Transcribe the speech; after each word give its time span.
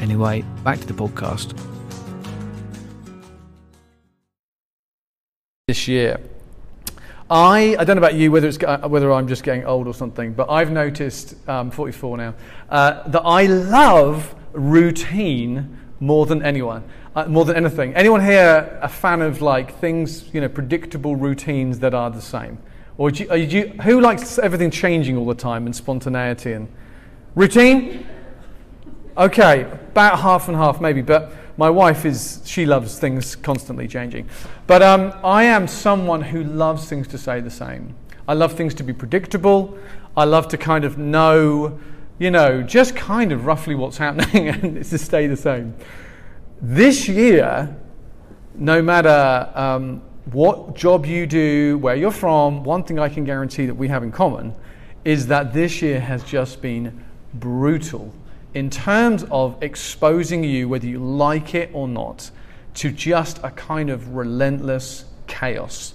Anyway, 0.00 0.44
back 0.62 0.78
to 0.78 0.86
the 0.86 0.94
podcast. 0.94 1.58
This 5.66 5.88
year, 5.88 6.20
I 7.28 7.76
I 7.78 7.84
don't 7.84 7.96
know 7.96 8.00
about 8.00 8.14
you 8.14 8.30
whether 8.30 8.46
it's 8.46 8.58
uh, 8.62 8.88
whether 8.88 9.12
I'm 9.12 9.26
just 9.26 9.42
getting 9.42 9.64
old 9.64 9.86
or 9.86 9.94
something, 9.94 10.32
but 10.32 10.48
I've 10.48 10.70
noticed 10.70 11.36
um, 11.48 11.70
44 11.70 12.16
now 12.16 12.34
uh, 12.70 13.08
that 13.08 13.22
I 13.22 13.46
love 13.46 14.34
routine 14.52 15.76
more 16.00 16.26
than 16.26 16.42
anyone, 16.42 16.84
uh, 17.16 17.26
more 17.26 17.44
than 17.44 17.56
anything. 17.56 17.92
Anyone 17.94 18.24
here 18.24 18.78
a 18.80 18.88
fan 18.88 19.20
of 19.20 19.42
like 19.42 19.78
things 19.78 20.32
you 20.32 20.40
know 20.40 20.48
predictable 20.48 21.16
routines 21.16 21.80
that 21.80 21.92
are 21.92 22.10
the 22.10 22.22
same, 22.22 22.56
or 22.96 23.10
do 23.10 23.24
you, 23.24 23.34
you, 23.34 23.68
who 23.82 24.00
likes 24.00 24.38
everything 24.38 24.70
changing 24.70 25.16
all 25.16 25.26
the 25.26 25.34
time 25.34 25.66
and 25.66 25.74
spontaneity 25.74 26.52
and 26.52 26.68
routine? 27.34 28.06
Okay, 29.18 29.62
about 29.62 30.20
half 30.20 30.46
and 30.46 30.56
half 30.56 30.80
maybe, 30.80 31.02
but 31.02 31.32
my 31.56 31.68
wife 31.68 32.04
is, 32.04 32.40
she 32.44 32.64
loves 32.64 33.00
things 33.00 33.34
constantly 33.34 33.88
changing. 33.88 34.28
But 34.68 34.80
um, 34.80 35.12
I 35.24 35.42
am 35.42 35.66
someone 35.66 36.22
who 36.22 36.44
loves 36.44 36.88
things 36.88 37.08
to 37.08 37.18
stay 37.18 37.40
the 37.40 37.50
same. 37.50 37.96
I 38.28 38.34
love 38.34 38.52
things 38.52 38.74
to 38.74 38.84
be 38.84 38.92
predictable. 38.92 39.76
I 40.16 40.22
love 40.22 40.46
to 40.48 40.56
kind 40.56 40.84
of 40.84 40.98
know, 40.98 41.80
you 42.20 42.30
know, 42.30 42.62
just 42.62 42.94
kind 42.94 43.32
of 43.32 43.44
roughly 43.44 43.74
what's 43.74 43.98
happening 44.06 44.50
and 44.50 44.84
to 44.84 44.98
stay 44.98 45.26
the 45.26 45.36
same. 45.36 45.74
This 46.62 47.08
year, 47.08 47.76
no 48.54 48.80
matter 48.80 49.50
um, 49.58 50.00
what 50.26 50.76
job 50.76 51.06
you 51.06 51.26
do, 51.26 51.78
where 51.78 51.96
you're 51.96 52.12
from, 52.12 52.62
one 52.62 52.84
thing 52.84 53.00
I 53.00 53.08
can 53.08 53.24
guarantee 53.24 53.66
that 53.66 53.74
we 53.74 53.88
have 53.88 54.04
in 54.04 54.12
common 54.12 54.54
is 55.04 55.26
that 55.26 55.52
this 55.52 55.82
year 55.82 55.98
has 55.98 56.22
just 56.22 56.62
been 56.62 57.04
brutal 57.34 58.14
in 58.54 58.70
terms 58.70 59.24
of 59.30 59.62
exposing 59.62 60.42
you, 60.44 60.68
whether 60.68 60.86
you 60.86 60.98
like 60.98 61.54
it 61.54 61.70
or 61.72 61.86
not, 61.86 62.30
to 62.74 62.90
just 62.90 63.38
a 63.42 63.50
kind 63.50 63.90
of 63.90 64.14
relentless 64.14 65.04
chaos. 65.26 65.94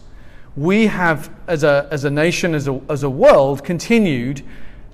We 0.55 0.87
have, 0.87 1.31
as 1.47 1.63
a, 1.63 1.87
as 1.91 2.03
a 2.03 2.09
nation, 2.09 2.53
as 2.53 2.67
a, 2.67 2.79
as 2.89 3.03
a 3.03 3.09
world, 3.09 3.63
continued 3.63 4.43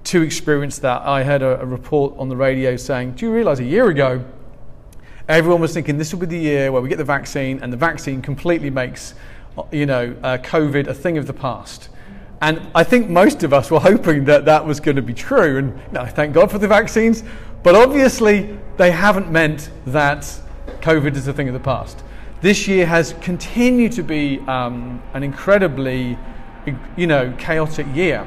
to 0.06 0.22
experience 0.22 0.80
that. 0.80 1.02
I 1.02 1.24
heard 1.24 1.42
a, 1.42 1.60
a 1.62 1.66
report 1.66 2.16
on 2.18 2.30
the 2.30 2.38
radio 2.38 2.76
saying, 2.78 3.14
Do 3.14 3.26
you 3.26 3.34
realize 3.34 3.60
a 3.60 3.66
year 3.66 3.90
ago, 3.90 4.24
everyone 5.28 5.62
was 5.62 5.74
thinking 5.74 5.98
this 5.98 6.14
will 6.14 6.22
be 6.22 6.26
the 6.28 6.40
year 6.40 6.72
where 6.72 6.82
we 6.82 6.90
get 6.90 6.98
the 6.98 7.04
vaccine, 7.04 7.60
and 7.62 7.74
the 7.74 7.78
vaccine 7.78 8.22
completely 8.22 8.70
makes 8.70 9.14
you 9.72 9.86
know, 9.86 10.16
uh, 10.24 10.38
COVID 10.38 10.88
a 10.88 10.94
thing 10.94 11.18
of 11.18 11.28
the 11.28 11.34
past. 11.34 11.90
And 12.42 12.62
I 12.74 12.84
think 12.84 13.10
most 13.10 13.44
of 13.44 13.54
us 13.54 13.70
were 13.70 13.82
hoping 13.82 14.26
that 14.26 14.46
that 14.46 14.66
was 14.66 14.80
going 14.80 14.96
to 14.96 15.02
be 15.02 15.14
true. 15.14 15.58
And 15.58 15.78
you 15.78 15.92
know, 15.92 16.06
thank 16.06 16.34
God 16.34 16.50
for 16.50 16.58
the 16.58 16.68
vaccines. 16.68 17.24
But 17.64 17.76
obviously, 17.76 18.58
they 18.78 18.92
haven't 18.92 19.32
meant 19.32 19.70
that 19.86 20.24
COVID 20.82 21.16
is 21.16 21.28
a 21.28 21.34
thing 21.34 21.48
of 21.48 21.54
the 21.54 21.60
past. 21.60 22.04
This 22.42 22.68
year 22.68 22.86
has 22.86 23.14
continued 23.22 23.92
to 23.94 24.04
be 24.04 24.40
um, 24.48 25.04
an 25.14 25.24
incredibly, 25.24 26.18
you 26.96 27.06
know, 27.06 27.34
chaotic 27.38 27.86
year. 27.94 28.26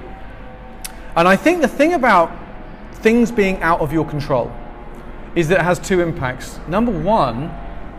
And 1.16 1.26
I 1.26 1.36
think 1.36 1.62
the 1.62 1.68
thing 1.68 1.94
about 1.94 2.30
things 2.96 3.32
being 3.32 3.60
out 3.62 3.80
of 3.80 3.92
your 3.92 4.06
control 4.06 4.52
is 5.34 5.48
that 5.48 5.60
it 5.60 5.64
has 5.64 5.78
two 5.78 6.00
impacts. 6.00 6.60
Number 6.68 6.92
one, 6.92 7.50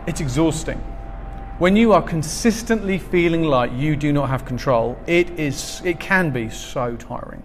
it's 0.06 0.20
exhausting. 0.20 0.78
When 1.58 1.76
you 1.76 1.92
are 1.92 2.02
consistently 2.02 2.98
feeling 2.98 3.44
like 3.44 3.72
you 3.72 3.96
do 3.96 4.12
not 4.12 4.28
have 4.28 4.44
control, 4.44 4.98
it, 5.06 5.30
is, 5.38 5.82
it 5.84 5.98
can 5.98 6.30
be 6.30 6.48
so 6.50 6.96
tiring. 6.96 7.42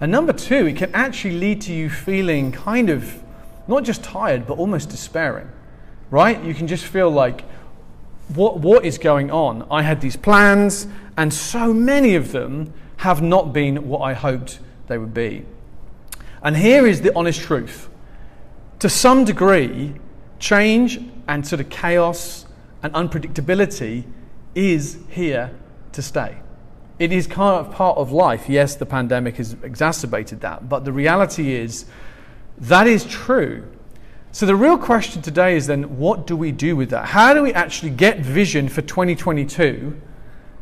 And 0.00 0.12
number 0.12 0.32
two, 0.32 0.66
it 0.66 0.76
can 0.76 0.94
actually 0.94 1.38
lead 1.38 1.60
to 1.62 1.72
you 1.72 1.88
feeling 1.88 2.52
kind 2.52 2.90
of 2.90 3.22
not 3.66 3.84
just 3.84 4.04
tired, 4.04 4.46
but 4.46 4.58
almost 4.58 4.90
despairing, 4.90 5.50
right? 6.10 6.42
You 6.44 6.54
can 6.54 6.66
just 6.66 6.84
feel 6.84 7.10
like, 7.10 7.44
what, 8.34 8.58
what 8.58 8.84
is 8.84 8.98
going 8.98 9.30
on? 9.30 9.66
I 9.70 9.82
had 9.82 10.00
these 10.00 10.16
plans, 10.16 10.86
and 11.16 11.32
so 11.32 11.72
many 11.72 12.14
of 12.14 12.32
them 12.32 12.72
have 12.98 13.22
not 13.22 13.52
been 13.52 13.88
what 13.88 14.00
I 14.00 14.12
hoped 14.12 14.58
they 14.86 14.98
would 14.98 15.14
be. 15.14 15.44
And 16.42 16.56
here 16.56 16.86
is 16.86 17.00
the 17.00 17.14
honest 17.16 17.40
truth. 17.40 17.88
To 18.80 18.88
some 18.88 19.24
degree, 19.24 19.94
change 20.38 21.00
and 21.26 21.46
sort 21.46 21.60
of 21.60 21.70
chaos 21.70 22.46
and 22.82 22.92
unpredictability 22.92 24.04
is 24.54 24.98
here 25.08 25.50
to 25.92 26.02
stay. 26.02 26.36
It 26.98 27.12
is 27.12 27.26
kind 27.26 27.58
of 27.58 27.72
part 27.72 27.98
of 27.98 28.10
life. 28.10 28.48
Yes, 28.48 28.74
the 28.74 28.86
pandemic 28.86 29.36
has 29.36 29.54
exacerbated 29.62 30.40
that, 30.40 30.68
but 30.68 30.84
the 30.84 30.92
reality 30.92 31.54
is 31.54 31.84
that 32.58 32.86
is 32.86 33.04
true. 33.04 33.64
So 34.32 34.46
the 34.46 34.56
real 34.56 34.78
question 34.78 35.22
today 35.22 35.56
is 35.56 35.66
then 35.66 35.98
what 35.98 36.26
do 36.26 36.36
we 36.36 36.52
do 36.52 36.76
with 36.76 36.90
that? 36.90 37.06
How 37.06 37.32
do 37.34 37.42
we 37.42 37.52
actually 37.54 37.90
get 37.90 38.20
vision 38.20 38.68
for 38.68 38.82
2022 38.82 39.98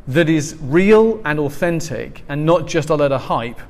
that 0.07 0.29
is 0.29 0.57
real 0.61 1.21
and 1.25 1.39
authentic 1.41 2.23
and 2.29 2.45
not 2.45 2.67
just 2.67 2.91
a 2.91 2.95
lot 2.95 3.11
of 3.11 3.23
hype 3.23 3.61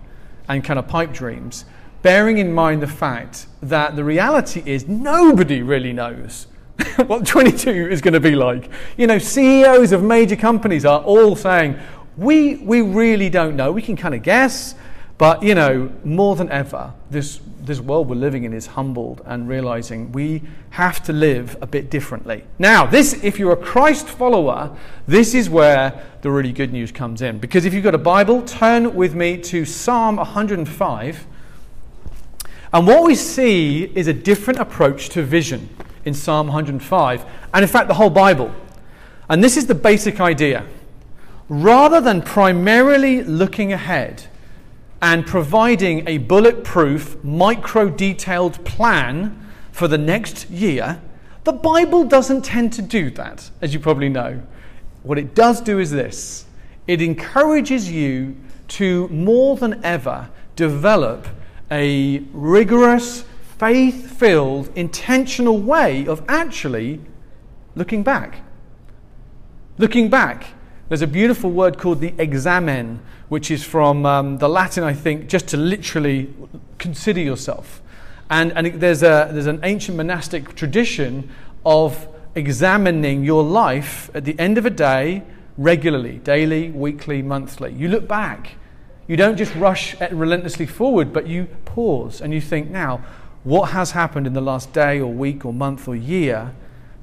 and 0.48 0.62
kind 0.62 0.78
of 0.78 0.88
pipe 0.88 1.12
dreams? 1.12 1.64
Bearing 2.02 2.36
in 2.36 2.52
mind 2.52 2.82
the 2.82 2.86
fact 2.86 3.46
that 3.62 3.96
the 3.96 4.04
reality 4.04 4.62
is 4.66 4.86
nobody 4.86 5.62
really 5.62 5.94
knows 5.94 6.48
what 7.06 7.26
22 7.26 7.70
is 7.70 8.02
going 8.02 8.12
to 8.12 8.20
be 8.20 8.34
like. 8.34 8.70
You 8.98 9.06
know, 9.06 9.18
CEOs 9.18 9.92
of 9.92 10.02
major 10.02 10.36
companies 10.36 10.84
are 10.84 11.00
all 11.00 11.34
saying, 11.34 11.78
we, 12.16 12.56
we 12.56 12.80
really 12.80 13.30
don't 13.30 13.56
know. 13.56 13.72
We 13.72 13.82
can 13.82 13.96
kind 13.96 14.14
of 14.14 14.22
guess, 14.22 14.74
but 15.18 15.42
you 15.42 15.54
know, 15.54 15.92
more 16.04 16.36
than 16.36 16.50
ever, 16.50 16.92
this, 17.10 17.40
this 17.60 17.80
world 17.80 18.08
we're 18.08 18.16
living 18.16 18.44
in 18.44 18.52
is 18.52 18.66
humbled 18.66 19.22
and 19.24 19.48
realizing 19.48 20.12
we 20.12 20.42
have 20.70 21.02
to 21.04 21.12
live 21.12 21.56
a 21.60 21.66
bit 21.66 21.90
differently. 21.90 22.44
Now, 22.58 22.86
this, 22.86 23.14
if 23.24 23.38
you're 23.38 23.52
a 23.52 23.56
Christ 23.56 24.08
follower, 24.08 24.76
this 25.06 25.34
is 25.34 25.48
where 25.48 26.04
the 26.22 26.30
really 26.30 26.52
good 26.52 26.72
news 26.72 26.90
comes 26.92 27.22
in. 27.22 27.38
Because 27.38 27.64
if 27.64 27.74
you've 27.74 27.84
got 27.84 27.94
a 27.94 27.98
Bible, 27.98 28.42
turn 28.42 28.94
with 28.94 29.14
me 29.14 29.38
to 29.38 29.64
Psalm 29.64 30.16
105. 30.16 31.26
And 32.72 32.86
what 32.86 33.04
we 33.04 33.14
see 33.14 33.84
is 33.84 34.08
a 34.08 34.12
different 34.12 34.58
approach 34.58 35.08
to 35.10 35.22
vision 35.22 35.68
in 36.04 36.12
Psalm 36.12 36.48
105, 36.48 37.24
and 37.54 37.62
in 37.62 37.68
fact, 37.68 37.88
the 37.88 37.94
whole 37.94 38.10
Bible. 38.10 38.52
And 39.28 39.42
this 39.42 39.56
is 39.56 39.66
the 39.66 39.74
basic 39.74 40.20
idea 40.20 40.66
rather 41.48 42.00
than 42.00 42.22
primarily 42.22 43.22
looking 43.22 43.72
ahead 43.72 44.26
and 45.02 45.26
providing 45.26 46.06
a 46.08 46.18
bulletproof, 46.18 47.22
micro 47.22 47.90
detailed 47.90 48.64
plan 48.64 49.38
for 49.70 49.86
the 49.88 49.98
next 49.98 50.48
year, 50.48 51.00
the 51.44 51.52
Bible 51.52 52.04
doesn't 52.04 52.42
tend 52.42 52.72
to 52.72 52.82
do 52.82 53.10
that, 53.10 53.50
as 53.60 53.74
you 53.74 53.80
probably 53.80 54.08
know. 54.08 54.40
What 55.02 55.18
it 55.18 55.34
does 55.34 55.60
do 55.60 55.78
is 55.78 55.90
this 55.90 56.46
it 56.86 57.02
encourages 57.02 57.90
you 57.90 58.36
to 58.68 59.08
more 59.08 59.56
than 59.56 59.84
ever 59.84 60.30
develop 60.56 61.26
a 61.70 62.20
rigorous, 62.32 63.24
faith 63.58 64.10
filled, 64.18 64.70
intentional 64.74 65.58
way 65.58 66.06
of 66.06 66.22
actually 66.28 67.00
looking 67.74 68.02
back. 68.02 68.40
Looking 69.76 70.08
back 70.08 70.53
there's 70.88 71.02
a 71.02 71.06
beautiful 71.06 71.50
word 71.50 71.78
called 71.78 72.00
the 72.00 72.14
examen, 72.18 73.00
which 73.28 73.50
is 73.50 73.64
from 73.64 74.04
um, 74.04 74.38
the 74.38 74.48
Latin, 74.48 74.84
I 74.84 74.92
think, 74.92 75.28
just 75.28 75.48
to 75.48 75.56
literally 75.56 76.32
consider 76.78 77.20
yourself. 77.20 77.82
And, 78.28 78.52
and 78.52 78.80
there's, 78.80 79.02
a, 79.02 79.30
there's 79.32 79.46
an 79.46 79.60
ancient 79.62 79.96
monastic 79.96 80.54
tradition 80.54 81.30
of 81.64 82.08
examining 82.34 83.24
your 83.24 83.42
life 83.42 84.10
at 84.14 84.24
the 84.24 84.38
end 84.38 84.58
of 84.58 84.66
a 84.66 84.70
day 84.70 85.22
regularly, 85.56 86.18
daily, 86.18 86.70
weekly, 86.70 87.22
monthly. 87.22 87.72
You 87.72 87.88
look 87.88 88.08
back. 88.08 88.56
You 89.06 89.16
don't 89.16 89.36
just 89.36 89.54
rush 89.54 89.98
relentlessly 90.10 90.66
forward, 90.66 91.12
but 91.12 91.26
you 91.26 91.46
pause 91.64 92.20
and 92.20 92.32
you 92.32 92.40
think, 92.40 92.70
now, 92.70 93.04
what 93.44 93.70
has 93.70 93.90
happened 93.90 94.26
in 94.26 94.32
the 94.32 94.40
last 94.40 94.72
day 94.72 94.98
or 94.98 95.12
week 95.12 95.44
or 95.44 95.52
month 95.52 95.86
or 95.86 95.94
year 95.94 96.54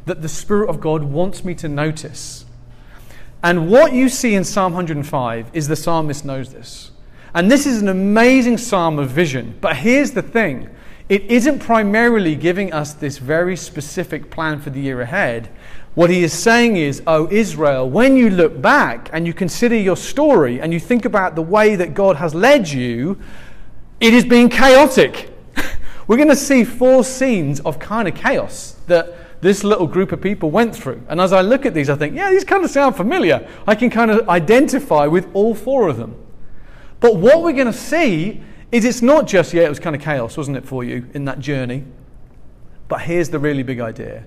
that 0.05 0.21
the 0.21 0.29
Spirit 0.29 0.69
of 0.69 0.81
God 0.81 1.03
wants 1.03 1.45
me 1.45 1.53
to 1.55 1.69
notice? 1.69 2.45
And 3.43 3.69
what 3.69 3.93
you 3.93 4.07
see 4.07 4.35
in 4.35 4.43
Psalm 4.43 4.73
105 4.73 5.49
is 5.53 5.67
the 5.67 5.75
psalmist 5.75 6.25
knows 6.25 6.53
this. 6.53 6.91
And 7.33 7.49
this 7.49 7.65
is 7.65 7.81
an 7.81 7.87
amazing 7.87 8.57
psalm 8.57 8.99
of 8.99 9.09
vision. 9.09 9.57
But 9.61 9.77
here's 9.77 10.11
the 10.11 10.21
thing 10.21 10.69
it 11.09 11.23
isn't 11.23 11.59
primarily 11.59 12.35
giving 12.35 12.71
us 12.71 12.93
this 12.93 13.17
very 13.17 13.57
specific 13.57 14.29
plan 14.29 14.61
for 14.61 14.69
the 14.69 14.79
year 14.79 15.01
ahead. 15.01 15.49
What 15.93 16.09
he 16.09 16.23
is 16.23 16.31
saying 16.31 16.77
is, 16.77 17.01
Oh, 17.05 17.27
Israel, 17.29 17.89
when 17.89 18.15
you 18.15 18.29
look 18.29 18.61
back 18.61 19.09
and 19.11 19.27
you 19.27 19.33
consider 19.33 19.75
your 19.75 19.97
story 19.97 20.61
and 20.61 20.71
you 20.71 20.79
think 20.79 21.03
about 21.03 21.35
the 21.35 21.41
way 21.41 21.75
that 21.75 21.93
God 21.93 22.15
has 22.17 22.33
led 22.33 22.69
you, 22.69 23.19
it 23.99 24.13
has 24.13 24.23
been 24.23 24.47
chaotic. 24.49 25.33
We're 26.07 26.17
going 26.17 26.29
to 26.29 26.35
see 26.35 26.63
four 26.63 27.03
scenes 27.03 27.59
of 27.61 27.77
kind 27.77 28.07
of 28.07 28.15
chaos 28.15 28.77
that 28.87 29.13
this 29.41 29.63
little 29.63 29.87
group 29.87 30.11
of 30.11 30.21
people 30.21 30.51
went 30.51 30.75
through. 30.75 31.03
And 31.09 31.19
as 31.19 31.33
I 31.33 31.41
look 31.41 31.65
at 31.65 31.73
these, 31.73 31.89
I 31.89 31.95
think, 31.95 32.15
yeah, 32.15 32.29
these 32.29 32.43
kind 32.43 32.63
of 32.63 32.69
sound 32.69 32.95
familiar. 32.95 33.47
I 33.67 33.75
can 33.75 33.89
kind 33.89 34.11
of 34.11 34.29
identify 34.29 35.07
with 35.07 35.27
all 35.33 35.55
four 35.55 35.89
of 35.89 35.97
them. 35.97 36.15
But 36.99 37.15
what 37.15 37.41
we're 37.41 37.53
going 37.53 37.65
to 37.65 37.73
see 37.73 38.43
is 38.71 38.85
it's 38.85 39.01
not 39.01 39.27
just, 39.27 39.53
yeah, 39.53 39.63
it 39.63 39.69
was 39.69 39.79
kind 39.79 39.95
of 39.95 40.01
chaos, 40.01 40.37
wasn't 40.37 40.57
it, 40.57 40.65
for 40.65 40.83
you 40.83 41.09
in 41.13 41.25
that 41.25 41.39
journey? 41.39 41.83
But 42.87 43.01
here's 43.01 43.29
the 43.29 43.39
really 43.39 43.63
big 43.63 43.79
idea 43.79 44.25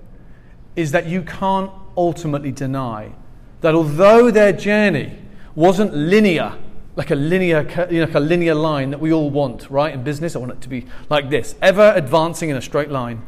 is 0.76 0.90
that 0.90 1.06
you 1.06 1.22
can't 1.22 1.70
ultimately 1.96 2.50
deny 2.50 3.12
that 3.60 3.74
although 3.74 4.30
their 4.30 4.52
journey 4.52 5.16
wasn't 5.54 5.94
linear, 5.94 6.58
like 6.96 7.12
a 7.12 7.14
linear, 7.14 7.62
you 7.90 8.00
know, 8.00 8.06
like 8.06 8.14
a 8.14 8.20
linear 8.20 8.54
line 8.54 8.90
that 8.90 8.98
we 9.00 9.12
all 9.12 9.30
want, 9.30 9.70
right? 9.70 9.94
In 9.94 10.02
business, 10.02 10.34
I 10.34 10.40
want 10.40 10.50
it 10.50 10.60
to 10.62 10.68
be 10.68 10.86
like 11.08 11.30
this, 11.30 11.54
ever 11.62 11.92
advancing 11.94 12.50
in 12.50 12.56
a 12.56 12.62
straight 12.62 12.90
line. 12.90 13.24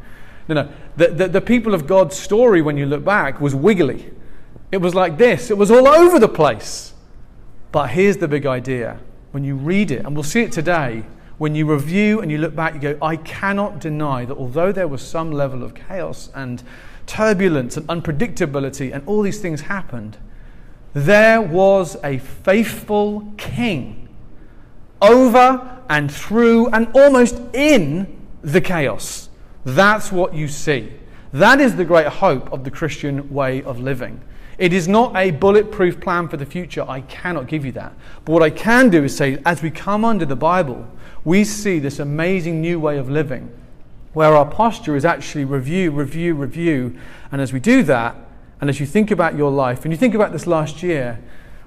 No, 0.49 0.55
no. 0.55 0.69
The, 0.97 1.09
the, 1.09 1.29
the 1.29 1.41
people 1.41 1.75
of 1.75 1.87
God's 1.87 2.17
story, 2.17 2.63
when 2.63 2.77
you 2.77 2.87
look 2.87 3.05
back, 3.05 3.41
was 3.41 3.55
wiggly. 3.55 4.11
It 4.73 4.79
was 4.79 4.95
like 4.95 5.19
this. 5.19 5.51
It 5.51 5.59
was 5.59 5.71
all 5.71 5.89
over 5.89 6.19
the 6.19 6.29
place. 6.29 6.95
But 7.73 7.91
here's 7.91 8.17
the 8.17 8.29
big 8.29 8.47
idea 8.47 8.99
when 9.33 9.45
you 9.45 9.55
read 9.55 9.91
it, 9.91 10.05
and 10.07 10.15
we'll 10.15 10.25
see 10.25 10.41
it 10.41 10.53
today, 10.53 11.05
when 11.39 11.55
you 11.55 11.71
review 11.71 12.21
and 12.21 12.31
you 12.31 12.39
look 12.39 12.55
back, 12.55 12.73
you 12.73 12.81
go, 12.81 12.99
I 13.03 13.17
cannot 13.17 13.81
deny 13.81 14.25
that 14.25 14.37
although 14.37 14.73
there 14.73 14.89
was 14.89 15.03
some 15.03 15.31
level 15.31 15.63
of 15.63 15.75
chaos 15.75 16.31
and 16.35 16.63
turbulence 17.07 17.77
and 17.77 17.87
unpredictability 17.89 18.95
and 18.95 19.07
all 19.07 19.21
these 19.21 19.41
things 19.41 19.61
happened, 19.61 20.17
there 20.95 21.43
was 21.43 21.99
a 22.03 22.17
faithful 22.19 23.31
king 23.37 24.09
over 25.03 25.83
and 25.91 26.11
through 26.11 26.69
and 26.69 26.89
almost 26.95 27.39
in 27.53 28.19
the 28.41 28.61
chaos. 28.61 29.29
That's 29.67 30.13
what 30.13 30.33
you 30.33 30.47
see. 30.47 30.93
That 31.33 31.61
is 31.61 31.75
the 31.75 31.85
great 31.85 32.07
hope 32.07 32.53
of 32.53 32.63
the 32.63 32.71
Christian 32.71 33.29
way 33.35 33.65
of 33.65 33.81
living. 33.81 34.21
It 34.59 34.73
is 34.73 34.87
not 34.87 35.15
a 35.17 35.33
bulletproof 35.33 36.01
plan 36.01 36.29
for 36.29 36.37
the 36.37 36.47
future. 36.47 36.85
I 36.89 37.01
cannot 37.03 37.49
give 37.49 37.67
you 37.67 37.73
that. 37.73 37.93
But 38.25 38.33
what 38.33 38.43
I 38.45 38.51
can 38.51 38.91
do 38.91 39.03
is 39.03 39.17
say, 39.17 39.43
as 39.45 39.63
we 39.63 39.71
come 39.73 40.05
under 40.05 40.25
the 40.25 40.37
Bible, 40.37 40.87
we 41.25 41.43
see 41.43 41.81
this 41.81 41.99
amazing 41.99 42.61
new 42.61 42.79
way 42.79 42.97
of 42.97 43.11
living 43.11 43.51
where 44.13 44.37
our 44.37 44.47
posture 44.47 44.95
is 44.95 45.05
actually 45.05 45.45
review, 45.45 45.91
review, 45.91 46.35
review. 46.35 46.97
And 47.33 47.43
as 47.43 47.53
we 47.53 47.59
do 47.59 47.83
that, 47.83 48.17
and 48.61 48.71
as 48.71 48.79
you 48.79 48.87
think 48.87 49.11
about 49.11 49.37
your 49.37 49.51
life, 49.51 49.85
and 49.85 49.93
you 49.93 49.99
think 49.99 50.15
about 50.15 50.33
this 50.33 50.47
last 50.47 50.81
year, 50.83 51.21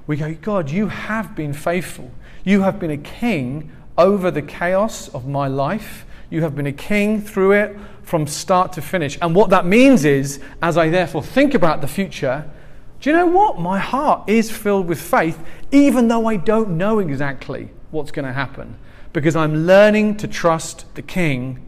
we 0.08 0.16
go, 0.16 0.34
God, 0.36 0.72
you 0.72 0.88
have 0.88 1.36
been 1.36 1.54
faithful. 1.54 2.10
You 2.46 2.62
have 2.62 2.80
been 2.80 2.92
a 2.92 2.98
king 2.98 3.72
over 3.98 4.32
the 4.32 4.42
chaos 4.42 5.10
of 5.10 5.28
my 5.28 5.48
life. 5.48 6.06
You 6.30 6.42
have 6.42 6.56
been 6.56 6.68
a 6.68 6.72
king 6.72 7.22
through 7.22 7.54
it 7.54 7.78
from 8.04 8.28
start 8.28 8.74
to 8.74 8.82
finish. 8.82 9.18
And 9.22 9.36
what 9.36 9.50
that 9.50 9.66
means 9.66 10.06
is, 10.06 10.40
as 10.62 10.78
I 10.78 10.90
therefore 10.90 11.24
think 11.24 11.54
about 11.54 11.82
the 11.82 11.88
future, 11.88 12.50
do 13.02 13.10
you 13.10 13.16
know 13.16 13.28
what? 13.28 13.60
My 13.60 13.80
heart 13.80 14.28
is 14.28 14.52
filled 14.52 14.88
with 14.88 15.02
faith, 15.02 15.42
even 15.72 16.08
though 16.08 16.28
I 16.28 16.36
don't 16.36 16.78
know 16.78 17.00
exactly 17.00 17.70
what's 17.92 18.12
going 18.12 18.26
to 18.26 18.34
happen, 18.34 18.78
because 19.14 19.36
I'm 19.36 19.66
learning 19.66 20.18
to 20.18 20.28
trust 20.28 20.94
the 20.96 21.02
King 21.02 21.66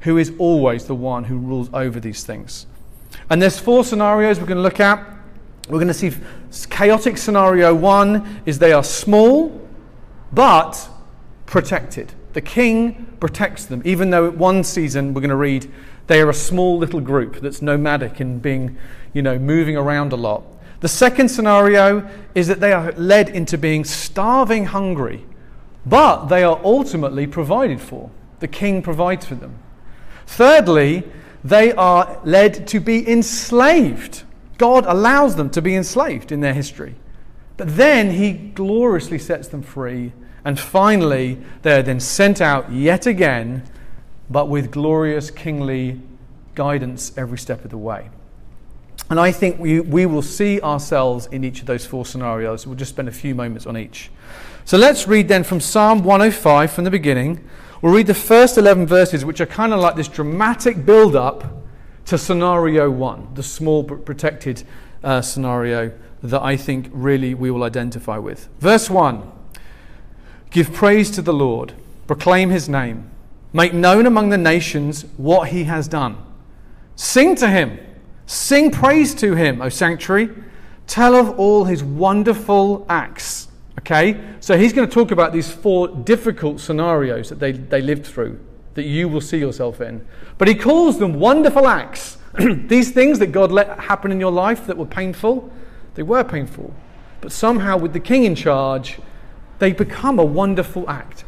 who 0.00 0.18
is 0.18 0.32
always 0.38 0.86
the 0.86 0.94
one 0.94 1.24
who 1.24 1.38
rules 1.38 1.70
over 1.72 2.00
these 2.00 2.24
things. 2.24 2.66
And 3.30 3.40
there's 3.40 3.58
four 3.58 3.84
scenarios 3.84 4.38
we're 4.38 4.46
going 4.46 4.56
to 4.56 4.62
look 4.62 4.80
at. 4.80 4.98
We're 5.68 5.78
going 5.78 5.88
to 5.88 5.94
see 5.94 6.12
chaotic 6.68 7.16
scenario 7.16 7.74
one 7.74 8.42
is 8.44 8.58
they 8.58 8.72
are 8.72 8.84
small 8.84 9.66
but 10.32 10.88
protected. 11.46 12.12
The 12.34 12.40
king 12.40 13.16
protects 13.20 13.64
them, 13.64 13.80
even 13.84 14.10
though 14.10 14.26
at 14.26 14.36
one 14.36 14.62
season 14.64 15.14
we're 15.14 15.20
going 15.20 15.30
to 15.30 15.36
read 15.36 15.70
they 16.06 16.20
are 16.20 16.28
a 16.28 16.34
small 16.34 16.76
little 16.76 17.00
group 17.00 17.40
that's 17.40 17.62
nomadic 17.62 18.20
and 18.20 18.42
being, 18.42 18.76
you 19.12 19.22
know, 19.22 19.38
moving 19.38 19.76
around 19.76 20.12
a 20.12 20.16
lot. 20.16 20.44
The 20.80 20.88
second 20.88 21.30
scenario 21.30 22.08
is 22.34 22.46
that 22.48 22.60
they 22.60 22.72
are 22.72 22.92
led 22.92 23.30
into 23.30 23.56
being 23.56 23.84
starving 23.84 24.66
hungry, 24.66 25.24
but 25.86 26.26
they 26.26 26.42
are 26.42 26.60
ultimately 26.62 27.26
provided 27.26 27.80
for. 27.80 28.10
The 28.40 28.48
king 28.48 28.82
provides 28.82 29.24
for 29.24 29.34
them. 29.34 29.58
Thirdly, 30.26 31.04
they 31.42 31.72
are 31.72 32.20
led 32.24 32.66
to 32.68 32.80
be 32.80 33.08
enslaved. 33.10 34.24
God 34.58 34.84
allows 34.86 35.36
them 35.36 35.48
to 35.50 35.62
be 35.62 35.74
enslaved 35.74 36.32
in 36.32 36.40
their 36.40 36.54
history. 36.54 36.96
But 37.56 37.76
then 37.76 38.10
he 38.10 38.32
gloriously 38.32 39.18
sets 39.18 39.48
them 39.48 39.62
free. 39.62 40.12
And 40.44 40.60
finally, 40.60 41.38
they 41.62 41.78
are 41.78 41.82
then 41.82 42.00
sent 42.00 42.40
out 42.40 42.70
yet 42.70 43.06
again, 43.06 43.62
but 44.28 44.48
with 44.48 44.70
glorious 44.70 45.30
kingly 45.30 46.00
guidance 46.54 47.16
every 47.16 47.38
step 47.38 47.64
of 47.64 47.70
the 47.70 47.78
way. 47.78 48.10
And 49.10 49.20
I 49.20 49.32
think 49.32 49.58
we, 49.58 49.80
we 49.80 50.06
will 50.06 50.22
see 50.22 50.60
ourselves 50.60 51.26
in 51.26 51.44
each 51.44 51.60
of 51.60 51.66
those 51.66 51.84
four 51.84 52.06
scenarios. 52.06 52.66
We'll 52.66 52.76
just 52.76 52.90
spend 52.90 53.08
a 53.08 53.12
few 53.12 53.34
moments 53.34 53.66
on 53.66 53.76
each. 53.76 54.10
So 54.64 54.78
let's 54.78 55.06
read 55.06 55.28
then 55.28 55.44
from 55.44 55.60
Psalm 55.60 56.04
105 56.04 56.72
from 56.72 56.84
the 56.84 56.90
beginning. 56.90 57.46
We'll 57.82 57.92
read 57.92 58.06
the 58.06 58.14
first 58.14 58.56
11 58.56 58.86
verses, 58.86 59.24
which 59.24 59.40
are 59.40 59.46
kind 59.46 59.74
of 59.74 59.80
like 59.80 59.94
this 59.94 60.08
dramatic 60.08 60.86
build 60.86 61.16
up 61.16 61.44
to 62.06 62.16
scenario 62.16 62.90
one, 62.90 63.28
the 63.34 63.42
small 63.42 63.82
but 63.82 64.06
protected 64.06 64.62
uh, 65.02 65.20
scenario 65.20 65.92
that 66.22 66.42
I 66.42 66.56
think 66.56 66.88
really 66.92 67.34
we 67.34 67.50
will 67.50 67.62
identify 67.62 68.16
with. 68.16 68.48
Verse 68.58 68.88
1 68.88 69.33
Give 70.54 70.72
praise 70.72 71.10
to 71.10 71.20
the 71.20 71.34
Lord, 71.34 71.74
proclaim 72.06 72.48
his 72.48 72.66
name, 72.66 73.10
make 73.52 73.74
known 73.74 74.06
among 74.06 74.30
the 74.30 74.38
nations 74.38 75.04
what 75.18 75.48
he 75.48 75.64
has 75.64 75.86
done. 75.86 76.16
Sing 76.96 77.34
to 77.36 77.50
him 77.50 77.78
Sing 78.26 78.70
praise 78.70 79.14
to 79.16 79.34
him, 79.34 79.60
O 79.60 79.68
sanctuary. 79.68 80.30
Tell 80.86 81.14
of 81.14 81.38
all 81.38 81.64
his 81.64 81.82
wonderful 81.82 82.86
acts. 82.88 83.48
Okay? 83.80 84.20
So 84.40 84.56
he's 84.56 84.72
going 84.72 84.88
to 84.88 84.92
talk 84.94 85.10
about 85.10 85.32
these 85.32 85.50
four 85.50 85.88
difficult 85.88 86.60
scenarios 86.60 87.28
that 87.28 87.38
they, 87.38 87.52
they 87.52 87.82
lived 87.82 88.06
through, 88.06 88.40
that 88.74 88.84
you 88.84 89.08
will 89.08 89.20
see 89.20 89.38
yourself 89.38 89.80
in. 89.80 90.06
But 90.38 90.48
he 90.48 90.54
calls 90.54 90.98
them 90.98 91.14
wonderful 91.14 91.66
acts. 91.66 92.18
these 92.66 92.92
things 92.92 93.18
that 93.18 93.28
God 93.28 93.52
let 93.52 93.78
happen 93.78 94.10
in 94.10 94.20
your 94.20 94.32
life 94.32 94.66
that 94.66 94.76
were 94.76 94.86
painful, 94.86 95.50
they 95.94 96.02
were 96.02 96.24
painful. 96.24 96.74
But 97.20 97.32
somehow, 97.32 97.76
with 97.76 97.92
the 97.92 98.00
king 98.00 98.24
in 98.24 98.34
charge, 98.34 98.98
they 99.58 99.72
become 99.72 100.18
a 100.18 100.24
wonderful 100.24 100.88
act. 100.88 101.24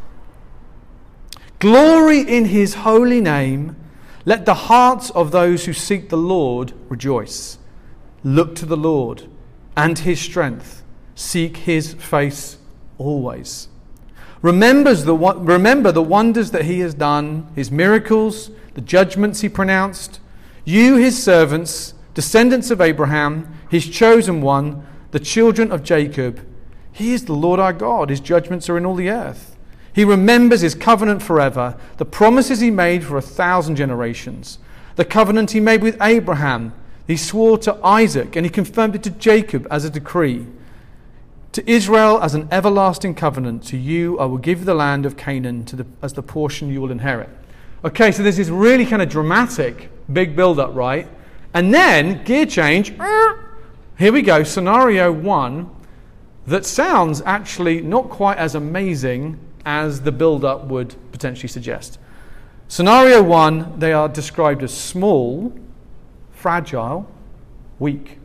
Glory 1.59 2.19
in 2.19 2.45
his 2.45 2.75
holy 2.75 3.21
name. 3.21 3.75
Let 4.25 4.45
the 4.45 4.53
hearts 4.53 5.09
of 5.11 5.31
those 5.31 5.65
who 5.65 5.73
seek 5.73 6.09
the 6.09 6.17
Lord 6.17 6.73
rejoice. 6.89 7.57
Look 8.23 8.55
to 8.55 8.65
the 8.65 8.77
Lord 8.77 9.23
and 9.75 9.99
his 9.99 10.19
strength. 10.19 10.83
Seek 11.15 11.57
his 11.57 11.93
face 11.93 12.57
always. 12.97 13.69
Remembers 14.41 15.05
the, 15.05 15.15
remember 15.15 15.91
the 15.91 16.03
wonders 16.03 16.51
that 16.51 16.65
he 16.65 16.79
has 16.81 16.93
done, 16.93 17.47
his 17.55 17.71
miracles, 17.71 18.51
the 18.75 18.81
judgments 18.81 19.41
he 19.41 19.49
pronounced. 19.49 20.19
You, 20.63 20.97
his 20.97 21.21
servants, 21.21 21.93
descendants 22.13 22.69
of 22.69 22.81
Abraham, 22.81 23.57
his 23.69 23.89
chosen 23.89 24.41
one, 24.41 24.85
the 25.11 25.19
children 25.19 25.71
of 25.71 25.83
Jacob. 25.83 26.45
He 26.97 27.13
is 27.13 27.25
the 27.25 27.33
Lord 27.33 27.59
our 27.59 27.73
God. 27.73 28.09
His 28.09 28.19
judgments 28.19 28.67
are 28.69 28.77
in 28.77 28.83
all 28.83 28.95
the 28.95 29.11
earth. 29.11 29.55
He 29.93 30.03
remembers 30.03 30.61
his 30.61 30.73
covenant 30.73 31.21
forever, 31.21 31.77
the 31.97 32.05
promises 32.05 32.59
he 32.59 32.71
made 32.71 33.03
for 33.03 33.17
a 33.17 33.21
thousand 33.21 33.75
generations, 33.75 34.57
the 34.95 35.05
covenant 35.05 35.51
he 35.51 35.59
made 35.59 35.83
with 35.83 35.95
Abraham. 36.01 36.73
He 37.05 37.15
swore 37.15 37.59
to 37.59 37.75
Isaac 37.85 38.35
and 38.35 38.47
he 38.47 38.49
confirmed 38.49 38.95
it 38.95 39.03
to 39.03 39.11
Jacob 39.11 39.67
as 39.69 39.85
a 39.85 39.91
decree. 39.91 40.47
To 41.51 41.69
Israel 41.69 42.19
as 42.19 42.33
an 42.33 42.47
everlasting 42.51 43.13
covenant, 43.13 43.63
to 43.65 43.77
you 43.77 44.17
I 44.17 44.25
will 44.25 44.39
give 44.39 44.65
the 44.65 44.73
land 44.73 45.05
of 45.05 45.17
Canaan 45.17 45.65
the, 45.65 45.85
as 46.01 46.13
the 46.13 46.23
portion 46.23 46.71
you 46.71 46.81
will 46.81 46.91
inherit. 46.91 47.29
Okay, 47.85 48.11
so 48.11 48.23
there's 48.23 48.37
this 48.37 48.49
really 48.49 48.87
kind 48.87 49.03
of 49.03 49.09
dramatic 49.09 49.91
big 50.11 50.35
build 50.35 50.59
up, 50.59 50.73
right? 50.73 51.07
And 51.53 51.71
then, 51.71 52.23
gear 52.23 52.47
change. 52.47 52.91
Here 53.99 54.11
we 54.11 54.23
go, 54.23 54.41
scenario 54.41 55.11
one 55.11 55.76
that 56.47 56.65
sounds 56.65 57.21
actually 57.25 57.81
not 57.81 58.09
quite 58.09 58.37
as 58.37 58.55
amazing 58.55 59.39
as 59.65 60.01
the 60.01 60.11
build 60.11 60.45
up 60.45 60.65
would 60.65 60.95
potentially 61.11 61.49
suggest. 61.49 61.99
Scenario 62.69 63.21
one, 63.21 63.77
they 63.79 63.93
are 63.93 64.09
described 64.09 64.63
as 64.63 64.73
small, 64.73 65.53
fragile, 66.31 67.09
weak, 67.79 68.17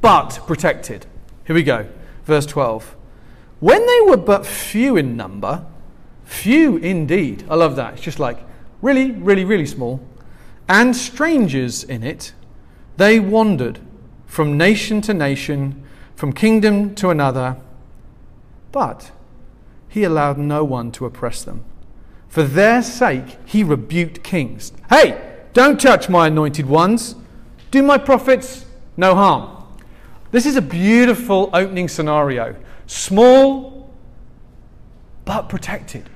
but 0.00 0.40
protected. 0.46 1.06
Here 1.46 1.56
we 1.56 1.62
go, 1.62 1.88
verse 2.24 2.46
12. 2.46 2.96
When 3.60 3.86
they 3.86 4.00
were 4.10 4.16
but 4.16 4.46
few 4.46 4.96
in 4.96 5.16
number, 5.16 5.64
few 6.24 6.76
indeed, 6.76 7.44
I 7.48 7.54
love 7.54 7.76
that. 7.76 7.94
It's 7.94 8.02
just 8.02 8.18
like 8.18 8.38
really, 8.82 9.10
really, 9.10 9.44
really 9.44 9.66
small, 9.66 10.00
and 10.68 10.94
strangers 10.94 11.84
in 11.84 12.02
it, 12.02 12.34
they 12.96 13.20
wandered 13.20 13.78
from 14.26 14.56
nation 14.56 15.00
to 15.02 15.14
nation, 15.14 15.82
from 16.22 16.32
kingdom 16.32 16.94
to 16.94 17.10
another. 17.10 17.56
But 18.70 19.10
he 19.88 20.04
allowed 20.04 20.38
no 20.38 20.62
one 20.62 20.92
to 20.92 21.04
oppress 21.04 21.42
them. 21.42 21.64
For 22.28 22.44
their 22.44 22.80
sake, 22.80 23.38
he 23.44 23.64
rebuked 23.64 24.22
kings. 24.22 24.72
Hey, 24.88 25.20
don't 25.52 25.80
touch 25.80 26.08
my 26.08 26.28
anointed 26.28 26.66
ones. 26.66 27.16
Do 27.72 27.82
my 27.82 27.98
prophets 27.98 28.66
no 28.96 29.16
harm. 29.16 29.64
This 30.30 30.46
is 30.46 30.54
a 30.54 30.62
beautiful 30.62 31.50
opening 31.52 31.88
scenario. 31.88 32.54
Small, 32.86 33.92
but 35.24 35.48
protected. 35.48 36.08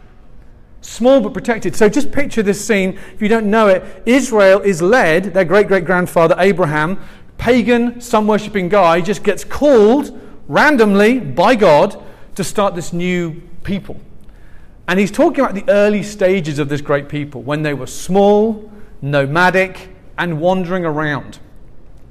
Small 0.82 1.20
but 1.20 1.34
protected. 1.34 1.75
So 1.75 1.88
just 1.88 2.12
picture 2.12 2.44
this 2.44 2.64
scene. 2.64 2.96
If 3.12 3.20
you 3.20 3.26
don't 3.26 3.50
know 3.50 3.66
it, 3.66 4.04
Israel 4.06 4.60
is 4.60 4.80
led, 4.80 5.34
their 5.34 5.44
great 5.44 5.66
great 5.66 5.84
grandfather 5.84 6.36
Abraham, 6.38 7.00
pagan, 7.38 8.00
sun 8.00 8.26
worshipping 8.26 8.69
guy, 8.69 9.00
just 9.00 9.23
gets 9.23 9.45
called 9.45 10.19
randomly 10.49 11.19
by 11.21 11.55
God 11.55 12.02
to 12.35 12.45
start 12.45 12.75
this 12.75 12.93
new 12.93 13.43
people. 13.64 14.00
And 14.88 15.00
he's 15.00 15.11
talking 15.11 15.40
about 15.40 15.55
the 15.55 15.69
early 15.69 16.02
stages 16.02 16.59
of 16.59 16.69
this 16.69 16.81
great 16.81 17.09
people 17.09 17.43
when 17.43 17.62
they 17.62 17.75
were 17.75 17.87
small, 17.87 18.71
nomadic, 19.02 19.88
and 20.16 20.40
wandering 20.40 20.85
around. 20.85 21.38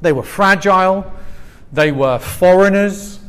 They 0.01 0.11
were 0.11 0.23
fragile, 0.23 1.11
they 1.71 1.91
were 1.91 2.19
foreigners, 2.19 3.19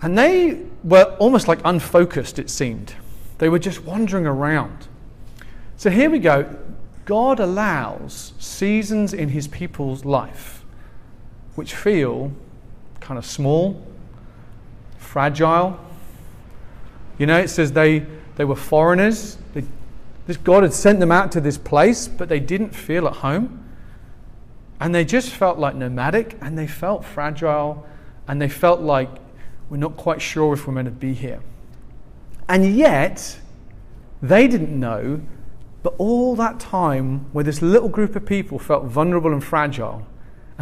and 0.00 0.18
they 0.18 0.62
were 0.82 1.16
almost 1.20 1.46
like 1.46 1.60
unfocused, 1.64 2.38
it 2.38 2.50
seemed. 2.50 2.94
They 3.38 3.48
were 3.48 3.60
just 3.60 3.84
wandering 3.84 4.26
around. 4.26 4.88
So 5.76 5.90
here 5.90 6.10
we 6.10 6.18
go. 6.18 6.56
God 7.04 7.40
allows 7.40 8.32
seasons 8.38 9.12
in 9.12 9.28
his 9.30 9.48
people's 9.48 10.04
life 10.04 10.61
which 11.54 11.74
feel 11.74 12.32
kind 13.00 13.18
of 13.18 13.26
small, 13.26 13.84
fragile. 14.98 15.78
You 17.18 17.26
know, 17.26 17.38
it 17.38 17.48
says 17.48 17.72
they, 17.72 18.06
they 18.36 18.44
were 18.44 18.56
foreigners. 18.56 19.36
They, 19.54 19.64
this 20.26 20.36
God 20.36 20.62
had 20.62 20.72
sent 20.72 21.00
them 21.00 21.12
out 21.12 21.32
to 21.32 21.40
this 21.40 21.58
place, 21.58 22.08
but 22.08 22.28
they 22.28 22.40
didn't 22.40 22.74
feel 22.74 23.06
at 23.06 23.16
home. 23.16 23.58
And 24.80 24.94
they 24.94 25.04
just 25.04 25.30
felt 25.30 25.58
like 25.58 25.74
nomadic 25.74 26.36
and 26.40 26.58
they 26.58 26.66
felt 26.66 27.04
fragile 27.04 27.86
and 28.26 28.40
they 28.40 28.48
felt 28.48 28.80
like 28.80 29.08
we're 29.68 29.76
not 29.76 29.96
quite 29.96 30.20
sure 30.20 30.54
if 30.54 30.66
we're 30.66 30.72
meant 30.72 30.86
to 30.86 30.92
be 30.92 31.14
here. 31.14 31.40
And 32.48 32.76
yet, 32.76 33.38
they 34.20 34.48
didn't 34.48 34.78
know, 34.78 35.20
but 35.82 35.94
all 35.98 36.36
that 36.36 36.60
time 36.60 37.26
where 37.32 37.44
this 37.44 37.62
little 37.62 37.88
group 37.88 38.16
of 38.16 38.26
people 38.26 38.58
felt 38.58 38.84
vulnerable 38.84 39.32
and 39.32 39.42
fragile 39.42 40.06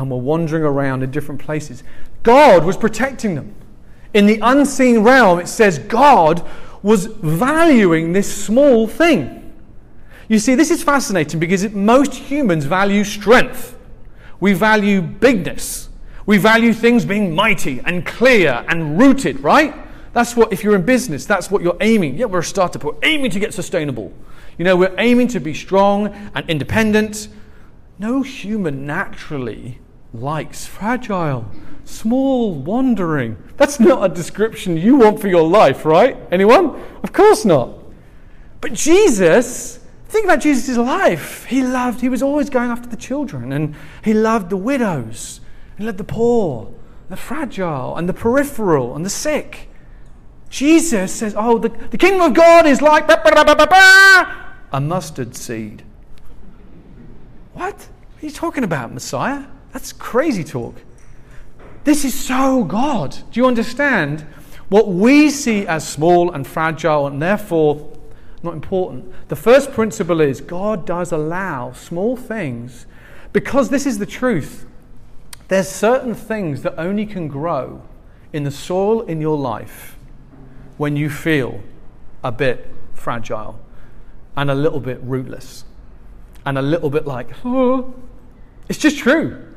and 0.01 0.11
were 0.11 0.17
wandering 0.17 0.63
around 0.63 1.03
in 1.03 1.11
different 1.11 1.41
places, 1.41 1.85
God 2.23 2.65
was 2.65 2.77
protecting 2.77 3.35
them. 3.35 3.55
In 4.15 4.27
the 4.27 4.41
unseen 4.43 5.01
realm, 5.01 5.39
it 5.39 5.47
says 5.47 5.79
God 5.79 6.45
was 6.83 7.07
valuing 7.07 8.13
this 8.13 8.45
small 8.45 8.89
thing. 8.89 9.53
You 10.29 10.39
see, 10.39 10.55
this 10.55 10.71
is 10.71 10.83
fascinating 10.83 11.39
because 11.39 11.69
most 11.71 12.15
humans 12.15 12.65
value 12.65 13.05
strength. 13.05 13.77
We 14.41 14.55
value 14.55 15.03
bigness. 15.03 15.89
We 16.25 16.39
value 16.39 16.73
things 16.73 17.05
being 17.05 17.35
mighty 17.35 17.81
and 17.81 18.07
clear 18.07 18.65
and 18.69 18.99
rooted, 18.99 19.41
right? 19.41 19.75
That's 20.13 20.37
what, 20.37 20.53
if 20.53 20.65
you're 20.65 20.75
in 20.75 20.83
business, 20.83 21.27
that's 21.27 21.51
what 21.51 21.63
you're 21.63 21.77
aiming. 21.81 22.17
Yeah, 22.17 22.27
we're 22.27 22.41
a 22.41 22.45
startup. 22.45 22.85
We're 22.85 22.95
aiming 23.03 23.31
to 23.33 23.41
get 23.41 23.53
sustainable. 23.53 24.13
You 24.57 24.65
know, 24.65 24.77
we're 24.77 24.95
aiming 24.99 25.29
to 25.29 25.41
be 25.41 25.55
strong 25.55 26.09
and 26.35 26.49
independent. 26.49 27.29
No 27.99 28.23
human 28.23 28.87
naturally 28.87 29.79
likes 30.13 30.67
fragile, 30.67 31.47
small, 31.85 32.55
wandering. 32.55 33.37
That's 33.57 33.79
not 33.81 34.11
a 34.11 34.15
description 34.15 34.77
you 34.77 34.97
want 34.97 35.21
for 35.21 35.29
your 35.29 35.49
life, 35.49 35.85
right? 35.85 36.17
Anyone? 36.31 36.81
Of 37.03 37.13
course 37.13 37.45
not. 37.45 37.79
But 38.61 38.75
Jesus 38.75 39.81
Think 40.11 40.25
about 40.25 40.41
Jesus' 40.41 40.77
life. 40.77 41.45
He 41.45 41.63
loved, 41.63 42.01
he 42.01 42.09
was 42.09 42.21
always 42.21 42.51
going 42.51 42.69
after 42.69 42.89
the 42.89 42.97
children, 42.97 43.53
and 43.53 43.77
he 44.03 44.13
loved 44.13 44.51
the 44.51 44.57
widows, 44.57 45.41
he 45.79 45.85
loved 45.85 45.99
the 45.99 46.05
poor, 46.05 46.75
the 47.09 47.17
fragile, 47.17 47.97
and 47.97 48.09
the 48.09 48.13
peripheral, 48.13 48.97
and 48.97 49.07
the 49.07 49.11
sick. 49.11 49.69
Jesus 50.49 51.15
says, 51.15 51.33
Oh, 51.39 51.59
the, 51.59 51.69
the 51.69 51.97
kingdom 51.97 52.23
of 52.23 52.35
God 52.35 52.67
is 52.67 52.83
like 52.83 53.07
a 54.73 54.81
mustard 54.81 55.37
seed. 55.37 55.85
What? 57.53 57.75
What 57.75 57.89
are 58.21 58.27
you 58.27 58.33
talking 58.33 58.65
about, 58.65 58.93
Messiah? 58.93 59.45
That's 59.73 59.93
crazy 59.93 60.45
talk. 60.45 60.77
This 61.85 62.05
is 62.05 62.19
so 62.19 62.65
God. 62.65 63.17
Do 63.31 63.41
you 63.41 63.47
understand? 63.47 64.27
What 64.69 64.89
we 64.89 65.31
see 65.31 65.67
as 65.67 65.89
small 65.89 66.31
and 66.31 66.47
fragile 66.47 67.07
and 67.07 67.21
therefore 67.21 67.91
not 68.43 68.55
important. 68.55 69.13
The 69.29 69.37
first 69.37 69.73
principle 69.73 70.21
is 70.21 70.41
God 70.41 70.87
does 70.87 71.13
allow 71.13 71.73
small 71.73 72.17
things 72.17 72.87
because 73.33 73.69
this 73.69 73.87
is 73.87 73.99
the 73.99 74.07
truth. 74.07 74.67
There's 75.49 75.69
certain 75.69 76.15
things 76.15 76.63
that 76.63 76.79
only 76.79 77.05
can 77.07 77.29
grow 77.29 77.83
in 78.33 78.45
the 78.45 78.51
soil 78.51 79.03
in 79.03 79.21
your 79.21 79.37
life 79.37 79.99
when 80.77 80.97
you 80.97 81.11
feel 81.11 81.61
a 82.23 82.31
bit 82.31 82.73
fragile 82.95 83.59
and 84.37 84.51
a 84.51 84.55
little 84.55 84.81
bit 84.81 85.01
rootless 85.03 85.65
and 86.47 86.57
a 86.57 86.63
little 86.63 86.91
bit 86.91 87.07
like, 87.07 87.29
oh, 87.45 87.93
it's 88.69 88.79
just 88.79 88.99
true. 88.99 89.50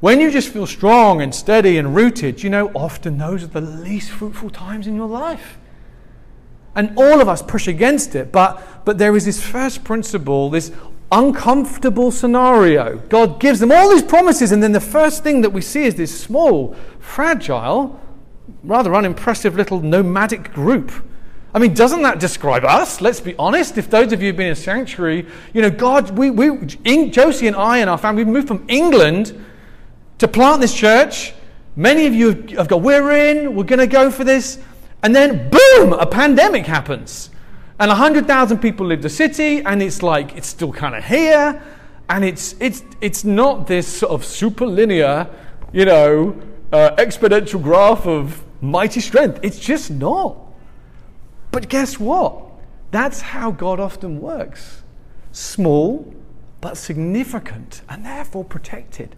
When 0.00 0.20
you 0.20 0.30
just 0.30 0.50
feel 0.50 0.66
strong 0.66 1.22
and 1.22 1.34
steady 1.34 1.78
and 1.78 1.94
rooted, 1.94 2.42
you 2.42 2.50
know, 2.50 2.70
often 2.74 3.16
those 3.18 3.42
are 3.42 3.48
the 3.48 3.60
least 3.60 4.10
fruitful 4.10 4.50
times 4.50 4.86
in 4.86 4.94
your 4.94 5.08
life. 5.08 5.58
And 6.74 6.92
all 6.98 7.22
of 7.22 7.28
us 7.28 7.40
push 7.40 7.66
against 7.66 8.14
it. 8.14 8.30
But, 8.30 8.84
but 8.84 8.98
there 8.98 9.16
is 9.16 9.24
this 9.24 9.42
first 9.42 9.84
principle, 9.84 10.50
this 10.50 10.70
uncomfortable 11.10 12.10
scenario. 12.10 12.98
God 13.08 13.40
gives 13.40 13.58
them 13.60 13.72
all 13.72 13.90
these 13.90 14.02
promises, 14.02 14.52
and 14.52 14.62
then 14.62 14.72
the 14.72 14.80
first 14.80 15.22
thing 15.22 15.40
that 15.40 15.50
we 15.50 15.62
see 15.62 15.84
is 15.84 15.94
this 15.94 16.18
small, 16.18 16.76
fragile, 16.98 17.98
rather 18.62 18.94
unimpressive 18.94 19.56
little 19.56 19.80
nomadic 19.80 20.52
group. 20.52 20.92
I 21.54 21.58
mean, 21.58 21.72
doesn't 21.72 22.02
that 22.02 22.20
describe 22.20 22.64
us? 22.64 23.00
Let's 23.00 23.20
be 23.20 23.34
honest. 23.36 23.78
If 23.78 23.88
those 23.88 24.12
of 24.12 24.20
you 24.20 24.26
have 24.26 24.36
been 24.36 24.48
in 24.48 24.56
sanctuary, 24.56 25.26
you 25.54 25.62
know, 25.62 25.70
God, 25.70 26.10
we, 26.18 26.28
we, 26.28 26.66
Josie 27.08 27.46
and 27.46 27.56
I 27.56 27.78
and 27.78 27.88
our 27.88 27.96
family, 27.96 28.24
we 28.24 28.32
moved 28.32 28.48
from 28.48 28.66
England 28.68 29.42
to 30.18 30.28
plant 30.28 30.60
this 30.60 30.74
church. 30.74 31.34
Many 31.76 32.06
of 32.06 32.14
you 32.14 32.32
have 32.56 32.68
got, 32.68 32.82
we're 32.82 33.10
in, 33.10 33.54
we're 33.54 33.64
going 33.64 33.80
to 33.80 33.86
go 33.86 34.10
for 34.10 34.24
this. 34.24 34.58
And 35.02 35.14
then, 35.14 35.50
boom, 35.50 35.92
a 35.92 36.06
pandemic 36.06 36.66
happens. 36.66 37.30
And 37.78 37.88
100,000 37.88 38.58
people 38.58 38.86
leave 38.86 39.02
the 39.02 39.10
city, 39.10 39.60
and 39.62 39.82
it's 39.82 40.02
like, 40.02 40.34
it's 40.36 40.48
still 40.48 40.72
kind 40.72 40.94
of 40.94 41.04
here. 41.04 41.62
And 42.08 42.24
it's, 42.24 42.54
it's, 42.60 42.82
it's 43.00 43.24
not 43.24 43.66
this 43.66 43.86
sort 43.86 44.12
of 44.12 44.24
super 44.24 44.66
linear, 44.66 45.28
you 45.72 45.84
know, 45.84 46.40
uh, 46.72 46.92
exponential 46.96 47.62
graph 47.62 48.06
of 48.06 48.42
mighty 48.62 49.00
strength. 49.00 49.40
It's 49.42 49.58
just 49.58 49.90
not. 49.90 50.38
But 51.50 51.68
guess 51.68 52.00
what? 52.00 52.42
That's 52.90 53.20
how 53.20 53.50
God 53.50 53.80
often 53.80 54.20
works 54.20 54.82
small, 55.32 56.14
but 56.62 56.78
significant, 56.78 57.82
and 57.90 58.04
therefore 58.04 58.42
protected. 58.42 59.14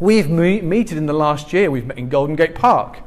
We've 0.00 0.30
meted 0.30 0.96
in 0.96 1.06
the 1.06 1.12
last 1.12 1.52
year, 1.52 1.70
we've 1.70 1.86
met 1.86 1.98
in 1.98 2.08
Golden 2.08 2.36
Gate 2.36 2.54
Park. 2.54 3.00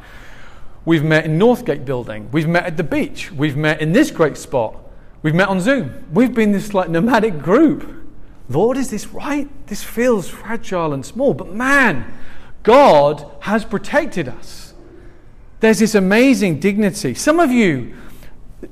We've 0.83 1.03
met 1.03 1.25
in 1.25 1.37
Northgate 1.37 1.85
building. 1.85 2.29
We've 2.31 2.47
met 2.47 2.65
at 2.65 2.75
the 2.75 2.83
beach. 2.83 3.31
We've 3.31 3.55
met 3.55 3.81
in 3.81 3.93
this 3.93 4.11
great 4.11 4.35
spot. 4.35 4.77
We've 5.21 5.35
met 5.35 5.47
on 5.47 5.61
Zoom. 5.61 6.05
We've 6.11 6.33
been 6.33 6.51
this 6.51 6.73
like 6.73 6.89
nomadic 6.89 7.39
group. 7.39 8.07
Lord, 8.49 8.77
is 8.77 8.89
this 8.89 9.07
right? 9.07 9.47
This 9.67 9.83
feels 9.83 10.27
fragile 10.27 10.91
and 10.93 11.05
small, 11.05 11.33
but 11.33 11.53
man, 11.53 12.11
God 12.63 13.25
has 13.41 13.63
protected 13.63 14.27
us. 14.27 14.73
There's 15.59 15.79
this 15.79 15.95
amazing 15.95 16.59
dignity. 16.59 17.13
Some 17.13 17.39
of 17.39 17.51
you, 17.51 17.95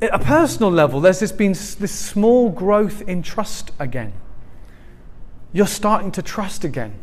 at 0.01 0.13
a 0.13 0.19
personal 0.19 0.71
level, 0.71 0.99
there's 0.99 1.19
this 1.19 1.31
been 1.31 1.53
this 1.53 1.91
small 1.91 2.49
growth 2.49 3.01
in 3.07 3.21
trust 3.21 3.71
again. 3.77 4.13
You're 5.53 5.67
starting 5.67 6.11
to 6.13 6.21
trust 6.23 6.63
again. 6.63 6.95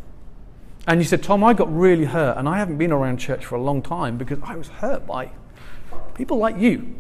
And 0.87 1.01
you 1.01 1.05
said, 1.05 1.23
Tom, 1.23 1.43
I 1.43 1.53
got 1.53 1.75
really 1.75 2.05
hurt, 2.05 2.37
and 2.37 2.49
I 2.49 2.59
haven't 2.59 2.79
been 2.79 2.93
around 2.93 3.19
church 3.19 3.45
for 3.45 3.57
a 3.57 3.61
long 3.61 3.83
time 3.83 4.17
because 4.17 4.39
I 4.43 4.55
was 4.55 4.69
hurt 4.69 5.07
by 5.07 5.31
people 6.15 6.39
like 6.39 6.57
you 6.57 6.95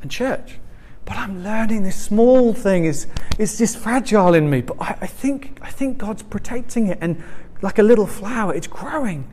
and 0.00 0.10
church. 0.10 0.58
But 1.04 1.18
I'm 1.18 1.44
learning 1.44 1.82
this 1.82 1.96
small 1.96 2.52
thing 2.52 2.84
is, 2.84 3.06
is 3.38 3.58
just 3.58 3.78
fragile 3.78 4.34
in 4.34 4.48
me. 4.48 4.62
But 4.62 4.80
I, 4.80 4.98
I, 5.02 5.06
think, 5.06 5.58
I 5.62 5.70
think 5.70 5.98
God's 5.98 6.22
protecting 6.22 6.88
it, 6.88 6.98
and 7.00 7.22
like 7.62 7.78
a 7.78 7.82
little 7.82 8.06
flower, 8.06 8.54
it's 8.54 8.66
growing. 8.66 9.30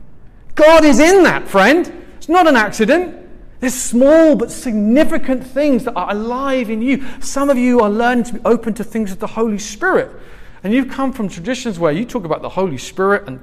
God 0.54 0.84
is 0.84 1.00
in 1.00 1.24
that, 1.24 1.48
friend. 1.48 2.04
It's 2.16 2.28
not 2.28 2.46
an 2.46 2.56
accident. 2.56 3.20
There's 3.60 3.74
small 3.74 4.36
but 4.36 4.50
significant 4.50 5.44
things 5.44 5.84
that 5.84 5.94
are 5.94 6.10
alive 6.10 6.68
in 6.68 6.82
you. 6.82 7.04
Some 7.20 7.48
of 7.48 7.56
you 7.56 7.80
are 7.80 7.90
learning 7.90 8.24
to 8.24 8.34
be 8.34 8.40
open 8.44 8.74
to 8.74 8.84
things 8.84 9.10
of 9.10 9.18
the 9.18 9.26
Holy 9.26 9.58
Spirit. 9.58 10.10
And 10.62 10.72
you've 10.72 10.90
come 10.90 11.12
from 11.12 11.28
traditions 11.28 11.78
where 11.78 11.92
you 11.92 12.04
talk 12.04 12.24
about 12.24 12.42
the 12.42 12.50
Holy 12.50 12.78
Spirit 12.78 13.26
and 13.26 13.40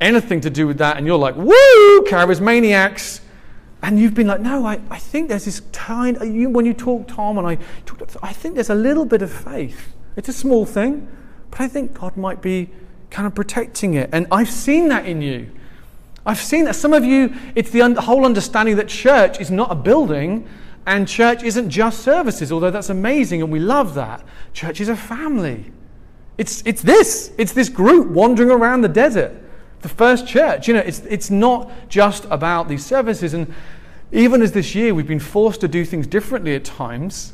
anything 0.00 0.40
to 0.42 0.50
do 0.50 0.66
with 0.66 0.78
that, 0.78 0.96
and 0.96 1.06
you're 1.06 1.18
like, 1.18 1.36
woo, 1.36 2.02
charismaniacs. 2.02 3.20
And 3.82 3.98
you've 3.98 4.14
been 4.14 4.26
like, 4.26 4.40
no, 4.40 4.66
I, 4.66 4.80
I 4.90 4.98
think 4.98 5.28
there's 5.28 5.44
this 5.44 5.60
kind, 5.72 6.18
you, 6.34 6.50
when 6.50 6.66
you 6.66 6.74
talk, 6.74 7.06
Tom, 7.06 7.38
and 7.38 7.46
I 7.46 7.58
talk, 7.86 8.02
I 8.22 8.32
think 8.32 8.56
there's 8.56 8.70
a 8.70 8.74
little 8.74 9.04
bit 9.04 9.22
of 9.22 9.30
faith. 9.30 9.94
It's 10.16 10.28
a 10.28 10.32
small 10.32 10.66
thing, 10.66 11.06
but 11.50 11.60
I 11.60 11.68
think 11.68 11.94
God 11.94 12.16
might 12.16 12.42
be 12.42 12.70
kind 13.10 13.26
of 13.26 13.34
protecting 13.34 13.94
it. 13.94 14.10
And 14.12 14.26
I've 14.32 14.50
seen 14.50 14.88
that 14.88 15.06
in 15.06 15.22
you. 15.22 15.50
I've 16.26 16.40
seen 16.40 16.64
that. 16.64 16.74
Some 16.74 16.92
of 16.92 17.04
you, 17.04 17.34
it's 17.54 17.70
the 17.70 17.82
un- 17.82 17.94
whole 17.94 18.26
understanding 18.26 18.76
that 18.76 18.88
church 18.88 19.40
is 19.40 19.50
not 19.50 19.70
a 19.70 19.74
building 19.74 20.46
and 20.86 21.06
church 21.06 21.42
isn't 21.42 21.70
just 21.70 22.00
services, 22.00 22.50
although 22.50 22.70
that's 22.70 22.90
amazing 22.90 23.42
and 23.42 23.52
we 23.52 23.60
love 23.60 23.94
that. 23.94 24.24
Church 24.52 24.80
is 24.80 24.88
a 24.88 24.96
family. 24.96 25.70
It's, 26.36 26.62
it's 26.66 26.82
this. 26.82 27.32
It's 27.38 27.52
this 27.52 27.68
group 27.68 28.08
wandering 28.08 28.50
around 28.50 28.80
the 28.80 28.88
desert. 28.88 29.42
The 29.80 29.88
first 29.88 30.26
church. 30.26 30.68
You 30.68 30.74
know, 30.74 30.80
it's, 30.80 31.00
it's 31.00 31.30
not 31.30 31.70
just 31.88 32.24
about 32.26 32.68
these 32.68 32.84
services. 32.84 33.34
And 33.34 33.52
even 34.12 34.42
as 34.42 34.52
this 34.52 34.74
year 34.74 34.94
we've 34.94 35.06
been 35.06 35.20
forced 35.20 35.60
to 35.60 35.68
do 35.68 35.84
things 35.84 36.06
differently 36.06 36.54
at 36.54 36.64
times, 36.64 37.32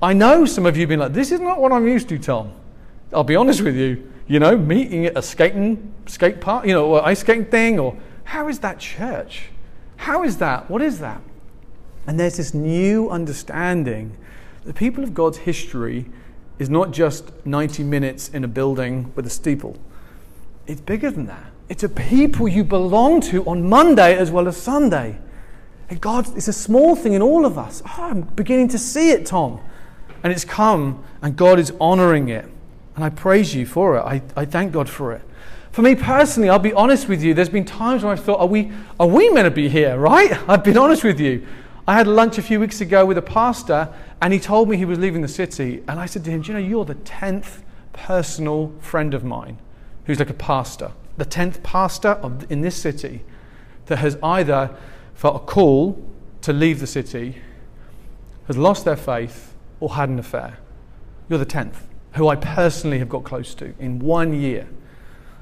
I 0.00 0.12
know 0.12 0.44
some 0.44 0.66
of 0.66 0.76
you 0.76 0.82
have 0.82 0.88
been 0.88 1.00
like, 1.00 1.12
this 1.12 1.30
is 1.30 1.40
not 1.40 1.60
what 1.60 1.70
I'm 1.70 1.86
used 1.86 2.08
to, 2.08 2.18
Tom. 2.18 2.52
I'll 3.12 3.24
be 3.24 3.36
honest 3.36 3.60
with 3.60 3.76
you. 3.76 4.10
You 4.26 4.40
know, 4.40 4.56
meeting 4.56 5.06
at 5.06 5.16
a 5.16 5.22
skating 5.22 5.92
skate 6.06 6.40
park, 6.40 6.66
you 6.66 6.72
know, 6.72 6.86
or 6.86 7.04
ice 7.04 7.20
skating 7.20 7.44
thing, 7.44 7.78
or 7.78 7.96
how 8.24 8.48
is 8.48 8.58
that 8.60 8.78
church? 8.78 9.44
How 9.96 10.24
is 10.24 10.38
that? 10.38 10.68
What 10.68 10.82
is 10.82 10.98
that? 10.98 11.20
And 12.06 12.18
there's 12.18 12.38
this 12.38 12.52
new 12.52 13.10
understanding. 13.10 14.16
The 14.64 14.74
people 14.74 15.04
of 15.04 15.14
God's 15.14 15.38
history 15.38 16.06
is 16.58 16.68
not 16.68 16.90
just 16.90 17.30
90 17.46 17.84
minutes 17.84 18.28
in 18.28 18.42
a 18.42 18.48
building 18.48 19.12
with 19.14 19.26
a 19.26 19.30
steeple, 19.30 19.76
it's 20.66 20.80
bigger 20.80 21.10
than 21.10 21.26
that. 21.26 21.51
It's 21.72 21.82
a 21.82 21.88
people 21.88 22.48
you 22.48 22.64
belong 22.64 23.22
to 23.22 23.46
on 23.46 23.66
Monday 23.66 24.14
as 24.14 24.30
well 24.30 24.46
as 24.46 24.58
Sunday. 24.58 25.18
And 25.88 25.98
God, 26.02 26.28
it's 26.36 26.46
a 26.46 26.52
small 26.52 26.94
thing 26.94 27.14
in 27.14 27.22
all 27.22 27.46
of 27.46 27.56
us. 27.56 27.80
Oh, 27.86 28.10
I'm 28.10 28.20
beginning 28.20 28.68
to 28.68 28.78
see 28.78 29.10
it, 29.10 29.24
Tom. 29.24 29.58
And 30.22 30.34
it's 30.34 30.44
come, 30.44 31.02
and 31.22 31.34
God 31.34 31.58
is 31.58 31.72
honoring 31.80 32.28
it. 32.28 32.44
And 32.94 33.02
I 33.02 33.08
praise 33.08 33.54
you 33.54 33.64
for 33.64 33.96
it. 33.96 34.02
I, 34.02 34.20
I 34.36 34.44
thank 34.44 34.72
God 34.72 34.86
for 34.86 35.14
it. 35.14 35.22
For 35.70 35.80
me 35.80 35.94
personally, 35.94 36.50
I'll 36.50 36.58
be 36.58 36.74
honest 36.74 37.08
with 37.08 37.22
you, 37.22 37.32
there's 37.32 37.48
been 37.48 37.64
times 37.64 38.02
where 38.02 38.12
I've 38.12 38.22
thought, 38.22 38.40
are 38.40 38.46
we, 38.46 38.70
are 39.00 39.06
we 39.06 39.30
meant 39.30 39.46
to 39.46 39.50
be 39.50 39.70
here, 39.70 39.96
right? 39.96 40.30
I've 40.50 40.64
been 40.64 40.76
honest 40.76 41.02
with 41.02 41.18
you. 41.18 41.46
I 41.88 41.94
had 41.94 42.06
lunch 42.06 42.36
a 42.36 42.42
few 42.42 42.60
weeks 42.60 42.82
ago 42.82 43.06
with 43.06 43.16
a 43.16 43.22
pastor, 43.22 43.88
and 44.20 44.34
he 44.34 44.38
told 44.38 44.68
me 44.68 44.76
he 44.76 44.84
was 44.84 44.98
leaving 44.98 45.22
the 45.22 45.26
city. 45.26 45.82
And 45.88 45.98
I 45.98 46.04
said 46.04 46.22
to 46.24 46.30
him, 46.30 46.42
Do 46.42 46.48
you 46.48 46.52
know, 46.52 46.68
you're 46.68 46.84
the 46.84 46.96
10th 46.96 47.62
personal 47.94 48.74
friend 48.80 49.14
of 49.14 49.24
mine 49.24 49.56
who's 50.04 50.18
like 50.18 50.28
a 50.28 50.34
pastor, 50.34 50.92
the 51.16 51.24
10th 51.24 51.62
pastor 51.62 52.10
of, 52.10 52.50
in 52.50 52.60
this 52.60 52.76
city 52.76 53.22
that 53.86 53.98
has 53.98 54.16
either 54.22 54.74
felt 55.14 55.36
a 55.36 55.38
call 55.40 56.02
to 56.42 56.52
leave 56.52 56.80
the 56.80 56.86
city, 56.86 57.40
has 58.46 58.56
lost 58.56 58.84
their 58.84 58.96
faith, 58.96 59.54
or 59.80 59.94
had 59.94 60.08
an 60.08 60.18
affair. 60.18 60.58
You're 61.28 61.38
the 61.38 61.46
10th, 61.46 61.76
who 62.14 62.28
I 62.28 62.36
personally 62.36 62.98
have 62.98 63.08
got 63.08 63.24
close 63.24 63.54
to 63.56 63.74
in 63.78 63.98
one 63.98 64.32
year. 64.32 64.68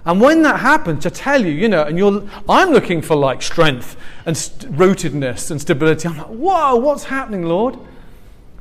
And 0.05 0.21
when 0.21 0.43
that 0.43 0.61
happens, 0.61 1.03
to 1.03 1.11
tell 1.11 1.45
you, 1.45 1.53
you 1.53 1.69
know, 1.69 1.85
and 1.85 1.99
you're, 1.99 2.27
I'm 2.49 2.71
looking 2.71 3.03
for 3.03 3.17
like 3.17 3.43
strength 3.43 3.97
and 4.25 4.37
st- 4.37 4.73
rootedness 4.73 5.51
and 5.51 5.61
stability. 5.61 6.09
I'm 6.09 6.17
like, 6.17 6.27
whoa, 6.29 6.77
what's 6.77 7.05
happening, 7.05 7.43
Lord? 7.43 7.79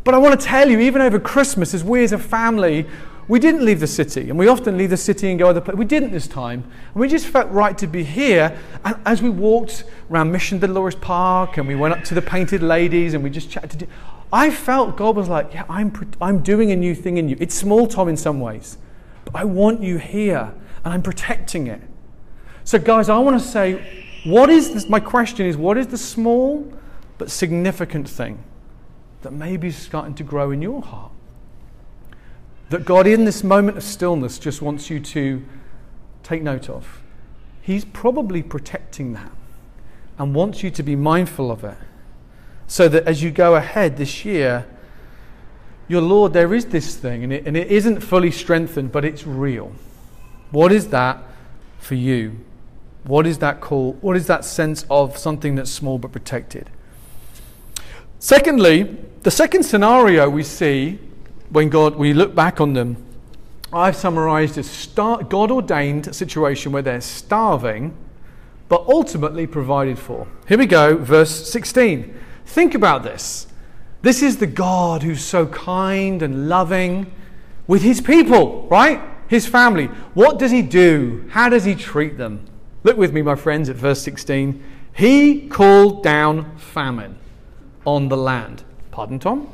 But 0.04 0.16
I 0.16 0.18
want 0.18 0.39
to 0.39 0.46
tell 0.46 0.70
you, 0.70 0.80
even 0.80 1.01
over 1.01 1.20
Christmas, 1.20 1.74
as 1.74 1.84
we 1.84 2.04
as 2.04 2.12
a 2.12 2.18
family, 2.18 2.86
we 3.30 3.39
didn't 3.39 3.63
leave 3.63 3.80
the 3.80 3.88
city. 3.88 4.30
And 4.30 4.39
we 4.39 4.48
often 4.48 4.76
leave 4.76 4.89
the 4.89 4.98
city 4.98 5.30
and 5.30 5.38
go 5.38 5.48
other 5.48 5.62
places. 5.62 5.78
We 5.78 5.86
didn't 5.86 6.12
this 6.12 6.28
time. 6.28 6.63
And 6.94 6.96
we 6.96 7.08
just 7.08 7.28
felt 7.28 7.50
right 7.52 7.78
to 7.78 7.86
be 7.86 8.04
here. 8.04 8.60
And 8.84 8.98
as 9.06 9.22
we 9.22 9.30
walked 9.30 9.84
around 10.10 10.32
Mission 10.32 10.58
Dolores 10.58 10.96
Park 10.96 11.58
and 11.58 11.68
we 11.68 11.76
went 11.76 11.94
up 11.94 12.04
to 12.06 12.15
the 12.15 12.24
Painted 12.24 12.63
Ladies 12.63 13.13
and 13.13 13.24
we 13.24 13.30
just 13.30 13.52
chatted, 13.52 13.88
I 14.34 14.50
felt 14.50 14.98
God 14.98 15.15
was 15.15 15.30
like, 15.30 15.54
yeah, 15.54 15.63
I'm, 15.70 15.94
I'm 16.20 16.39
doing 16.42 16.72
a 16.72 16.76
new 16.76 16.96
thing 16.96 17.18
in 17.18 17.30
you. 17.30 17.38
It's 17.39 17.54
small, 17.54 17.86
Tom, 17.86 18.10
in 18.10 18.18
some 18.18 18.39
ways. 18.42 18.80
But 19.26 19.36
I 19.36 19.44
want 19.46 19.84
you 19.84 20.00
here 20.00 20.52
and 20.84 20.92
I'm 20.92 21.04
protecting 21.04 21.68
it. 21.68 21.82
So, 22.63 22.80
guys, 22.80 23.10
I 23.10 23.18
want 23.20 23.39
to 23.39 23.48
say, 23.48 24.04
what 24.26 24.50
is 24.50 24.74
this? 24.74 24.89
My 24.89 25.00
question 25.00 25.46
is, 25.46 25.56
what 25.56 25.78
is 25.78 25.88
the 25.88 25.98
small 26.00 26.74
but 27.20 27.30
significant 27.30 28.10
thing 28.10 28.44
that 29.22 29.34
maybe 29.34 29.68
is 29.68 29.78
starting 29.78 30.15
to 30.15 30.24
grow 30.24 30.50
in 30.50 30.63
your 30.63 30.82
heart? 30.82 31.09
That 32.69 32.86
God, 32.86 33.08
in 33.08 33.25
this 33.25 33.43
moment 33.43 33.77
of 33.77 33.84
stillness, 33.84 34.38
just 34.38 34.62
wants 34.62 34.89
you 34.89 34.99
to 34.99 35.43
take 36.23 36.41
note 36.43 36.69
of. 36.69 37.01
He's 37.62 37.86
probably 37.86 38.43
protecting 38.43 39.13
that 39.13 39.32
and 40.17 40.36
wants 40.36 40.63
you 40.63 40.69
to 40.71 40.84
be 40.84 40.95
mindful 40.95 41.51
of 41.51 41.63
it. 41.63 41.77
So 42.67 42.88
that 42.89 43.05
as 43.05 43.23
you 43.23 43.32
go 43.32 43.55
ahead 43.55 43.97
this 43.97 44.23
year, 44.23 44.67
your 45.88 46.01
Lord, 46.01 46.34
there 46.34 46.53
is 46.53 46.67
this 46.67 46.95
thing, 46.95 47.23
and 47.23 47.34
it, 47.34 47.47
and 47.47 47.58
it 47.58 47.67
isn't 47.71 48.01
fully 48.01 48.29
strengthened, 48.29 48.91
but 48.91 49.03
it's 49.03 49.25
real. 49.25 49.71
What 50.51 50.71
is 50.71 50.89
that 50.89 51.23
for 51.79 51.95
you? 51.95 52.45
What 53.03 53.25
is 53.25 53.39
that 53.39 53.60
call? 53.60 53.93
What 54.01 54.15
is 54.15 54.27
that 54.27 54.45
sense 54.45 54.86
of 54.91 55.17
something 55.17 55.55
that's 55.55 55.71
small 55.71 55.97
but 55.97 56.12
protected? 56.12 56.69
Secondly, 58.19 58.97
the 59.23 59.32
second 59.32 59.63
scenario 59.63 60.29
we 60.29 60.43
see 60.43 60.99
when 61.50 61.70
God 61.70 61.96
we 61.96 62.14
look 62.14 62.36
back 62.36 62.60
on 62.62 62.74
them, 62.74 62.98
I've 63.72 63.96
summarized 63.96 64.58
as 64.58 64.70
star, 64.70 65.24
God 65.24 65.52
ordained 65.52 66.14
situation 66.16 66.72
where 66.72 66.82
they're 66.82 67.02
starving, 67.02 67.96
but 68.68 68.86
ultimately 68.88 69.48
provided 69.48 70.00
for. 70.00 70.28
Here 70.48 70.58
we 70.58 70.66
go, 70.66 70.98
verse 70.98 71.50
16. 71.50 72.18
Think 72.46 72.74
about 72.76 73.04
this. 73.04 73.48
This 74.02 74.24
is 74.24 74.38
the 74.38 74.48
God 74.48 75.04
who's 75.04 75.24
so 75.24 75.46
kind 75.48 76.22
and 76.22 76.50
loving 76.50 77.12
with 77.68 77.84
his 77.84 78.02
people, 78.02 78.68
right? 78.70 79.02
his 79.30 79.46
family. 79.46 79.86
What 80.16 80.40
does 80.40 80.52
he 80.52 80.62
do? 80.62 81.26
How 81.30 81.48
does 81.48 81.64
he 81.64 81.76
treat 81.76 82.18
them? 82.18 82.46
Look 82.84 82.98
with 82.98 83.14
me, 83.14 83.22
my 83.22 83.36
friends, 83.36 83.70
at 83.70 83.76
verse 83.76 84.02
16. 84.02 84.62
He 84.94 85.48
called 85.48 86.04
down 86.04 86.58
famine 86.58 87.18
on 87.86 88.10
the 88.10 88.18
land. 88.18 88.64
Pardon, 88.92 89.20
Tom? 89.20 89.54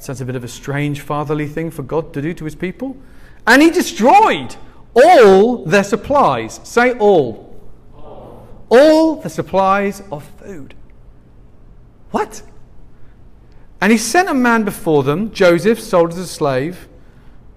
That 0.00 0.04
sounds 0.04 0.22
a 0.22 0.24
bit 0.24 0.34
of 0.34 0.44
a 0.44 0.48
strange 0.48 1.02
fatherly 1.02 1.46
thing 1.46 1.70
for 1.70 1.82
God 1.82 2.14
to 2.14 2.22
do 2.22 2.32
to 2.32 2.46
his 2.46 2.54
people. 2.54 2.96
And 3.46 3.60
he 3.60 3.68
destroyed 3.68 4.56
all 4.94 5.66
their 5.66 5.84
supplies. 5.84 6.58
Say 6.64 6.96
all. 6.96 7.54
All, 7.94 8.48
all 8.70 9.16
the 9.16 9.28
supplies 9.28 10.02
of 10.10 10.24
food. 10.42 10.72
What? 12.12 12.40
And 13.82 13.92
he 13.92 13.98
sent 13.98 14.30
a 14.30 14.34
man 14.34 14.64
before 14.64 15.02
them, 15.02 15.32
Joseph, 15.32 15.78
sold 15.78 16.12
as 16.12 16.18
a 16.18 16.26
slave. 16.26 16.88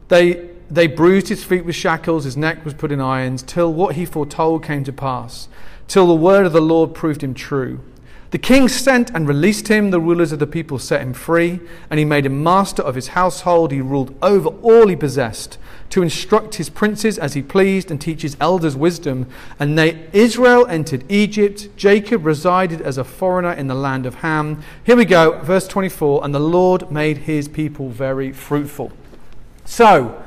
They 0.09 0.49
they 0.69 0.87
bruised 0.87 1.29
his 1.29 1.45
feet 1.45 1.63
with 1.63 1.75
shackles, 1.75 2.25
his 2.25 2.35
neck 2.35 2.65
was 2.65 2.73
put 2.73 2.91
in 2.91 2.99
irons, 2.99 3.41
till 3.41 3.71
what 3.71 3.95
he 3.95 4.05
foretold 4.05 4.65
came 4.65 4.83
to 4.83 4.91
pass, 4.91 5.47
till 5.87 6.07
the 6.07 6.13
word 6.13 6.45
of 6.45 6.51
the 6.51 6.59
Lord 6.59 6.93
proved 6.93 7.23
him 7.23 7.33
true. 7.33 7.79
The 8.33 8.39
king 8.39 8.67
sent 8.67 9.11
and 9.11 9.27
released 9.27 9.67
him, 9.67 9.91
the 9.91 9.99
rulers 9.99 10.31
of 10.31 10.39
the 10.39 10.47
people 10.47 10.79
set 10.79 11.01
him 11.01 11.13
free, 11.13 11.59
and 11.91 11.99
he 11.99 12.03
made 12.03 12.25
him 12.25 12.41
master 12.41 12.81
of 12.81 12.95
his 12.95 13.09
household. 13.09 13.71
He 13.71 13.79
ruled 13.79 14.15
over 14.23 14.49
all 14.63 14.87
he 14.87 14.95
possessed, 14.95 15.59
to 15.91 16.01
instruct 16.01 16.55
his 16.55 16.67
princes 16.67 17.19
as 17.19 17.35
he 17.35 17.43
pleased 17.43 17.91
and 17.91 18.01
teach 18.01 18.23
his 18.23 18.35
elders 18.39 18.75
wisdom. 18.75 19.27
And 19.59 19.77
they, 19.77 20.09
Israel 20.13 20.65
entered 20.65 21.03
Egypt. 21.11 21.69
Jacob 21.77 22.25
resided 22.25 22.81
as 22.81 22.97
a 22.97 23.03
foreigner 23.03 23.53
in 23.53 23.67
the 23.67 23.75
land 23.75 24.07
of 24.07 24.15
Ham. 24.15 24.63
Here 24.83 24.95
we 24.97 25.05
go, 25.05 25.39
verse 25.41 25.67
24. 25.67 26.25
And 26.25 26.33
the 26.33 26.39
Lord 26.39 26.91
made 26.91 27.19
his 27.19 27.47
people 27.47 27.89
very 27.89 28.31
fruitful. 28.31 28.91
So, 29.63 30.23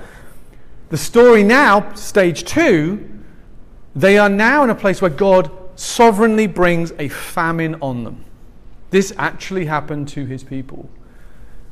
the 0.91 0.97
story 0.97 1.43
now, 1.43 1.93
stage 1.95 2.45
two, 2.45 3.05
they 3.97 4.17
are 4.17 4.29
now 4.29 4.63
in 4.63 4.71
a 4.71 4.77
place 4.77 5.03
where 5.03 5.11
God 5.11 5.51
sovereignly 5.77 6.47
brings 6.47 6.93
a 6.99 7.09
famine 7.09 7.77
on 7.81 8.05
them. 8.05 8.25
This 8.91 9.13
actually 9.17 9.67
happened 9.67 10.09
to 10.09 10.25
his 10.25 10.43
people. 10.43 10.89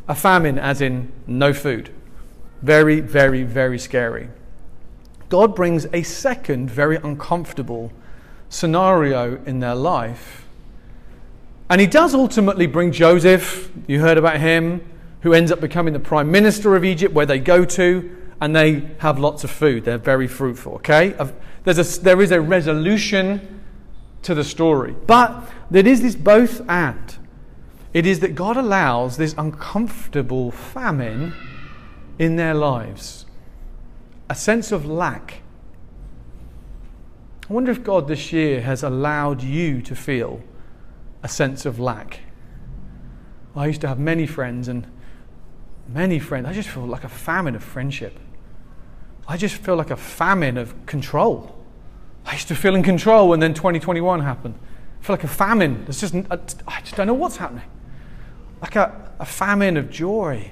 A 0.06 0.14
famine, 0.14 0.58
as 0.58 0.80
in 0.80 1.10
no 1.26 1.52
food. 1.52 1.90
Very, 2.62 3.00
very, 3.00 3.42
very 3.42 3.78
scary. 3.78 4.28
God 5.28 5.56
brings 5.56 5.86
a 5.92 6.02
second, 6.02 6.70
very 6.70 6.96
uncomfortable 6.96 7.92
scenario 8.48 9.42
in 9.44 9.60
their 9.60 9.74
life. 9.74 10.46
And 11.70 11.80
he 11.80 11.86
does 11.86 12.14
ultimately 12.14 12.66
bring 12.66 12.92
Joseph, 12.92 13.72
you 13.86 14.00
heard 14.00 14.18
about 14.18 14.38
him, 14.38 14.82
who 15.22 15.32
ends 15.32 15.50
up 15.50 15.60
becoming 15.60 15.94
the 15.94 16.00
prime 16.00 16.30
minister 16.30 16.76
of 16.76 16.84
Egypt, 16.84 17.14
where 17.14 17.26
they 17.26 17.38
go 17.38 17.64
to 17.64 18.16
and 18.40 18.54
they 18.54 18.90
have 18.98 19.18
lots 19.18 19.42
of 19.44 19.50
food. 19.50 19.84
They're 19.84 19.96
very 19.96 20.28
fruitful, 20.28 20.74
okay? 20.74 21.14
There's 21.64 21.98
a, 21.98 22.00
there 22.02 22.20
is 22.20 22.30
a 22.30 22.40
resolution 22.40 23.62
to 24.24 24.34
the 24.34 24.44
story. 24.44 24.94
But 25.06 25.48
there 25.70 25.86
is 25.86 26.02
this 26.02 26.16
both 26.16 26.60
and. 26.68 27.16
It 27.92 28.06
is 28.06 28.20
that 28.20 28.34
God 28.34 28.56
allows 28.56 29.16
this 29.16 29.34
uncomfortable 29.38 30.50
famine 30.50 31.32
in 32.18 32.36
their 32.36 32.54
lives, 32.54 33.26
a 34.28 34.34
sense 34.34 34.72
of 34.72 34.84
lack. 34.84 35.42
I 37.48 37.52
wonder 37.52 37.70
if 37.70 37.84
God 37.84 38.08
this 38.08 38.32
year 38.32 38.62
has 38.62 38.82
allowed 38.82 39.42
you 39.42 39.80
to 39.82 39.94
feel 39.94 40.42
a 41.22 41.28
sense 41.28 41.66
of 41.66 41.78
lack. 41.78 42.20
I 43.54 43.66
used 43.66 43.80
to 43.82 43.88
have 43.88 43.98
many 43.98 44.26
friends, 44.26 44.66
and 44.66 44.86
many 45.88 46.18
friends, 46.18 46.46
I 46.46 46.52
just 46.52 46.68
feel 46.68 46.86
like 46.86 47.04
a 47.04 47.08
famine 47.08 47.54
of 47.54 47.62
friendship. 47.62 48.18
I 49.28 49.36
just 49.36 49.54
feel 49.54 49.76
like 49.76 49.90
a 49.90 49.96
famine 49.96 50.58
of 50.58 50.86
control. 50.86 51.53
I 52.26 52.32
used 52.32 52.48
to 52.48 52.54
feel 52.54 52.74
in 52.74 52.82
control, 52.82 53.32
and 53.32 53.42
then 53.42 53.54
2021 53.54 54.20
happened. 54.20 54.54
I 55.00 55.04
feel 55.04 55.14
like 55.14 55.24
a 55.24 55.28
famine. 55.28 55.84
There's 55.84 56.00
just, 56.00 56.14
I 56.14 56.80
just 56.80 56.96
don't 56.96 57.06
know 57.06 57.14
what's 57.14 57.36
happening. 57.36 57.64
Like 58.62 58.76
a, 58.76 59.12
a 59.18 59.26
famine 59.26 59.76
of 59.76 59.90
joy. 59.90 60.50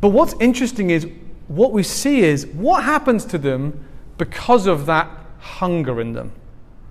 But 0.00 0.08
what's 0.08 0.34
interesting 0.40 0.90
is 0.90 1.06
what 1.48 1.72
we 1.72 1.82
see 1.82 2.20
is 2.20 2.46
what 2.46 2.84
happens 2.84 3.24
to 3.26 3.38
them 3.38 3.84
because 4.18 4.66
of 4.66 4.86
that 4.86 5.10
hunger 5.38 6.00
in 6.00 6.12
them. 6.12 6.32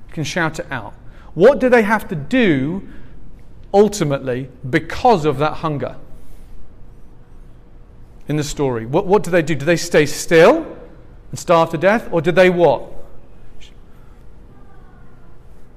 You 0.07 0.13
can 0.13 0.23
shout 0.23 0.59
it 0.59 0.67
out. 0.71 0.93
What 1.33 1.59
do 1.59 1.69
they 1.69 1.81
have 1.81 2.07
to 2.09 2.15
do 2.15 2.87
ultimately 3.73 4.49
because 4.69 5.25
of 5.25 5.37
that 5.39 5.55
hunger? 5.55 5.97
In 8.27 8.37
the 8.37 8.43
story, 8.43 8.85
what, 8.85 9.05
what 9.05 9.23
do 9.23 9.31
they 9.31 9.41
do? 9.41 9.55
Do 9.55 9.65
they 9.65 9.75
stay 9.75 10.05
still 10.05 10.65
and 11.35 11.39
starve 11.41 11.69
to 11.69 11.77
death, 11.77 12.07
or 12.13 12.21
did 12.21 12.33
they 12.33 12.49
what? 12.49 12.81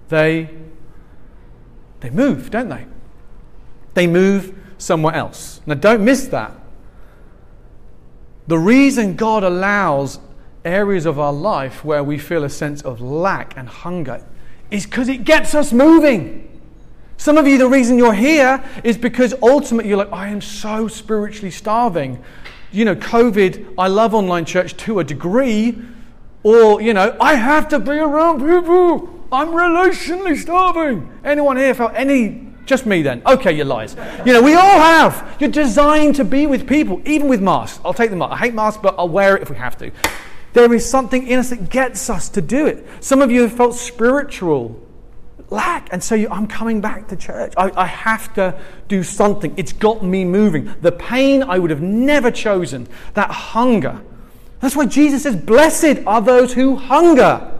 They 0.08 0.48
they 1.98 2.10
move, 2.10 2.50
don't 2.50 2.68
they? 2.68 2.86
They 3.94 4.06
move 4.06 4.56
somewhere 4.78 5.16
else. 5.16 5.60
Now, 5.66 5.74
don't 5.74 6.04
miss 6.04 6.28
that. 6.28 6.54
The 8.46 8.56
reason 8.56 9.16
God 9.16 9.42
allows 9.42 10.20
areas 10.64 11.06
of 11.06 11.18
our 11.18 11.32
life 11.32 11.84
where 11.84 12.04
we 12.04 12.18
feel 12.18 12.44
a 12.44 12.48
sense 12.48 12.80
of 12.82 13.00
lack 13.00 13.56
and 13.56 13.68
hunger 13.68 14.24
is 14.70 14.86
because 14.86 15.08
it 15.08 15.24
gets 15.24 15.56
us 15.56 15.72
moving. 15.72 16.44
Some 17.16 17.36
of 17.36 17.48
you, 17.48 17.58
the 17.58 17.68
reason 17.68 17.98
you're 17.98 18.14
here 18.14 18.64
is 18.84 18.96
because 18.96 19.34
ultimately 19.42 19.88
you're 19.88 19.98
like, 19.98 20.12
I 20.12 20.28
am 20.28 20.40
so 20.40 20.86
spiritually 20.86 21.50
starving. 21.50 22.22
You 22.70 22.84
know, 22.84 22.94
COVID, 22.94 23.74
I 23.78 23.88
love 23.88 24.14
online 24.14 24.44
church 24.44 24.76
to 24.78 24.98
a 25.00 25.04
degree, 25.04 25.78
or, 26.42 26.80
you 26.80 26.92
know, 26.94 27.16
I 27.20 27.34
have 27.34 27.68
to 27.68 27.78
be 27.78 27.92
around 27.92 28.40
people. 28.40 29.08
I'm 29.32 29.48
relationally 29.48 30.36
starving. 30.36 31.10
Anyone 31.24 31.56
here 31.56 31.74
felt 31.74 31.92
any 31.94 32.48
just 32.68 32.84
me 32.84 33.00
then. 33.00 33.22
Okay, 33.26 33.52
you 33.52 33.64
lies. 33.64 33.96
You 34.26 34.34
know, 34.34 34.42
we 34.42 34.54
all 34.54 34.78
have. 34.78 35.36
You're 35.40 35.50
designed 35.50 36.16
to 36.16 36.24
be 36.24 36.46
with 36.46 36.68
people, 36.68 37.00
even 37.06 37.26
with 37.26 37.40
masks. 37.40 37.80
I'll 37.82 37.94
take 37.94 38.10
them 38.10 38.20
off. 38.20 38.30
I 38.30 38.36
hate 38.36 38.54
masks, 38.54 38.78
but 38.82 38.94
I'll 38.98 39.08
wear 39.08 39.36
it 39.36 39.42
if 39.42 39.48
we 39.48 39.56
have 39.56 39.78
to. 39.78 39.90
There 40.52 40.72
is 40.74 40.88
something 40.88 41.26
in 41.26 41.38
us 41.38 41.50
that 41.50 41.70
gets 41.70 42.10
us 42.10 42.28
to 42.30 42.42
do 42.42 42.66
it. 42.66 42.86
Some 43.00 43.22
of 43.22 43.30
you 43.30 43.42
have 43.42 43.52
felt 43.54 43.74
spiritual 43.74 44.78
lack, 45.50 45.88
and 45.92 46.02
so 46.02 46.14
you, 46.14 46.28
I'm 46.30 46.46
coming 46.46 46.80
back 46.80 47.08
to 47.08 47.16
church. 47.16 47.54
I, 47.56 47.70
I 47.74 47.86
have 47.86 48.32
to 48.34 48.58
do 48.88 49.02
something. 49.02 49.54
It's 49.56 49.72
got 49.72 50.02
me 50.02 50.24
moving. 50.24 50.74
The 50.80 50.92
pain 50.92 51.42
I 51.42 51.58
would 51.58 51.70
have 51.70 51.82
never 51.82 52.30
chosen, 52.30 52.88
that 53.14 53.30
hunger. 53.30 54.00
That's 54.60 54.76
why 54.76 54.86
Jesus 54.86 55.22
says, 55.22 55.36
Blessed 55.36 56.04
are 56.06 56.20
those 56.20 56.52
who 56.52 56.76
hunger 56.76 57.52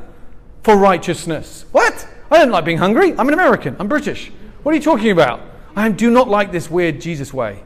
for 0.62 0.77
righteousness. 0.77 1.64
What? 1.72 2.07
I 2.31 2.38
don't 2.38 2.51
like 2.51 2.64
being 2.64 2.79
hungry. 2.79 3.14
I'm 3.18 3.29
an 3.29 3.35
American. 3.35 3.77
I'm 3.79 3.88
British. 3.88 4.31
What 4.62 4.72
are 4.72 4.77
you 4.77 4.83
talking 4.83 5.11
about? 5.11 5.40
I 5.77 5.88
do 5.90 6.11
not 6.11 6.29
like 6.29 6.53
this 6.53 6.70
weird 6.70 7.01
Jesus 7.01 7.33
way. 7.33 7.62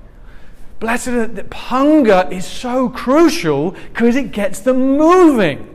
Blessed 0.78 1.52
hunger 1.52 2.28
is 2.30 2.44
so 2.44 2.88
crucial 2.88 3.70
because 3.70 4.16
it 4.16 4.32
gets 4.32 4.60
them 4.60 4.98
moving. 4.98 5.68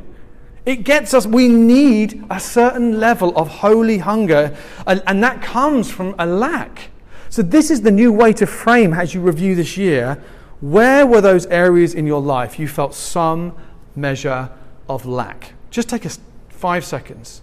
It 0.68 0.84
gets 0.84 1.14
us, 1.14 1.26
we 1.26 1.48
need 1.48 2.26
a 2.30 2.42
certain 2.42 3.00
level 3.00 3.34
of 3.38 3.48
holy 3.48 4.00
hunger, 4.00 4.54
and, 4.86 5.02
and 5.08 5.24
that 5.24 5.42
comes 5.42 5.90
from 5.90 6.14
a 6.20 6.26
lack. 6.26 6.90
So, 7.30 7.42
this 7.42 7.72
is 7.72 7.84
the 7.84 7.92
new 7.92 8.12
way 8.12 8.34
to 8.34 8.46
frame 8.46 8.94
as 8.94 9.14
you 9.14 9.22
review 9.22 9.56
this 9.56 9.78
year. 9.78 10.22
Where 10.60 11.08
were 11.08 11.22
those 11.22 11.46
areas 11.46 11.94
in 11.94 12.06
your 12.06 12.20
life 12.20 12.60
you 12.60 12.68
felt 12.68 12.94
some 12.94 13.56
measure 13.96 14.50
of 14.90 15.06
lack? 15.06 15.54
Just 15.70 15.88
take 15.88 16.06
us 16.06 16.20
five 16.50 16.84
seconds. 16.84 17.42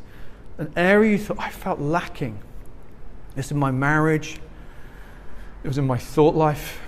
An 0.59 0.71
area 0.77 1.13
you 1.13 1.19
thought, 1.19 1.39
I 1.39 1.49
felt 1.49 1.81
lacking. 1.81 2.39
It's 3.37 3.51
in 3.51 3.57
my 3.57 3.71
marriage. 3.71 4.39
It 5.63 5.69
was 5.69 5.79
in 5.79 5.87
my 5.87 5.97
thought 5.97 6.35
life. 6.35 6.79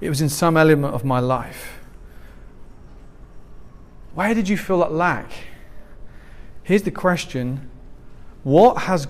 It 0.00 0.08
was 0.08 0.22
in 0.22 0.30
some 0.30 0.56
element 0.56 0.94
of 0.94 1.04
my 1.04 1.20
life. 1.20 1.75
Where 4.16 4.32
did 4.32 4.48
you 4.48 4.56
feel 4.56 4.78
that 4.78 4.92
lack? 4.92 5.30
Here's 6.62 6.84
the 6.84 6.90
question 6.90 7.68
What 8.44 8.84
has 8.84 9.08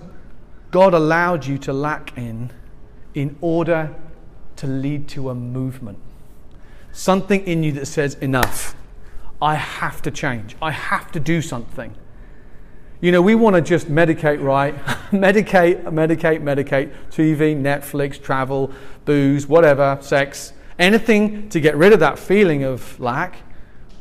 God 0.72 0.94
allowed 0.94 1.46
you 1.46 1.58
to 1.58 1.72
lack 1.72 2.18
in 2.18 2.50
in 3.14 3.36
order 3.40 3.94
to 4.56 4.66
lead 4.66 5.06
to 5.10 5.30
a 5.30 5.34
movement? 5.34 6.00
Something 6.90 7.46
in 7.46 7.62
you 7.62 7.70
that 7.72 7.86
says, 7.86 8.16
enough. 8.16 8.74
I 9.40 9.54
have 9.54 10.02
to 10.02 10.10
change. 10.10 10.56
I 10.60 10.72
have 10.72 11.12
to 11.12 11.20
do 11.20 11.40
something. 11.40 11.94
You 13.00 13.12
know, 13.12 13.22
we 13.22 13.36
want 13.36 13.54
to 13.54 13.62
just 13.62 13.86
medicate, 13.86 14.42
right? 14.42 14.74
medicate, 15.12 15.84
medicate, 15.84 16.42
medicate. 16.42 16.92
TV, 17.12 17.54
Netflix, 17.54 18.20
travel, 18.20 18.72
booze, 19.04 19.46
whatever, 19.46 19.98
sex, 20.00 20.52
anything 20.80 21.48
to 21.50 21.60
get 21.60 21.76
rid 21.76 21.92
of 21.92 22.00
that 22.00 22.18
feeling 22.18 22.64
of 22.64 22.98
lack. 22.98 23.36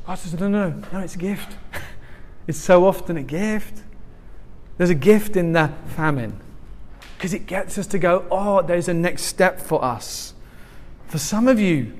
God 0.05 0.15
says, 0.15 0.39
no, 0.39 0.47
no, 0.47 0.81
no, 0.93 0.99
it's 0.99 1.15
a 1.15 1.19
gift. 1.19 1.57
it's 2.47 2.59
so 2.59 2.85
often 2.85 3.17
a 3.17 3.23
gift. 3.23 3.81
There's 4.77 4.89
a 4.89 4.95
gift 4.95 5.35
in 5.35 5.53
the 5.53 5.71
famine 5.95 6.39
because 7.17 7.33
it 7.33 7.47
gets 7.47 7.77
us 7.77 7.87
to 7.87 7.99
go, 7.99 8.25
oh, 8.29 8.61
there's 8.61 8.87
a 8.87 8.93
next 8.93 9.23
step 9.23 9.59
for 9.59 9.83
us. 9.83 10.33
For 11.07 11.17
some 11.17 11.47
of 11.47 11.59
you, 11.59 11.93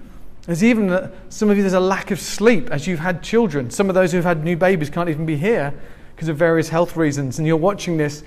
there's 0.46 0.64
even 0.64 0.92
a, 0.92 1.12
some 1.30 1.50
of 1.50 1.58
you, 1.58 1.64
there's 1.64 1.74
a 1.74 1.80
lack 1.80 2.12
of 2.12 2.20
sleep 2.20 2.70
as 2.70 2.86
you've 2.86 3.00
had 3.00 3.24
children. 3.24 3.72
Some 3.72 3.90
of 3.90 3.96
those 3.96 4.12
who've 4.12 4.24
had 4.24 4.44
new 4.44 4.56
babies 4.56 4.90
can't 4.90 5.10
even 5.10 5.26
be 5.26 5.38
here 5.38 5.74
because 6.16 6.28
of 6.28 6.38
various 6.38 6.70
health 6.70 6.96
reasons, 6.96 7.40
and 7.40 7.48
you're 7.48 7.58
watching 7.58 7.98
this, 7.98 8.24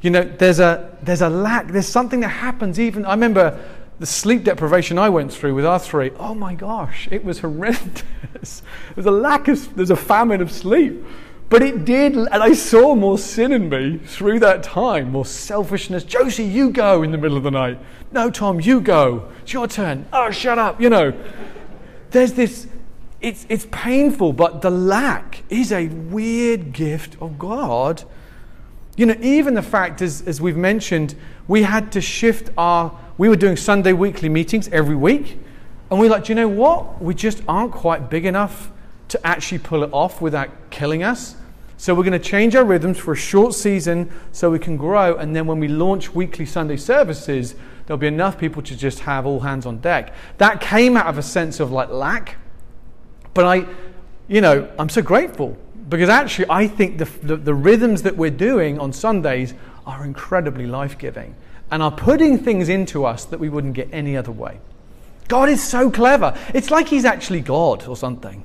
you 0.00 0.10
know, 0.10 0.22
there's 0.22 0.60
a, 0.60 0.96
there's 1.02 1.20
a 1.20 1.28
lack, 1.28 1.68
there's 1.68 1.86
something 1.86 2.20
that 2.20 2.28
happens 2.28 2.80
even. 2.80 3.04
I 3.04 3.10
remember 3.10 3.62
the 4.00 4.06
sleep 4.06 4.42
deprivation 4.42 4.98
I 4.98 5.08
went 5.10 5.32
through 5.32 5.54
with 5.54 5.64
our 5.64 5.78
three. 5.78 6.10
Oh 6.18 6.34
my 6.34 6.54
gosh, 6.54 7.06
it 7.12 7.24
was 7.24 7.38
horrendous. 7.40 8.62
There's 8.94 9.06
a 9.06 9.12
lack 9.12 9.46
of, 9.46 9.76
there's 9.76 9.90
a 9.90 9.96
famine 9.96 10.40
of 10.40 10.50
sleep. 10.50 11.04
But 11.48 11.62
it 11.62 11.84
did, 11.84 12.16
and 12.16 12.28
I 12.30 12.52
saw 12.52 12.94
more 12.94 13.18
sin 13.18 13.52
in 13.52 13.68
me 13.68 13.98
through 13.98 14.38
that 14.40 14.62
time, 14.62 15.10
more 15.10 15.24
selfishness. 15.24 16.04
Josie, 16.04 16.44
you 16.44 16.70
go 16.70 17.02
in 17.02 17.10
the 17.10 17.18
middle 17.18 17.36
of 17.36 17.42
the 17.42 17.50
night. 17.50 17.78
No, 18.12 18.30
Tom, 18.30 18.60
you 18.60 18.80
go. 18.80 19.28
It's 19.42 19.52
your 19.52 19.66
turn. 19.66 20.06
Oh, 20.12 20.30
shut 20.30 20.58
up. 20.60 20.80
You 20.80 20.90
know, 20.90 21.12
there's 22.10 22.34
this 22.34 22.68
it's, 23.20 23.44
it's 23.48 23.66
painful, 23.70 24.32
but 24.32 24.62
the 24.62 24.70
lack 24.70 25.42
is 25.50 25.72
a 25.72 25.88
weird 25.88 26.72
gift 26.72 27.16
of 27.20 27.38
God. 27.38 28.02
You 28.96 29.06
know, 29.06 29.16
even 29.20 29.54
the 29.54 29.62
fact, 29.62 30.00
as, 30.00 30.22
as 30.22 30.40
we've 30.40 30.56
mentioned, 30.56 31.14
we 31.46 31.62
had 31.62 31.92
to 31.92 32.00
shift 32.00 32.50
our, 32.56 32.98
we 33.20 33.28
were 33.28 33.36
doing 33.36 33.54
Sunday 33.54 33.92
weekly 33.92 34.30
meetings 34.30 34.66
every 34.68 34.96
week. 34.96 35.38
And 35.90 36.00
we're 36.00 36.08
like, 36.08 36.24
do 36.24 36.30
you 36.30 36.36
know 36.36 36.48
what? 36.48 37.02
We 37.02 37.14
just 37.14 37.42
aren't 37.46 37.70
quite 37.70 38.08
big 38.08 38.24
enough 38.24 38.72
to 39.08 39.26
actually 39.26 39.58
pull 39.58 39.82
it 39.82 39.90
off 39.92 40.22
without 40.22 40.48
killing 40.70 41.02
us. 41.02 41.36
So 41.76 41.94
we're 41.94 42.04
going 42.04 42.18
to 42.18 42.18
change 42.18 42.56
our 42.56 42.64
rhythms 42.64 42.96
for 42.96 43.12
a 43.12 43.16
short 43.16 43.52
season 43.52 44.10
so 44.32 44.50
we 44.50 44.58
can 44.58 44.78
grow. 44.78 45.16
And 45.16 45.36
then 45.36 45.46
when 45.46 45.60
we 45.60 45.68
launch 45.68 46.14
weekly 46.14 46.46
Sunday 46.46 46.78
services, 46.78 47.56
there'll 47.84 47.98
be 47.98 48.06
enough 48.06 48.38
people 48.38 48.62
to 48.62 48.74
just 48.74 49.00
have 49.00 49.26
all 49.26 49.40
hands 49.40 49.66
on 49.66 49.80
deck. 49.80 50.14
That 50.38 50.62
came 50.62 50.96
out 50.96 51.04
of 51.06 51.18
a 51.18 51.22
sense 51.22 51.60
of 51.60 51.70
like 51.70 51.90
lack. 51.90 52.36
But 53.34 53.44
I, 53.44 53.66
you 54.28 54.40
know, 54.40 54.66
I'm 54.78 54.88
so 54.88 55.02
grateful 55.02 55.58
because 55.90 56.08
actually 56.08 56.46
I 56.48 56.66
think 56.66 56.96
the, 56.96 57.04
the, 57.22 57.36
the 57.36 57.54
rhythms 57.54 58.00
that 58.00 58.16
we're 58.16 58.30
doing 58.30 58.78
on 58.80 58.94
Sundays 58.94 59.52
are 59.84 60.06
incredibly 60.06 60.66
life 60.66 60.96
giving 60.96 61.34
and 61.70 61.82
are 61.82 61.90
putting 61.90 62.38
things 62.38 62.68
into 62.68 63.04
us 63.04 63.24
that 63.26 63.38
we 63.38 63.48
wouldn't 63.48 63.74
get 63.74 63.88
any 63.92 64.16
other 64.16 64.32
way. 64.32 64.60
God 65.28 65.48
is 65.48 65.62
so 65.62 65.90
clever. 65.90 66.36
It's 66.52 66.70
like 66.70 66.88
He's 66.88 67.04
actually 67.04 67.40
God 67.40 67.86
or 67.86 67.96
something. 67.96 68.44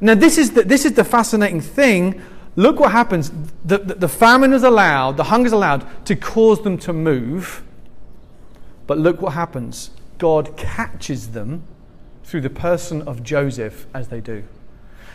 Now, 0.00 0.14
this 0.14 0.38
is 0.38 0.52
the, 0.52 0.62
this 0.62 0.84
is 0.84 0.94
the 0.94 1.04
fascinating 1.04 1.60
thing. 1.60 2.22
Look 2.56 2.80
what 2.80 2.92
happens. 2.92 3.30
The, 3.64 3.78
the, 3.78 3.94
the 3.94 4.08
famine 4.08 4.52
is 4.52 4.62
allowed, 4.62 5.16
the 5.16 5.24
hunger 5.24 5.48
is 5.48 5.52
allowed 5.52 6.06
to 6.06 6.16
cause 6.16 6.62
them 6.62 6.78
to 6.78 6.92
move. 6.92 7.62
But 8.86 8.98
look 8.98 9.20
what 9.20 9.34
happens. 9.34 9.90
God 10.18 10.56
catches 10.56 11.28
them 11.28 11.64
through 12.24 12.42
the 12.42 12.50
person 12.50 13.02
of 13.02 13.22
Joseph 13.22 13.86
as 13.92 14.08
they 14.08 14.20
do. 14.20 14.44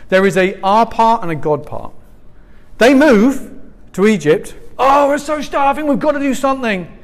There 0.08 0.26
is 0.26 0.36
a 0.36 0.60
our 0.60 0.86
part 0.86 1.22
and 1.22 1.30
a 1.30 1.34
God 1.34 1.66
part. 1.66 1.92
They 2.78 2.94
move 2.94 3.60
to 3.92 4.06
Egypt. 4.06 4.54
Oh, 4.78 5.08
we're 5.08 5.18
so 5.18 5.40
starving, 5.40 5.86
we've 5.86 5.98
got 5.98 6.12
to 6.12 6.18
do 6.18 6.34
something. 6.34 6.95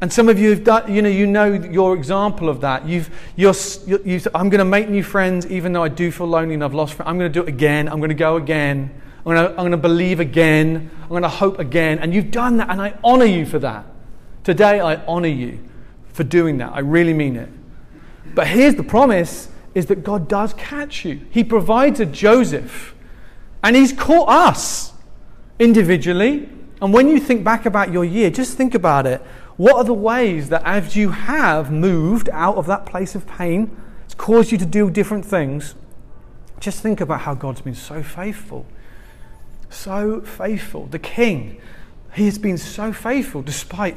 And 0.00 0.12
some 0.12 0.28
of 0.28 0.38
you 0.38 0.50
have 0.50 0.62
done, 0.62 0.92
you 0.92 1.00
know, 1.00 1.08
you 1.08 1.26
know 1.26 1.52
your 1.52 1.94
example 1.94 2.50
of 2.50 2.60
that. 2.60 2.86
You've, 2.86 3.10
you're, 3.34 3.54
you 3.86 4.20
I'm 4.34 4.50
going 4.50 4.58
to 4.58 4.64
make 4.64 4.90
new 4.90 5.02
friends 5.02 5.46
even 5.46 5.72
though 5.72 5.82
I 5.82 5.88
do 5.88 6.10
feel 6.10 6.26
lonely 6.26 6.54
and 6.54 6.62
I've 6.62 6.74
lost 6.74 6.94
friends. 6.94 7.08
I'm 7.08 7.18
going 7.18 7.32
to 7.32 7.40
do 7.40 7.42
it 7.42 7.48
again. 7.48 7.88
I'm 7.88 7.98
going 7.98 8.10
to 8.10 8.14
go 8.14 8.36
again. 8.36 8.90
I'm 9.18 9.34
going 9.34 9.36
to, 9.36 9.50
I'm 9.50 9.56
going 9.56 9.70
to 9.70 9.76
believe 9.78 10.20
again. 10.20 10.90
I'm 11.02 11.08
going 11.08 11.22
to 11.22 11.28
hope 11.28 11.58
again. 11.58 11.98
And 11.98 12.14
you've 12.14 12.30
done 12.30 12.58
that, 12.58 12.70
and 12.70 12.80
I 12.80 12.94
honor 13.02 13.24
you 13.24 13.46
for 13.46 13.58
that. 13.58 13.86
Today, 14.44 14.80
I 14.80 15.04
honor 15.06 15.28
you 15.28 15.58
for 16.12 16.22
doing 16.22 16.58
that. 16.58 16.72
I 16.72 16.80
really 16.80 17.12
mean 17.12 17.36
it. 17.36 17.48
But 18.34 18.46
here's 18.46 18.76
the 18.76 18.84
promise 18.84 19.48
is 19.74 19.86
that 19.86 20.04
God 20.04 20.28
does 20.28 20.54
catch 20.54 21.04
you. 21.04 21.20
He 21.30 21.42
provides 21.42 22.00
a 22.00 22.06
Joseph, 22.06 22.94
and 23.64 23.74
He's 23.74 23.92
caught 23.92 24.28
us 24.28 24.92
individually. 25.58 26.48
And 26.80 26.92
when 26.92 27.08
you 27.08 27.18
think 27.18 27.42
back 27.42 27.66
about 27.66 27.92
your 27.92 28.04
year, 28.04 28.30
just 28.30 28.56
think 28.56 28.74
about 28.74 29.06
it. 29.06 29.22
What 29.56 29.76
are 29.76 29.84
the 29.84 29.94
ways 29.94 30.50
that 30.50 30.62
as 30.64 30.96
you 30.96 31.10
have 31.10 31.72
moved 31.72 32.28
out 32.30 32.56
of 32.56 32.66
that 32.66 32.84
place 32.84 33.14
of 33.14 33.26
pain, 33.26 33.74
it's 34.04 34.14
caused 34.14 34.52
you 34.52 34.58
to 34.58 34.66
do 34.66 34.90
different 34.90 35.24
things? 35.24 35.74
Just 36.60 36.82
think 36.82 37.00
about 37.00 37.22
how 37.22 37.34
God's 37.34 37.62
been 37.62 37.74
so 37.74 38.02
faithful. 38.02 38.66
So 39.70 40.20
faithful. 40.20 40.86
The 40.86 40.98
King, 40.98 41.60
he 42.14 42.26
has 42.26 42.38
been 42.38 42.58
so 42.58 42.92
faithful 42.92 43.42
despite 43.42 43.96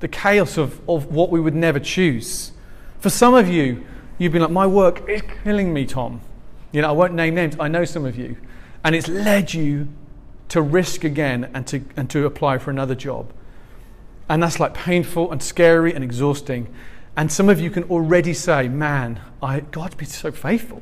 the 0.00 0.08
chaos 0.08 0.56
of, 0.56 0.80
of 0.88 1.06
what 1.06 1.30
we 1.30 1.40
would 1.40 1.54
never 1.54 1.80
choose. 1.80 2.52
For 3.00 3.10
some 3.10 3.34
of 3.34 3.48
you, 3.48 3.84
you've 4.18 4.32
been 4.32 4.42
like, 4.42 4.50
My 4.50 4.66
work 4.66 5.08
is 5.08 5.22
killing 5.42 5.72
me, 5.72 5.84
Tom. 5.84 6.20
You 6.70 6.82
know, 6.82 6.88
I 6.88 6.92
won't 6.92 7.14
name 7.14 7.34
names, 7.34 7.56
I 7.58 7.68
know 7.68 7.84
some 7.84 8.04
of 8.04 8.16
you. 8.16 8.36
And 8.84 8.94
it's 8.94 9.08
led 9.08 9.52
you 9.52 9.88
to 10.48 10.62
risk 10.62 11.04
again 11.04 11.50
and 11.54 11.66
to, 11.68 11.82
and 11.96 12.08
to 12.10 12.26
apply 12.26 12.58
for 12.58 12.70
another 12.70 12.94
job. 12.94 13.32
And 14.32 14.42
that's 14.42 14.58
like 14.58 14.72
painful 14.72 15.30
and 15.30 15.42
scary 15.42 15.92
and 15.92 16.02
exhausting. 16.02 16.74
And 17.18 17.30
some 17.30 17.50
of 17.50 17.60
you 17.60 17.68
can 17.68 17.84
already 17.84 18.32
say, 18.32 18.66
man, 18.66 19.20
I, 19.42 19.60
God's 19.60 19.94
been 19.94 20.08
so 20.08 20.32
faithful. 20.32 20.80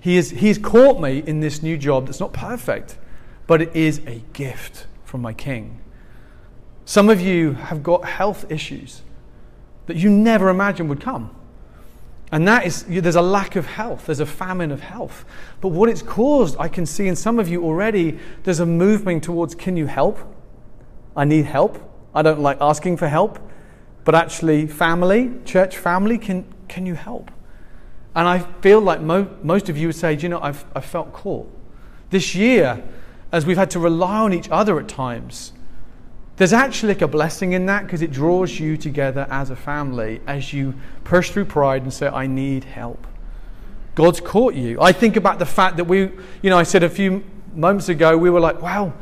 He 0.00 0.16
is, 0.16 0.30
he's 0.30 0.58
caught 0.58 1.00
me 1.00 1.22
in 1.24 1.38
this 1.38 1.62
new 1.62 1.78
job 1.78 2.06
that's 2.06 2.18
not 2.18 2.32
perfect, 2.32 2.98
but 3.46 3.62
it 3.62 3.76
is 3.76 4.00
a 4.08 4.24
gift 4.32 4.88
from 5.04 5.22
my 5.22 5.32
King. 5.32 5.80
Some 6.86 7.08
of 7.08 7.20
you 7.20 7.52
have 7.52 7.84
got 7.84 8.04
health 8.04 8.50
issues 8.50 9.02
that 9.86 9.96
you 9.96 10.10
never 10.10 10.48
imagined 10.48 10.88
would 10.88 11.00
come. 11.00 11.32
And 12.32 12.48
that 12.48 12.66
is, 12.66 12.82
there's 12.82 13.14
a 13.14 13.22
lack 13.22 13.54
of 13.54 13.66
health, 13.66 14.06
there's 14.06 14.18
a 14.18 14.26
famine 14.26 14.72
of 14.72 14.80
health. 14.80 15.24
But 15.60 15.68
what 15.68 15.88
it's 15.88 16.02
caused, 16.02 16.56
I 16.58 16.66
can 16.66 16.84
see 16.84 17.06
in 17.06 17.14
some 17.14 17.38
of 17.38 17.48
you 17.48 17.62
already, 17.62 18.18
there's 18.42 18.58
a 18.58 18.66
movement 18.66 19.22
towards 19.22 19.54
can 19.54 19.76
you 19.76 19.86
help? 19.86 20.18
I 21.16 21.24
need 21.24 21.44
help. 21.44 21.87
I 22.14 22.22
don't 22.22 22.40
like 22.40 22.58
asking 22.60 22.96
for 22.96 23.08
help, 23.08 23.38
but 24.04 24.14
actually, 24.14 24.66
family, 24.66 25.32
church 25.44 25.76
family, 25.76 26.18
can, 26.18 26.44
can 26.68 26.86
you 26.86 26.94
help? 26.94 27.30
And 28.14 28.26
I 28.26 28.38
feel 28.60 28.80
like 28.80 29.00
mo- 29.00 29.28
most 29.42 29.68
of 29.68 29.76
you 29.76 29.88
would 29.88 29.96
say, 29.96 30.16
you 30.16 30.28
know, 30.28 30.40
I've, 30.40 30.64
I've 30.74 30.84
felt 30.84 31.12
caught. 31.12 31.50
This 32.10 32.34
year, 32.34 32.82
as 33.30 33.44
we've 33.44 33.56
had 33.56 33.70
to 33.72 33.78
rely 33.78 34.20
on 34.20 34.32
each 34.32 34.48
other 34.50 34.80
at 34.80 34.88
times, 34.88 35.52
there's 36.36 36.52
actually 36.52 36.94
like 36.94 37.02
a 37.02 37.08
blessing 37.08 37.52
in 37.52 37.66
that 37.66 37.84
because 37.84 38.00
it 38.00 38.10
draws 38.10 38.58
you 38.58 38.76
together 38.76 39.26
as 39.28 39.50
a 39.50 39.56
family 39.56 40.20
as 40.26 40.52
you 40.52 40.74
push 41.04 41.30
through 41.30 41.44
pride 41.44 41.82
and 41.82 41.92
say, 41.92 42.08
I 42.08 42.26
need 42.26 42.64
help. 42.64 43.06
God's 43.94 44.20
caught 44.20 44.54
you. 44.54 44.80
I 44.80 44.92
think 44.92 45.16
about 45.16 45.40
the 45.40 45.46
fact 45.46 45.76
that 45.76 45.84
we, 45.84 46.10
you 46.40 46.50
know, 46.50 46.56
I 46.56 46.62
said 46.62 46.84
a 46.84 46.88
few 46.88 47.24
moments 47.54 47.88
ago, 47.88 48.16
we 48.16 48.30
were 48.30 48.40
like, 48.40 48.62
wow, 48.62 48.92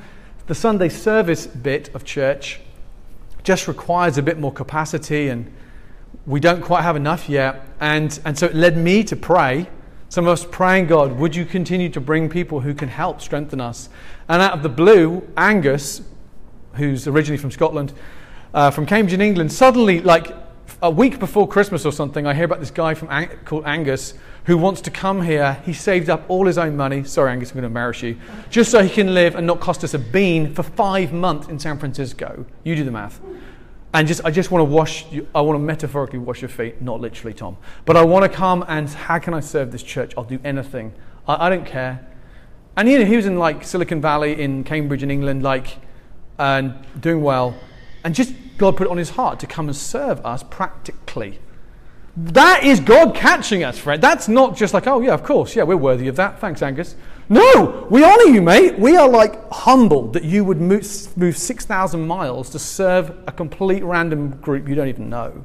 the 0.46 0.54
Sunday 0.54 0.88
service 0.88 1.46
bit 1.46 1.94
of 1.94 2.04
church 2.04 2.60
just 3.46 3.68
requires 3.68 4.18
a 4.18 4.22
bit 4.22 4.40
more 4.40 4.52
capacity 4.52 5.28
and 5.28 5.48
we 6.26 6.40
don't 6.40 6.60
quite 6.60 6.82
have 6.82 6.96
enough 6.96 7.28
yet. 7.28 7.64
And, 7.78 8.18
and 8.24 8.36
so 8.36 8.46
it 8.46 8.56
led 8.56 8.76
me 8.76 9.04
to 9.04 9.14
pray. 9.14 9.68
Some 10.08 10.26
of 10.26 10.32
us 10.32 10.44
praying, 10.44 10.88
God, 10.88 11.12
would 11.12 11.36
you 11.36 11.44
continue 11.44 11.88
to 11.90 12.00
bring 12.00 12.28
people 12.28 12.60
who 12.60 12.74
can 12.74 12.88
help 12.88 13.20
strengthen 13.20 13.60
us? 13.60 13.88
And 14.28 14.42
out 14.42 14.52
of 14.52 14.64
the 14.64 14.68
blue, 14.68 15.28
Angus, 15.36 16.02
who's 16.74 17.06
originally 17.06 17.38
from 17.38 17.52
Scotland, 17.52 17.92
uh, 18.52 18.72
from 18.72 18.84
Cambridge 18.84 19.14
in 19.14 19.20
England, 19.20 19.52
suddenly, 19.52 20.00
like 20.00 20.34
a 20.82 20.90
week 20.90 21.20
before 21.20 21.46
Christmas 21.46 21.86
or 21.86 21.92
something, 21.92 22.26
I 22.26 22.34
hear 22.34 22.46
about 22.46 22.58
this 22.58 22.72
guy 22.72 22.94
from 22.94 23.08
Ang- 23.12 23.30
called 23.44 23.64
Angus 23.64 24.14
who 24.46 24.56
wants 24.56 24.80
to 24.80 24.90
come 24.90 25.22
here. 25.22 25.60
He 25.64 25.72
saved 25.72 26.08
up 26.08 26.24
all 26.28 26.46
his 26.46 26.56
own 26.56 26.76
money. 26.76 27.02
Sorry, 27.04 27.32
Angus, 27.32 27.50
I'm 27.50 27.54
going 27.54 27.62
to 27.62 27.66
embarrass 27.66 28.02
you. 28.02 28.16
Just 28.48 28.70
so 28.70 28.82
he 28.82 28.88
can 28.88 29.12
live 29.12 29.34
and 29.34 29.46
not 29.46 29.60
cost 29.60 29.82
us 29.82 29.92
a 29.92 29.98
bean 29.98 30.54
for 30.54 30.62
five 30.62 31.12
months 31.12 31.48
in 31.48 31.58
San 31.58 31.78
Francisco. 31.78 32.46
You 32.62 32.76
do 32.76 32.84
the 32.84 32.92
math. 32.92 33.20
And 33.92 34.06
just, 34.06 34.24
I 34.24 34.30
just 34.30 34.50
want 34.50 34.60
to 34.60 34.64
wash, 34.64 35.10
you, 35.10 35.26
I 35.34 35.40
want 35.40 35.56
to 35.56 35.60
metaphorically 35.60 36.20
wash 36.20 36.42
your 36.42 36.48
feet, 36.48 36.80
not 36.80 37.00
literally, 37.00 37.34
Tom. 37.34 37.56
But 37.84 37.96
I 37.96 38.04
want 38.04 38.30
to 38.30 38.36
come 38.36 38.64
and 38.68 38.88
how 38.88 39.18
can 39.18 39.34
I 39.34 39.40
serve 39.40 39.72
this 39.72 39.82
church? 39.82 40.12
I'll 40.16 40.24
do 40.24 40.38
anything. 40.44 40.92
I, 41.26 41.46
I 41.46 41.48
don't 41.48 41.66
care. 41.66 42.06
And 42.76 42.88
you 42.88 42.98
know, 43.00 43.04
he 43.04 43.16
was 43.16 43.26
in 43.26 43.38
like 43.38 43.64
Silicon 43.64 44.00
Valley 44.00 44.40
in 44.40 44.62
Cambridge 44.62 45.02
in 45.02 45.10
England, 45.10 45.42
like, 45.42 45.78
and 46.38 46.74
doing 47.00 47.22
well. 47.22 47.58
And 48.04 48.14
just 48.14 48.32
God 48.58 48.76
put 48.76 48.86
it 48.86 48.90
on 48.90 48.98
his 48.98 49.10
heart 49.10 49.40
to 49.40 49.46
come 49.46 49.66
and 49.66 49.76
serve 49.76 50.24
us 50.24 50.44
practically. 50.44 51.40
That 52.16 52.64
is 52.64 52.80
God 52.80 53.14
catching 53.14 53.62
us, 53.62 53.78
friend. 53.78 54.02
That's 54.02 54.26
not 54.26 54.56
just 54.56 54.72
like, 54.72 54.86
oh, 54.86 55.00
yeah, 55.00 55.12
of 55.12 55.22
course, 55.22 55.54
yeah, 55.54 55.64
we're 55.64 55.76
worthy 55.76 56.08
of 56.08 56.16
that. 56.16 56.40
Thanks, 56.40 56.62
Angus. 56.62 56.96
No, 57.28 57.86
we 57.90 58.04
honor 58.04 58.32
you, 58.32 58.40
mate. 58.40 58.78
We 58.78 58.96
are 58.96 59.08
like 59.08 59.50
humbled 59.50 60.14
that 60.14 60.24
you 60.24 60.44
would 60.44 60.60
move, 60.60 61.16
move 61.16 61.36
6,000 61.36 62.06
miles 62.06 62.48
to 62.50 62.58
serve 62.58 63.10
a 63.26 63.32
complete 63.32 63.82
random 63.82 64.30
group 64.38 64.66
you 64.66 64.74
don't 64.74 64.88
even 64.88 65.10
know. 65.10 65.44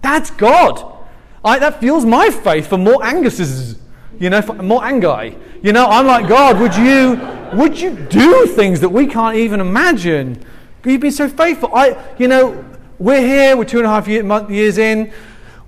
That's 0.00 0.30
God. 0.30 0.98
I, 1.44 1.58
that 1.58 1.80
fuels 1.80 2.04
my 2.04 2.30
faith 2.30 2.68
for 2.68 2.78
more 2.78 3.04
Angus's, 3.04 3.78
you 4.20 4.30
know, 4.30 4.42
more 4.62 4.82
Angai. 4.82 5.36
You 5.62 5.72
know, 5.72 5.86
I'm 5.86 6.06
like, 6.06 6.28
God, 6.28 6.60
would 6.60 6.76
you, 6.76 7.20
would 7.58 7.80
you 7.80 7.96
do 7.96 8.46
things 8.46 8.78
that 8.80 8.90
we 8.90 9.06
can't 9.08 9.36
even 9.36 9.60
imagine? 9.60 10.44
You've 10.84 11.00
been 11.00 11.10
so 11.10 11.28
faithful. 11.28 11.74
I, 11.74 12.00
you 12.18 12.28
know, 12.28 12.64
we're 12.98 13.26
here, 13.26 13.56
we're 13.56 13.64
two 13.64 13.78
and 13.78 13.86
a 13.86 13.90
half 13.90 14.06
year, 14.06 14.22
years 14.50 14.78
in. 14.78 15.12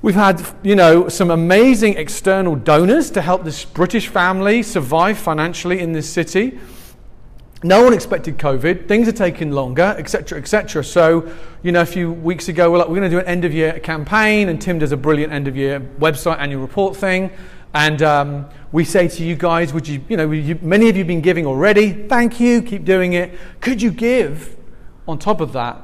We've 0.05 0.15
had, 0.15 0.47
you 0.63 0.77
know, 0.77 1.09
some 1.09 1.31
amazing 1.31 1.97
external 1.97 2.57
donors 2.57 3.11
to 3.13 3.23
help 3.23 3.43
this 3.43 3.65
British 3.65 4.09
family 4.09 4.63
survive 4.63 5.17
financially 5.17 5.81
in 5.81 5.95
this 5.95 6.07
city. 6.07 6.61
No 7.63 7.83
one 7.83 7.95
expected 7.95 8.37
COVID. 8.37 8.87
Things 8.87 9.09
are 9.09 9.13
taking 9.13 9.51
longer, 9.51 9.97
etc., 9.97 10.39
etc. 10.39 10.85
So, 10.85 11.33
you 11.63 11.73
know, 11.73 11.81
a 11.81 11.87
few 11.87 12.13
weeks 12.13 12.51
ago, 12.51 12.71
we're 12.71 12.77
like, 12.77 12.89
we're 12.89 12.97
going 12.97 13.11
to 13.11 13.17
do 13.17 13.19
an 13.19 13.25
end 13.25 13.47
of 13.47 13.55
year 13.55 13.81
campaign, 13.81 14.51
and 14.51 14.61
Tim 14.61 14.79
does 14.79 14.93
a 14.93 14.97
brilliant 14.99 15.33
end 15.33 15.49
of 15.49 15.57
year 15.57 15.81
website 15.99 16.39
annual 16.39 16.61
report 16.61 16.95
thing. 16.95 17.31
And 17.73 18.03
um, 18.03 18.51
we 18.73 18.85
say 18.85 19.09
to 19.09 19.25
you 19.25 19.37
guys, 19.37 19.73
would 19.73 19.89
you, 19.89 20.05
you 20.11 20.19
know, 20.19 20.31
you, 20.31 20.59
many 20.61 20.91
of 20.91 20.97
you 20.97 21.01
have 21.01 21.09
been 21.09 21.23
giving 21.23 21.47
already. 21.47 22.07
Thank 22.09 22.41
you. 22.41 22.61
Keep 22.61 22.85
doing 22.85 23.15
it. 23.15 23.39
Could 23.63 23.81
you 23.81 23.91
give 23.91 24.55
on 25.09 25.19
top 25.19 25.41
of 25.41 25.55
that 25.55 25.83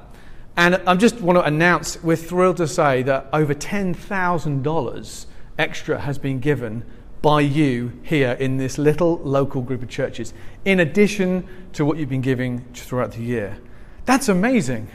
and 0.56 0.76
I 0.86 0.94
just 0.96 1.20
want 1.20 1.38
to 1.38 1.44
announce 1.44 2.02
we're 2.02 2.16
thrilled 2.16 2.58
to 2.58 2.68
say 2.68 3.02
that 3.04 3.28
over 3.32 3.54
$10,000 3.54 5.26
extra 5.58 6.00
has 6.00 6.18
been 6.18 6.40
given 6.40 6.84
by 7.22 7.40
you 7.40 7.92
here 8.02 8.32
in 8.32 8.56
this 8.56 8.78
little 8.78 9.18
local 9.18 9.62
group 9.62 9.82
of 9.82 9.88
churches, 9.88 10.32
in 10.64 10.80
addition 10.80 11.46
to 11.72 11.84
what 11.84 11.98
you've 11.98 12.08
been 12.08 12.20
giving 12.20 12.64
throughout 12.72 13.12
the 13.12 13.22
year. 13.22 13.58
That's 14.06 14.28
amazing. 14.28 14.88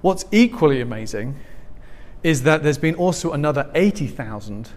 What's 0.00 0.24
equally 0.30 0.80
amazing 0.80 1.36
is 2.22 2.44
that 2.44 2.62
there's 2.62 2.78
been 2.78 2.94
also 2.94 3.32
another 3.32 3.70
80,000 3.74 4.70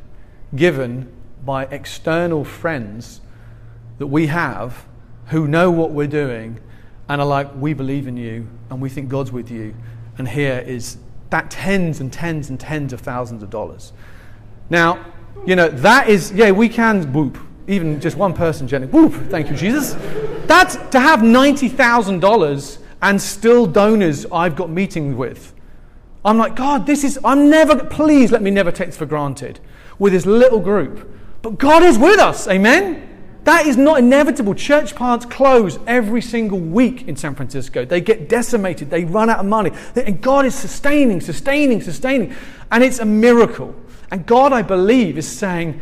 given 0.56 1.12
by 1.46 1.66
external 1.66 2.44
friends 2.44 3.22
that 4.00 4.08
we 4.08 4.28
have 4.28 4.86
who 5.28 5.48
know 5.48 5.70
what 5.70 5.92
we're 5.92 6.08
doing 6.08 6.60
and 7.10 7.22
are 7.22 7.28
like, 7.28 7.54
we 7.56 7.74
believe 7.74 8.08
in 8.08 8.18
you 8.18 8.48
and 8.70 8.82
we 8.82 8.90
think 8.90 9.10
God's 9.10 9.32
with 9.32 9.52
you 9.52 9.76
and 10.18 10.28
here 10.28 10.64
is 10.66 10.98
that 11.30 11.50
tens 11.50 12.00
and 12.00 12.14
tens 12.14 12.50
and 12.50 12.60
tens 12.60 12.94
of 12.94 13.02
thousands 13.02 13.42
of 13.42 13.50
dollars. 13.50 13.92
Now, 14.70 15.04
you 15.46 15.56
know, 15.56 15.70
that 15.70 16.08
is, 16.08 16.32
yeah, 16.32 16.52
we 16.52 16.70
can 16.70 17.12
whoop. 17.12 17.38
Even 17.68 18.00
just 18.00 18.18
one 18.18 18.34
person, 18.34 18.68
Jenny, 18.68 18.88
whoop, 18.88 19.14
thank 19.30 19.50
you, 19.50 19.56
Jesus. 19.56 19.96
That's 20.46 20.76
to 20.92 21.00
have 21.00 21.22
$90,000 21.22 22.78
and 23.02 23.22
still 23.22 23.66
donors 23.66 24.26
I've 24.32 24.56
got 24.56 24.70
meetings 24.70 25.16
with. 25.16 25.54
I'm 26.26 26.38
like, 26.38 26.56
God, 26.56 26.86
this 26.86 27.04
is, 27.04 27.20
I'm 27.24 27.50
never, 27.50 27.84
please 27.84 28.32
let 28.32 28.42
me 28.42 28.52
never 28.52 28.72
take 28.72 28.90
this 28.90 28.98
for 28.98 29.06
granted 29.06 29.60
with 30.00 30.14
this 30.14 30.26
little 30.26 30.60
group. 30.60 31.10
But 31.42 31.58
God 31.58 31.84
is 31.84 31.98
with 31.98 32.20
us, 32.20 32.48
amen? 32.48 33.13
That 33.44 33.68
is 33.68 33.76
not 33.76 34.00
inevitable. 34.00 34.56
Church 34.56 34.96
plants 34.96 35.26
close 35.26 35.78
every 35.86 36.22
single 36.22 36.60
week 36.60 37.08
in 37.08 37.16
San 37.16 37.36
Francisco. 37.36 37.84
They 37.84 38.00
get 38.00 38.30
decimated. 38.30 38.90
They 38.90 39.04
run 39.04 39.30
out 39.30 39.40
of 39.40 39.46
money. 39.46 39.72
And 39.96 40.22
God 40.22 40.46
is 40.46 40.56
sustaining, 40.56 41.20
sustaining, 41.20 41.82
sustaining. 41.82 42.34
And 42.72 42.84
it's 42.84 43.00
a 43.00 43.06
miracle. 43.06 43.76
And 44.12 44.26
God, 44.26 44.54
I 44.54 44.62
believe, 44.62 45.18
is 45.18 45.28
saying, 45.28 45.82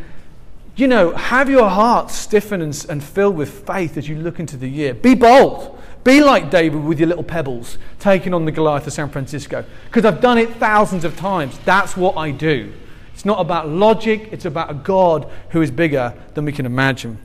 you 0.75 0.87
know, 0.87 1.11
have 1.11 1.49
your 1.49 1.69
heart 1.69 2.09
stiffen 2.09 2.61
and, 2.61 2.85
and 2.89 3.03
filled 3.03 3.35
with 3.35 3.67
faith 3.67 3.97
as 3.97 4.09
you 4.09 4.15
look 4.15 4.39
into 4.39 4.57
the 4.57 4.69
year. 4.69 4.93
Be 4.93 5.13
bold. 5.13 5.77
Be 6.03 6.21
like 6.21 6.49
David 6.49 6.83
with 6.83 6.99
your 6.99 7.09
little 7.09 7.23
pebbles, 7.23 7.77
taking 7.99 8.33
on 8.33 8.45
the 8.45 8.51
Goliath 8.51 8.87
of 8.87 8.93
San 8.93 9.09
Francisco. 9.09 9.63
Because 9.85 10.03
I've 10.03 10.19
done 10.19 10.39
it 10.39 10.55
thousands 10.55 11.05
of 11.05 11.15
times. 11.15 11.59
That's 11.59 11.95
what 11.95 12.17
I 12.17 12.31
do. 12.31 12.73
It's 13.13 13.25
not 13.25 13.39
about 13.39 13.69
logic, 13.69 14.29
it's 14.31 14.45
about 14.45 14.71
a 14.71 14.73
God 14.73 15.29
who 15.49 15.61
is 15.61 15.69
bigger 15.69 16.15
than 16.33 16.45
we 16.45 16.51
can 16.51 16.65
imagine. 16.65 17.19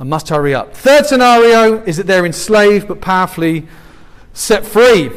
I 0.00 0.04
must 0.04 0.30
hurry 0.30 0.54
up. 0.54 0.74
Third 0.74 1.04
scenario 1.04 1.84
is 1.84 1.98
that 1.98 2.06
they're 2.06 2.24
enslaved 2.24 2.88
but 2.88 3.02
powerfully 3.02 3.68
set 4.32 4.64
free. 4.64 5.10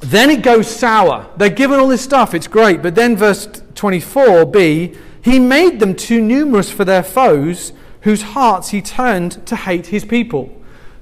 Then 0.00 0.30
it 0.30 0.42
goes 0.42 0.66
sour. 0.66 1.28
They're 1.36 1.50
given 1.50 1.78
all 1.78 1.88
this 1.88 2.02
stuff, 2.02 2.32
it's 2.32 2.48
great. 2.48 2.80
But 2.80 2.94
then, 2.94 3.18
verse 3.18 3.46
24b, 3.46 4.96
he 5.20 5.38
made 5.38 5.78
them 5.78 5.94
too 5.94 6.22
numerous 6.22 6.70
for 6.70 6.86
their 6.86 7.02
foes, 7.02 7.74
whose 8.00 8.22
hearts 8.22 8.70
he 8.70 8.80
turned 8.80 9.44
to 9.46 9.56
hate 9.56 9.88
his 9.88 10.06
people. 10.06 10.50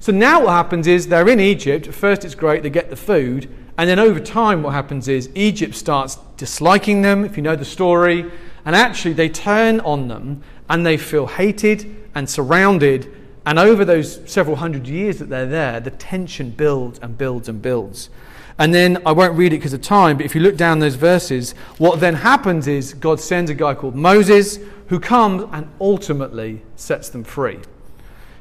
So 0.01 0.11
now 0.11 0.43
what 0.43 0.51
happens 0.51 0.85
is 0.85 1.07
they're 1.07 1.29
in 1.29 1.39
Egypt. 1.39 1.87
First, 1.87 2.25
it's 2.25 2.35
great, 2.35 2.61
they 2.61 2.69
get 2.69 2.89
the 2.89 2.97
food. 2.97 3.49
And 3.77 3.89
then 3.89 3.99
over 3.99 4.19
time, 4.19 4.63
what 4.63 4.73
happens 4.73 5.07
is 5.07 5.29
Egypt 5.33 5.75
starts 5.75 6.17
disliking 6.35 7.03
them, 7.03 7.23
if 7.23 7.37
you 7.37 7.43
know 7.43 7.55
the 7.55 7.63
story. 7.63 8.29
And 8.65 8.75
actually, 8.75 9.13
they 9.13 9.29
turn 9.29 9.79
on 9.79 10.09
them 10.09 10.43
and 10.69 10.85
they 10.85 10.97
feel 10.97 11.27
hated 11.27 12.00
and 12.15 12.29
surrounded. 12.29 13.11
And 13.45 13.57
over 13.57 13.83
those 13.83 14.19
several 14.29 14.57
hundred 14.57 14.87
years 14.87 15.19
that 15.19 15.29
they're 15.29 15.45
there, 15.45 15.79
the 15.79 15.91
tension 15.91 16.51
builds 16.51 16.99
and 16.99 17.17
builds 17.17 17.49
and 17.49 17.61
builds. 17.61 18.09
And 18.57 18.73
then 18.73 19.01
I 19.05 19.11
won't 19.11 19.35
read 19.35 19.53
it 19.53 19.57
because 19.57 19.73
of 19.73 19.81
time, 19.81 20.17
but 20.17 20.25
if 20.25 20.35
you 20.35 20.41
look 20.41 20.55
down 20.55 20.79
those 20.79 20.95
verses, 20.95 21.53
what 21.77 21.99
then 21.99 22.15
happens 22.15 22.67
is 22.67 22.93
God 22.93 23.19
sends 23.19 23.49
a 23.49 23.55
guy 23.55 23.73
called 23.73 23.95
Moses 23.95 24.59
who 24.89 24.99
comes 24.99 25.43
and 25.51 25.67
ultimately 25.79 26.61
sets 26.75 27.09
them 27.09 27.23
free. 27.23 27.59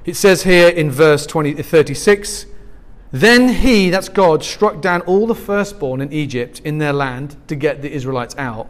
It 0.04 0.16
says 0.16 0.42
here 0.42 0.68
in 0.68 0.90
verse 0.90 1.24
20, 1.26 1.54
36 1.54 2.46
Then 3.12 3.48
he, 3.48 3.90
that's 3.90 4.08
God, 4.08 4.42
struck 4.42 4.80
down 4.80 5.02
all 5.02 5.26
the 5.26 5.34
firstborn 5.34 6.00
in 6.00 6.12
Egypt 6.12 6.60
in 6.64 6.78
their 6.78 6.92
land 6.92 7.36
to 7.48 7.54
get 7.54 7.82
the 7.82 7.92
Israelites 7.92 8.34
out, 8.36 8.68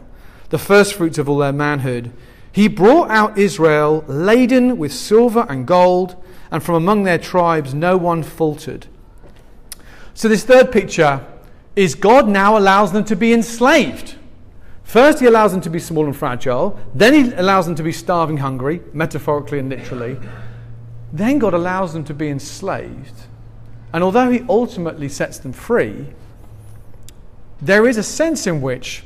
the 0.49 0.57
firstfruits 0.59 1.17
of 1.17 1.27
all 1.27 1.37
their 1.37 1.51
manhood. 1.51 2.11
He 2.51 2.67
brought 2.67 3.09
out 3.09 3.37
Israel 3.37 4.03
laden 4.07 4.77
with 4.77 4.93
silver 4.93 5.45
and 5.49 5.65
gold, 5.65 6.21
and 6.51 6.61
from 6.61 6.75
among 6.75 7.03
their 7.03 7.17
tribes 7.17 7.73
no 7.73 7.97
one 7.97 8.23
faltered. 8.23 8.87
So, 10.13 10.27
this 10.27 10.43
third 10.43 10.71
picture 10.71 11.25
is 11.75 11.95
God 11.95 12.27
now 12.27 12.57
allows 12.57 12.91
them 12.91 13.05
to 13.05 13.15
be 13.15 13.31
enslaved. 13.31 14.15
First, 14.83 15.21
he 15.21 15.25
allows 15.25 15.53
them 15.53 15.61
to 15.61 15.69
be 15.69 15.79
small 15.79 16.05
and 16.05 16.15
fragile. 16.15 16.77
Then, 16.93 17.13
he 17.13 17.33
allows 17.33 17.65
them 17.65 17.75
to 17.75 17.83
be 17.83 17.93
starving 17.93 18.37
hungry, 18.37 18.81
metaphorically 18.91 19.59
and 19.59 19.69
literally. 19.69 20.17
Then, 21.13 21.39
God 21.39 21.53
allows 21.53 21.93
them 21.93 22.03
to 22.05 22.13
be 22.13 22.27
enslaved. 22.27 23.27
And 23.93 24.03
although 24.03 24.29
he 24.29 24.43
ultimately 24.49 25.09
sets 25.09 25.37
them 25.37 25.53
free, 25.53 26.07
there 27.61 27.87
is 27.87 27.97
a 27.97 28.03
sense 28.03 28.47
in 28.47 28.61
which 28.61 29.03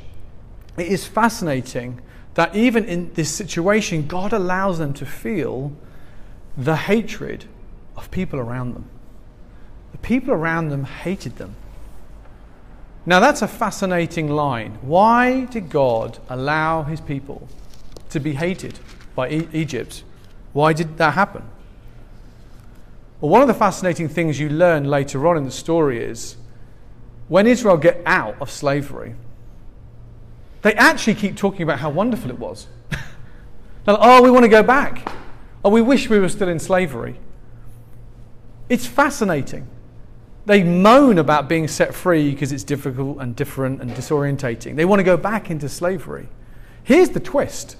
it 0.77 0.87
is 0.87 1.05
fascinating 1.05 2.01
that 2.35 2.55
even 2.55 2.85
in 2.85 3.13
this 3.13 3.31
situation, 3.31 4.07
God 4.07 4.33
allows 4.33 4.77
them 4.77 4.93
to 4.93 5.05
feel 5.05 5.73
the 6.57 6.75
hatred 6.75 7.45
of 7.97 8.11
people 8.11 8.39
around 8.39 8.73
them. 8.73 8.89
The 9.93 9.97
people 9.97 10.33
around 10.33 10.69
them 10.69 10.83
hated 10.83 11.37
them. 11.37 11.55
Now, 13.05 13.19
that's 13.19 13.41
a 13.41 13.47
fascinating 13.47 14.29
line. 14.29 14.77
Why 14.81 15.45
did 15.45 15.69
God 15.69 16.17
allow 16.29 16.83
his 16.83 16.99
people 16.99 17.47
to 18.09 18.19
be 18.19 18.33
hated 18.33 18.79
by 19.15 19.29
e- 19.29 19.47
Egypt? 19.53 20.03
Why 20.53 20.73
did 20.73 20.97
that 20.97 21.13
happen? 21.13 21.43
Well, 23.21 23.31
one 23.31 23.41
of 23.41 23.47
the 23.47 23.53
fascinating 23.53 24.09
things 24.09 24.39
you 24.39 24.49
learn 24.49 24.85
later 24.85 25.25
on 25.27 25.37
in 25.37 25.45
the 25.45 25.51
story 25.51 26.03
is 26.03 26.35
when 27.27 27.47
Israel 27.47 27.77
get 27.77 28.01
out 28.05 28.35
of 28.41 28.51
slavery, 28.51 29.15
they 30.65 30.73
actually 30.73 31.13
keep 31.13 31.37
talking 31.37 31.61
about 31.61 31.77
how 31.77 31.91
wonderful 31.91 32.31
it 32.31 32.39
was. 32.39 32.65
like, 33.85 33.97
oh, 34.01 34.23
we 34.23 34.31
want 34.31 34.45
to 34.45 34.49
go 34.49 34.63
back. 34.63 35.13
Oh, 35.63 35.69
we 35.69 35.79
wish 35.79 36.09
we 36.09 36.17
were 36.17 36.27
still 36.27 36.49
in 36.49 36.57
slavery. 36.57 37.19
It's 38.67 38.87
fascinating. 38.87 39.67
They 40.47 40.63
moan 40.63 41.19
about 41.19 41.47
being 41.47 41.67
set 41.67 41.93
free 41.93 42.31
because 42.31 42.51
it's 42.51 42.63
difficult 42.63 43.19
and 43.19 43.35
different 43.35 43.79
and 43.79 43.91
disorientating. 43.91 44.75
They 44.75 44.85
want 44.85 45.01
to 45.01 45.03
go 45.03 45.17
back 45.17 45.51
into 45.51 45.69
slavery. 45.69 46.29
Here's 46.83 47.09
the 47.09 47.19
twist 47.19 47.77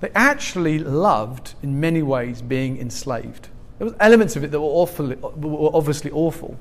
they 0.00 0.10
actually 0.16 0.80
loved, 0.80 1.54
in 1.62 1.78
many 1.78 2.02
ways, 2.02 2.42
being 2.42 2.76
enslaved. 2.76 3.50
There 3.78 3.86
were 3.86 3.96
elements 4.00 4.34
of 4.34 4.42
it 4.42 4.50
that 4.50 4.58
were, 4.58 4.66
awful, 4.66 5.14
were 5.14 5.70
obviously 5.72 6.10
awful. 6.10 6.58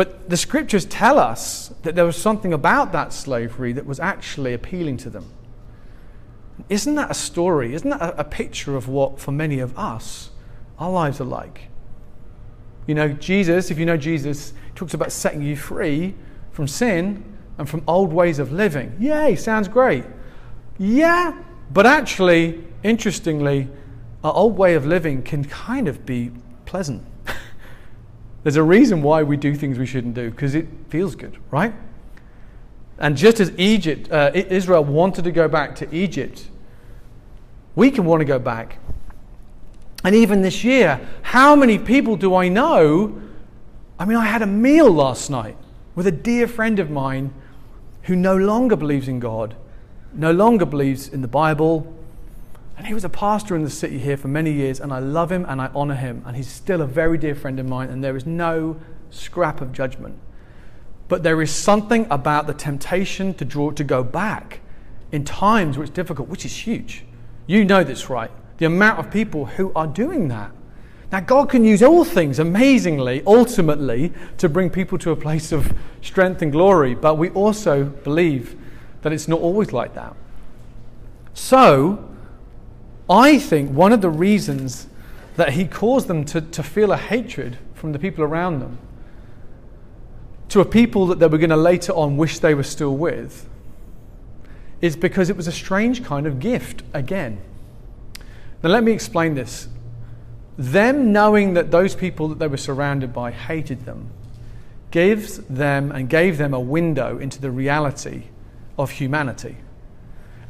But 0.00 0.30
the 0.30 0.36
scriptures 0.38 0.86
tell 0.86 1.18
us 1.18 1.74
that 1.82 1.94
there 1.94 2.06
was 2.06 2.16
something 2.16 2.54
about 2.54 2.90
that 2.92 3.12
slavery 3.12 3.74
that 3.74 3.84
was 3.84 4.00
actually 4.00 4.54
appealing 4.54 4.96
to 4.96 5.10
them. 5.10 5.30
Isn't 6.70 6.94
that 6.94 7.10
a 7.10 7.14
story? 7.14 7.74
Isn't 7.74 7.90
that 7.90 8.14
a, 8.16 8.24
picture 8.24 8.76
of 8.76 8.88
what, 8.88 9.20
for 9.20 9.30
many 9.30 9.58
of 9.58 9.78
us, 9.78 10.30
our 10.78 10.90
lives 10.90 11.20
are 11.20 11.24
like? 11.24 11.68
You 12.86 12.94
know, 12.94 13.08
Jesus, 13.08 13.70
if 13.70 13.78
you 13.78 13.84
know 13.84 13.98
Jesus, 13.98 14.54
talks 14.74 14.94
about 14.94 15.12
setting 15.12 15.42
you 15.42 15.54
free 15.54 16.14
from 16.50 16.66
sin 16.66 17.22
and 17.58 17.68
from 17.68 17.84
old 17.86 18.10
ways 18.10 18.38
of 18.38 18.52
living. 18.52 18.96
Yay, 18.98 19.36
sounds 19.36 19.68
great. 19.68 20.06
Yeah, 20.78 21.38
but 21.70 21.84
actually, 21.84 22.64
interestingly, 22.82 23.68
our 24.24 24.32
old 24.32 24.56
way 24.56 24.76
of 24.76 24.86
living 24.86 25.22
can 25.22 25.44
kind 25.44 25.88
of 25.88 26.06
be 26.06 26.30
pleasant. 26.64 27.04
There's 28.42 28.56
a 28.56 28.62
reason 28.62 29.02
why 29.02 29.22
we 29.22 29.36
do 29.36 29.54
things 29.54 29.78
we 29.78 29.86
shouldn't 29.86 30.14
do 30.14 30.30
because 30.30 30.54
it 30.54 30.66
feels 30.88 31.14
good, 31.14 31.36
right? 31.50 31.74
And 32.98 33.16
just 33.16 33.40
as 33.40 33.52
Egypt, 33.58 34.10
uh, 34.10 34.30
Israel 34.34 34.84
wanted 34.84 35.24
to 35.24 35.30
go 35.30 35.48
back 35.48 35.74
to 35.76 35.94
Egypt, 35.94 36.48
we 37.74 37.90
can 37.90 38.04
want 38.04 38.20
to 38.20 38.24
go 38.24 38.38
back 38.38 38.78
and 40.02 40.14
even 40.14 40.40
this 40.40 40.64
year, 40.64 41.00
how 41.22 41.54
many 41.54 41.78
people 41.78 42.16
do 42.16 42.34
I 42.34 42.48
know? 42.48 43.20
I 43.98 44.04
mean, 44.06 44.16
I 44.16 44.24
had 44.24 44.42
a 44.42 44.46
meal 44.46 44.90
last 44.90 45.28
night 45.28 45.56
with 45.94 46.06
a 46.06 46.12
dear 46.12 46.48
friend 46.48 46.78
of 46.78 46.90
mine 46.90 47.34
who 48.04 48.16
no 48.16 48.36
longer 48.36 48.76
believes 48.76 49.08
in 49.08 49.20
God, 49.20 49.54
no 50.14 50.32
longer 50.32 50.64
believes 50.64 51.08
in 51.08 51.20
the 51.20 51.28
Bible. 51.28 51.94
And 52.80 52.86
he 52.86 52.94
was 52.94 53.04
a 53.04 53.10
pastor 53.10 53.54
in 53.54 53.62
the 53.62 53.68
city 53.68 53.98
here 53.98 54.16
for 54.16 54.28
many 54.28 54.50
years, 54.50 54.80
and 54.80 54.90
I 54.90 55.00
love 55.00 55.30
him 55.30 55.44
and 55.46 55.60
I 55.60 55.70
honor 55.74 55.94
him. 55.94 56.22
And 56.24 56.34
he's 56.34 56.48
still 56.48 56.80
a 56.80 56.86
very 56.86 57.18
dear 57.18 57.34
friend 57.34 57.60
of 57.60 57.68
mine, 57.68 57.90
and 57.90 58.02
there 58.02 58.16
is 58.16 58.24
no 58.24 58.80
scrap 59.10 59.60
of 59.60 59.72
judgment. 59.72 60.18
But 61.06 61.22
there 61.22 61.42
is 61.42 61.54
something 61.54 62.06
about 62.10 62.46
the 62.46 62.54
temptation 62.54 63.34
to 63.34 63.44
draw 63.44 63.70
to 63.72 63.84
go 63.84 64.02
back 64.02 64.60
in 65.12 65.26
times 65.26 65.76
where 65.76 65.84
it's 65.84 65.92
difficult, 65.92 66.30
which 66.30 66.46
is 66.46 66.56
huge. 66.56 67.04
You 67.46 67.66
know 67.66 67.84
this, 67.84 68.08
right? 68.08 68.30
the 68.60 68.66
amount 68.66 68.98
of 68.98 69.10
people 69.10 69.46
who 69.46 69.72
are 69.74 69.86
doing 69.86 70.28
that. 70.28 70.52
Now, 71.10 71.20
God 71.20 71.48
can 71.48 71.64
use 71.64 71.82
all 71.82 72.04
things 72.04 72.38
amazingly, 72.38 73.22
ultimately, 73.26 74.12
to 74.36 74.48
bring 74.48 74.70
people 74.70 74.98
to 74.98 75.10
a 75.10 75.16
place 75.16 75.50
of 75.50 75.74
strength 76.02 76.42
and 76.42 76.52
glory, 76.52 76.94
but 76.94 77.16
we 77.16 77.30
also 77.30 77.84
believe 77.84 78.54
that 79.02 79.12
it's 79.12 79.26
not 79.26 79.40
always 79.40 79.72
like 79.72 79.94
that. 79.94 80.14
So, 81.32 82.09
I 83.10 83.38
think 83.38 83.70
one 83.72 83.92
of 83.92 84.00
the 84.00 84.08
reasons 84.08 84.86
that 85.36 85.54
He 85.54 85.66
caused 85.66 86.06
them 86.06 86.24
to, 86.26 86.40
to 86.40 86.62
feel 86.62 86.92
a 86.92 86.96
hatred 86.96 87.58
from 87.74 87.92
the 87.92 87.98
people 87.98 88.22
around 88.22 88.60
them 88.60 88.78
to 90.50 90.60
a 90.60 90.64
people 90.64 91.06
that 91.06 91.18
they 91.18 91.26
were 91.26 91.38
going 91.38 91.50
to 91.50 91.56
later 91.56 91.92
on 91.92 92.16
wish 92.16 92.40
they 92.40 92.54
were 92.54 92.64
still 92.64 92.96
with 92.96 93.48
is 94.80 94.96
because 94.96 95.30
it 95.30 95.36
was 95.36 95.46
a 95.46 95.52
strange 95.52 96.04
kind 96.04 96.26
of 96.26 96.40
gift 96.40 96.82
again. 96.92 97.40
Now, 98.62 98.70
let 98.70 98.82
me 98.82 98.92
explain 98.92 99.34
this. 99.34 99.68
Them 100.58 101.12
knowing 101.12 101.54
that 101.54 101.70
those 101.70 101.94
people 101.94 102.28
that 102.28 102.38
they 102.38 102.48
were 102.48 102.56
surrounded 102.56 103.12
by 103.12 103.30
hated 103.30 103.86
them 103.86 104.10
gives 104.90 105.38
them 105.46 105.92
and 105.92 106.08
gave 106.08 106.36
them 106.36 106.52
a 106.52 106.60
window 106.60 107.18
into 107.18 107.40
the 107.40 107.50
reality 107.50 108.24
of 108.76 108.90
humanity. 108.90 109.56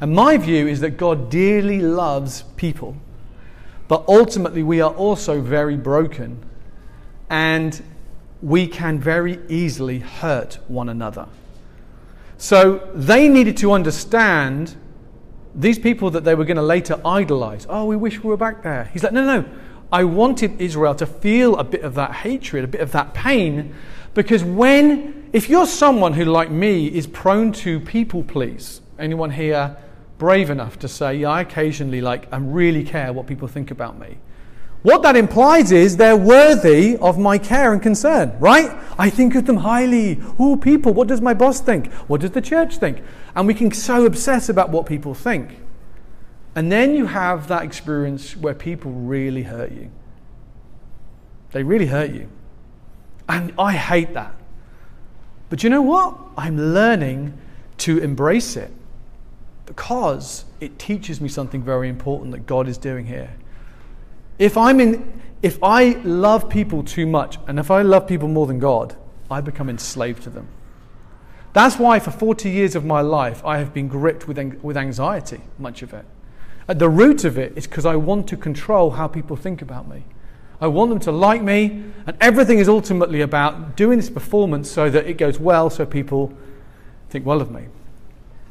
And 0.01 0.13
my 0.13 0.35
view 0.37 0.67
is 0.67 0.79
that 0.79 0.97
God 0.97 1.29
dearly 1.29 1.79
loves 1.79 2.41
people, 2.57 2.97
but 3.87 4.03
ultimately 4.07 4.63
we 4.63 4.81
are 4.81 4.91
also 4.91 5.39
very 5.39 5.77
broken 5.77 6.43
and 7.29 7.81
we 8.41 8.67
can 8.67 8.99
very 8.99 9.39
easily 9.47 9.99
hurt 9.99 10.57
one 10.67 10.89
another. 10.89 11.27
So 12.39 12.89
they 12.95 13.29
needed 13.29 13.57
to 13.57 13.71
understand 13.71 14.75
these 15.53 15.77
people 15.77 16.09
that 16.11 16.23
they 16.23 16.33
were 16.33 16.45
going 16.45 16.57
to 16.57 16.63
later 16.63 16.99
idolize, 17.05 17.67
oh, 17.69 17.85
we 17.85 17.95
wish 17.95 18.23
we 18.23 18.29
were 18.29 18.37
back 18.37 18.63
there. 18.63 18.85
He's 18.85 19.03
like, 19.03 19.13
no, 19.13 19.23
no, 19.23 19.41
no. 19.41 19.49
I 19.91 20.05
wanted 20.05 20.59
Israel 20.59 20.95
to 20.95 21.05
feel 21.05 21.57
a 21.57 21.63
bit 21.63 21.81
of 21.81 21.93
that 21.95 22.11
hatred, 22.11 22.63
a 22.63 22.67
bit 22.67 22.81
of 22.81 22.91
that 22.93 23.13
pain, 23.13 23.75
because 24.15 24.43
when, 24.43 25.29
if 25.31 25.49
you're 25.49 25.67
someone 25.67 26.13
who, 26.13 26.25
like 26.25 26.49
me, 26.49 26.87
is 26.87 27.05
prone 27.05 27.51
to 27.53 27.79
people 27.79 28.23
please, 28.23 28.81
anyone 28.97 29.29
here 29.29 29.77
brave 30.21 30.51
enough 30.51 30.77
to 30.77 30.87
say, 30.87 31.15
yeah, 31.15 31.29
I 31.31 31.41
occasionally 31.41 31.99
like, 31.99 32.31
I 32.31 32.37
really 32.37 32.83
care 32.83 33.11
what 33.11 33.25
people 33.25 33.47
think 33.47 33.71
about 33.71 33.97
me. 33.97 34.19
What 34.83 35.01
that 35.01 35.15
implies 35.15 35.71
is 35.71 35.97
they're 35.97 36.15
worthy 36.15 36.95
of 36.97 37.17
my 37.17 37.39
care 37.39 37.73
and 37.73 37.81
concern, 37.81 38.37
right? 38.39 38.69
I 38.99 39.09
think 39.09 39.33
of 39.33 39.47
them 39.47 39.57
highly. 39.57 40.21
Oh, 40.37 40.57
people, 40.57 40.93
what 40.93 41.07
does 41.07 41.21
my 41.21 41.33
boss 41.33 41.59
think? 41.59 41.91
What 42.07 42.21
does 42.21 42.31
the 42.31 42.41
church 42.41 42.77
think? 42.77 43.01
And 43.35 43.47
we 43.47 43.55
can 43.55 43.71
so 43.71 44.05
obsess 44.05 44.47
about 44.47 44.69
what 44.69 44.85
people 44.85 45.15
think. 45.15 45.57
And 46.53 46.71
then 46.71 46.93
you 46.93 47.07
have 47.07 47.47
that 47.47 47.63
experience 47.63 48.37
where 48.37 48.53
people 48.53 48.91
really 48.91 49.41
hurt 49.41 49.71
you. 49.71 49.89
They 51.51 51.63
really 51.63 51.87
hurt 51.87 52.11
you. 52.11 52.29
And 53.27 53.55
I 53.57 53.73
hate 53.73 54.13
that. 54.13 54.35
But 55.49 55.63
you 55.63 55.71
know 55.71 55.81
what? 55.81 56.15
I'm 56.37 56.75
learning 56.75 57.35
to 57.79 57.97
embrace 57.97 58.55
it 58.55 58.71
because 59.71 60.43
it 60.59 60.77
teaches 60.77 61.21
me 61.21 61.29
something 61.29 61.63
very 61.63 61.87
important 61.87 62.33
that 62.33 62.45
God 62.45 62.67
is 62.67 62.77
doing 62.77 63.05
here. 63.05 63.33
If 64.37 64.57
I'm 64.57 64.81
in 64.81 65.21
if 65.41 65.63
I 65.63 65.93
love 66.03 66.49
people 66.49 66.83
too 66.83 67.05
much 67.05 67.37
and 67.47 67.57
if 67.57 67.71
I 67.71 67.81
love 67.81 68.05
people 68.05 68.27
more 68.27 68.45
than 68.45 68.59
God, 68.59 68.97
I 69.29 69.39
become 69.39 69.69
enslaved 69.69 70.23
to 70.23 70.29
them. 70.29 70.49
That's 71.53 71.79
why 71.79 71.99
for 71.99 72.11
40 72.11 72.49
years 72.49 72.75
of 72.75 72.83
my 72.83 72.99
life 72.99 73.45
I 73.45 73.59
have 73.59 73.73
been 73.73 73.87
gripped 73.87 74.27
with, 74.27 74.37
with 74.61 74.75
anxiety, 74.75 75.39
much 75.57 75.83
of 75.83 75.93
it. 75.93 76.05
At 76.67 76.77
the 76.77 76.89
root 76.89 77.23
of 77.23 77.37
it 77.37 77.53
is 77.55 77.65
because 77.65 77.85
I 77.85 77.95
want 77.95 78.27
to 78.27 78.35
control 78.37 78.91
how 78.91 79.07
people 79.07 79.37
think 79.37 79.61
about 79.61 79.87
me. 79.87 80.03
I 80.59 80.67
want 80.67 80.89
them 80.89 80.99
to 80.99 81.13
like 81.13 81.41
me, 81.41 81.85
and 82.05 82.17
everything 82.19 82.59
is 82.59 82.67
ultimately 82.67 83.21
about 83.21 83.77
doing 83.77 83.97
this 83.97 84.09
performance 84.09 84.69
so 84.69 84.89
that 84.89 85.07
it 85.07 85.17
goes 85.17 85.39
well, 85.39 85.69
so 85.69 85.85
people 85.85 86.33
think 87.09 87.25
well 87.25 87.39
of 87.41 87.51
me. 87.51 87.67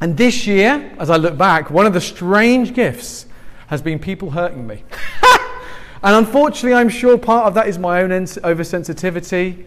And 0.01 0.17
this 0.17 0.47
year, 0.47 0.95
as 0.99 1.11
I 1.11 1.17
look 1.17 1.37
back, 1.37 1.71
one 1.71 1.87
of 1.87 1.93
the 1.93 2.01
strange 2.01 2.73
gifts 2.73 3.27
has 3.67 3.83
been 3.83 3.99
people 3.99 4.31
hurting 4.31 4.67
me. 4.67 4.83
and 6.03 6.17
unfortunately, 6.17 6.75
I'm 6.75 6.89
sure 6.89 7.19
part 7.19 7.47
of 7.47 7.55
that 7.55 7.69
is 7.69 7.79
my 7.79 8.03
own 8.03 8.11
oversensitivity, 8.11 9.67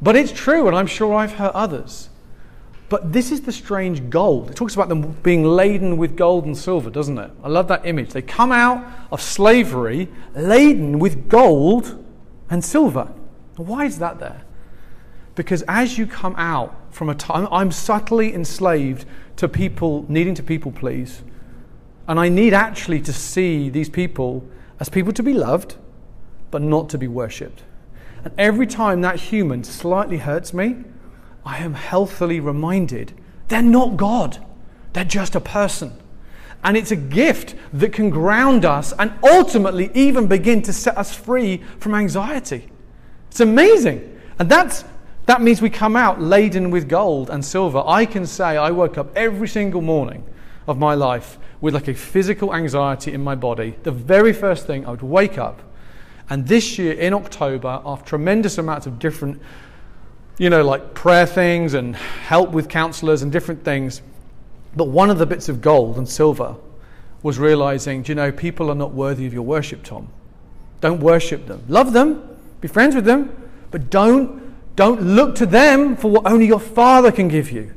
but 0.00 0.16
it's 0.16 0.32
true, 0.32 0.68
and 0.68 0.76
I'm 0.76 0.86
sure 0.86 1.14
I've 1.14 1.32
hurt 1.32 1.54
others. 1.54 2.08
But 2.88 3.12
this 3.12 3.30
is 3.30 3.42
the 3.42 3.52
strange 3.52 4.08
gold. 4.08 4.50
It 4.50 4.56
talks 4.56 4.74
about 4.74 4.88
them 4.88 5.12
being 5.22 5.44
laden 5.44 5.98
with 5.98 6.16
gold 6.16 6.46
and 6.46 6.56
silver, 6.56 6.88
doesn't 6.88 7.18
it? 7.18 7.30
I 7.44 7.48
love 7.48 7.68
that 7.68 7.84
image. 7.84 8.10
They 8.12 8.22
come 8.22 8.50
out 8.50 8.84
of 9.12 9.20
slavery 9.20 10.08
laden 10.34 10.98
with 10.98 11.28
gold 11.28 12.02
and 12.48 12.64
silver. 12.64 13.12
Why 13.56 13.84
is 13.84 13.98
that 13.98 14.18
there? 14.18 14.42
Because 15.34 15.62
as 15.68 15.98
you 15.98 16.06
come 16.06 16.34
out 16.36 16.74
from 16.90 17.10
a 17.10 17.14
time, 17.14 17.46
I'm 17.50 17.70
subtly 17.70 18.34
enslaved 18.34 19.04
to 19.38 19.48
people 19.48 20.04
needing 20.08 20.34
to 20.34 20.42
people 20.42 20.72
please. 20.72 21.22
And 22.08 22.18
I 22.18 22.28
need 22.28 22.54
actually 22.54 23.00
to 23.02 23.12
see 23.12 23.68
these 23.70 23.88
people 23.88 24.44
as 24.80 24.88
people 24.88 25.12
to 25.12 25.22
be 25.22 25.32
loved, 25.32 25.76
but 26.50 26.60
not 26.60 26.88
to 26.90 26.98
be 26.98 27.06
worshipped. 27.06 27.62
And 28.24 28.34
every 28.36 28.66
time 28.66 29.00
that 29.02 29.16
human 29.16 29.62
slightly 29.62 30.18
hurts 30.18 30.52
me, 30.52 30.76
I 31.44 31.58
am 31.58 31.74
healthily 31.74 32.40
reminded 32.40 33.12
they're 33.46 33.62
not 33.62 33.96
God, 33.96 34.44
they're 34.92 35.04
just 35.04 35.36
a 35.36 35.40
person. 35.40 35.92
And 36.64 36.76
it's 36.76 36.90
a 36.90 36.96
gift 36.96 37.54
that 37.72 37.92
can 37.92 38.10
ground 38.10 38.64
us 38.64 38.92
and 38.98 39.12
ultimately 39.22 39.92
even 39.94 40.26
begin 40.26 40.62
to 40.62 40.72
set 40.72 40.98
us 40.98 41.14
free 41.14 41.62
from 41.78 41.94
anxiety. 41.94 42.68
It's 43.28 43.38
amazing. 43.38 44.20
And 44.40 44.50
that's, 44.50 44.84
that 45.28 45.42
means 45.42 45.60
we 45.60 45.68
come 45.68 45.94
out 45.94 46.22
laden 46.22 46.70
with 46.70 46.88
gold 46.88 47.28
and 47.28 47.44
silver. 47.44 47.82
I 47.86 48.06
can 48.06 48.24
say 48.24 48.56
I 48.56 48.70
woke 48.70 48.96
up 48.96 49.14
every 49.14 49.46
single 49.46 49.82
morning 49.82 50.24
of 50.66 50.78
my 50.78 50.94
life 50.94 51.36
with 51.60 51.74
like 51.74 51.86
a 51.86 51.92
physical 51.92 52.54
anxiety 52.54 53.12
in 53.12 53.22
my 53.22 53.34
body. 53.34 53.76
The 53.82 53.92
very 53.92 54.32
first 54.32 54.66
thing 54.66 54.86
I 54.86 54.90
would 54.92 55.02
wake 55.02 55.36
up. 55.36 55.60
And 56.30 56.48
this 56.48 56.78
year 56.78 56.94
in 56.94 57.12
October, 57.12 57.82
after 57.84 58.08
tremendous 58.08 58.56
amounts 58.56 58.86
of 58.86 58.98
different 58.98 59.42
you 60.38 60.48
know, 60.48 60.64
like 60.64 60.94
prayer 60.94 61.26
things 61.26 61.74
and 61.74 61.94
help 61.94 62.52
with 62.52 62.70
counselors 62.70 63.20
and 63.20 63.30
different 63.30 63.62
things. 63.62 64.00
But 64.74 64.84
one 64.84 65.10
of 65.10 65.18
the 65.18 65.26
bits 65.26 65.50
of 65.50 65.60
gold 65.60 65.98
and 65.98 66.08
silver 66.08 66.56
was 67.22 67.38
realizing, 67.38 68.00
do 68.00 68.12
you 68.12 68.14
know, 68.14 68.32
people 68.32 68.70
are 68.70 68.74
not 68.74 68.92
worthy 68.92 69.26
of 69.26 69.34
your 69.34 69.42
worship, 69.42 69.82
Tom. 69.82 70.08
Don't 70.80 71.00
worship 71.00 71.46
them. 71.46 71.64
Love 71.68 71.92
them, 71.92 72.38
be 72.62 72.68
friends 72.68 72.94
with 72.94 73.04
them, 73.04 73.50
but 73.70 73.90
don't 73.90 74.47
don't 74.78 75.02
look 75.02 75.34
to 75.34 75.44
them 75.44 75.96
for 75.96 76.08
what 76.08 76.24
only 76.24 76.46
your 76.46 76.60
father 76.60 77.10
can 77.10 77.26
give 77.26 77.50
you. 77.50 77.74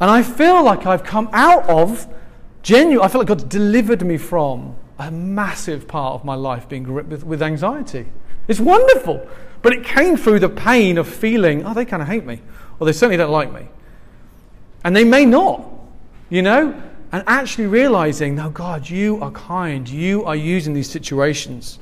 And 0.00 0.10
I 0.10 0.24
feel 0.24 0.64
like 0.64 0.84
I've 0.84 1.04
come 1.04 1.30
out 1.32 1.64
of 1.70 2.12
genuine 2.64 3.04
I 3.04 3.08
feel 3.08 3.20
like 3.20 3.28
God's 3.28 3.44
delivered 3.44 4.04
me 4.04 4.16
from 4.16 4.74
a 4.98 5.12
massive 5.12 5.86
part 5.86 6.14
of 6.14 6.24
my 6.24 6.34
life 6.34 6.68
being 6.68 6.82
gripped 6.82 7.08
with, 7.08 7.22
with 7.22 7.40
anxiety. 7.40 8.06
It's 8.48 8.58
wonderful. 8.58 9.24
But 9.62 9.74
it 9.74 9.84
came 9.84 10.16
through 10.16 10.40
the 10.40 10.48
pain 10.48 10.98
of 10.98 11.06
feeling, 11.06 11.64
oh, 11.64 11.72
they 11.72 11.84
kind 11.84 12.02
of 12.02 12.08
hate 12.08 12.26
me, 12.26 12.42
or 12.80 12.86
they 12.86 12.92
certainly 12.92 13.16
don't 13.16 13.30
like 13.30 13.52
me. 13.52 13.68
And 14.82 14.96
they 14.96 15.04
may 15.04 15.24
not, 15.24 15.64
you 16.30 16.42
know? 16.42 16.82
And 17.12 17.22
actually 17.28 17.68
realizing, 17.68 18.34
no, 18.34 18.50
God, 18.50 18.90
you 18.90 19.22
are 19.22 19.30
kind. 19.30 19.88
You 19.88 20.24
are 20.24 20.34
using 20.34 20.74
these 20.74 20.90
situations. 20.90 21.78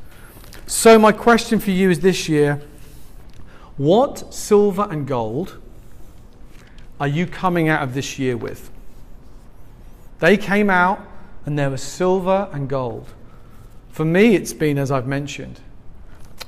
So, 0.66 0.98
my 0.98 1.10
question 1.10 1.58
for 1.58 1.70
you 1.70 1.88
is 1.88 2.00
this 2.00 2.28
year 2.28 2.60
what 3.76 4.32
silver 4.32 4.86
and 4.90 5.06
gold 5.06 5.58
are 7.00 7.08
you 7.08 7.26
coming 7.26 7.68
out 7.68 7.82
of 7.82 7.94
this 7.94 8.18
year 8.18 8.36
with? 8.36 8.70
They 10.20 10.36
came 10.36 10.70
out 10.70 11.00
and 11.44 11.58
there 11.58 11.70
was 11.70 11.82
silver 11.82 12.48
and 12.52 12.68
gold. 12.68 13.08
For 13.90 14.04
me, 14.04 14.34
it's 14.34 14.52
been, 14.52 14.78
as 14.78 14.90
I've 14.90 15.06
mentioned, 15.06 15.60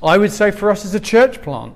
I 0.03 0.19
would 0.19 0.33
say 0.33 0.51
for 0.51 0.71
us 0.71 0.85
as 0.85 0.95
a 0.95 1.01
church 1.01 1.43
plant, 1.43 1.75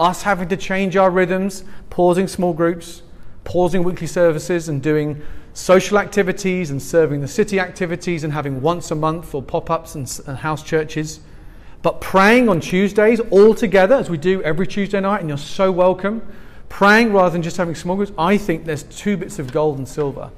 us 0.00 0.22
having 0.22 0.48
to 0.48 0.56
change 0.56 0.96
our 0.96 1.10
rhythms, 1.10 1.64
pausing 1.90 2.26
small 2.26 2.52
groups, 2.52 3.02
pausing 3.44 3.84
weekly 3.84 4.06
services, 4.06 4.68
and 4.68 4.82
doing 4.82 5.22
social 5.54 5.98
activities 5.98 6.70
and 6.70 6.82
serving 6.82 7.20
the 7.20 7.28
city 7.28 7.60
activities 7.60 8.24
and 8.24 8.32
having 8.32 8.62
once 8.62 8.90
a 8.90 8.94
month 8.94 9.34
or 9.34 9.42
pop 9.42 9.70
ups 9.70 9.94
and, 9.94 10.20
and, 10.26 10.38
house 10.38 10.62
churches. 10.62 11.20
But 11.82 12.00
praying 12.00 12.48
on 12.48 12.60
Tuesdays 12.60 13.20
all 13.30 13.54
together, 13.54 13.96
as 13.96 14.08
we 14.08 14.16
do 14.16 14.40
every 14.42 14.66
Tuesday 14.66 15.00
night, 15.00 15.20
and 15.20 15.28
you're 15.28 15.38
so 15.38 15.70
welcome. 15.72 16.22
Praying 16.68 17.12
rather 17.12 17.30
than 17.30 17.42
just 17.42 17.56
having 17.56 17.74
small 17.74 17.96
groups, 17.96 18.12
I 18.16 18.38
think 18.38 18.64
there's 18.64 18.84
two 18.84 19.16
bits 19.16 19.38
of 19.38 19.52
gold 19.52 19.78
and 19.78 19.86
silver 19.86 20.30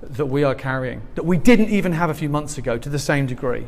that 0.00 0.26
we 0.26 0.42
are 0.42 0.54
carrying 0.54 1.00
that 1.14 1.24
we 1.24 1.36
didn't 1.36 1.68
even 1.68 1.92
have 1.92 2.10
a 2.10 2.14
few 2.14 2.28
months 2.28 2.58
ago 2.58 2.78
to 2.78 2.88
the 2.88 2.98
same 2.98 3.26
degree. 3.26 3.66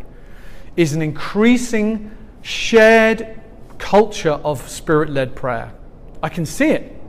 Is 0.76 0.92
an 0.92 1.02
increasing 1.02 2.10
shared 2.42 3.40
culture 3.78 4.32
of 4.32 4.68
spirit 4.68 5.10
led 5.10 5.34
prayer. 5.34 5.72
I 6.22 6.28
can 6.28 6.46
see 6.46 6.70
it. 6.70 7.00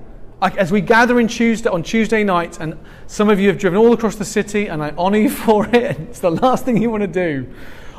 I, 0.41 0.49
as 0.51 0.71
we 0.71 0.81
gather 0.81 1.19
in 1.19 1.27
Tuesday, 1.27 1.69
on 1.69 1.81
Tuesday 1.81 2.23
nights, 2.23 2.59
and 2.59 2.77
some 3.07 3.29
of 3.29 3.39
you 3.39 3.47
have 3.47 3.57
driven 3.57 3.79
all 3.79 3.93
across 3.93 4.15
the 4.15 4.25
city, 4.25 4.67
and 4.67 4.83
I 4.83 4.91
honor 4.97 5.17
you 5.17 5.29
for 5.45 5.67
it, 5.67 5.99
it's 5.99 6.19
the 6.19 6.31
last 6.31 6.65
thing 6.65 6.81
you 6.81 6.89
want 6.89 7.01
to 7.01 7.07
do. 7.07 7.51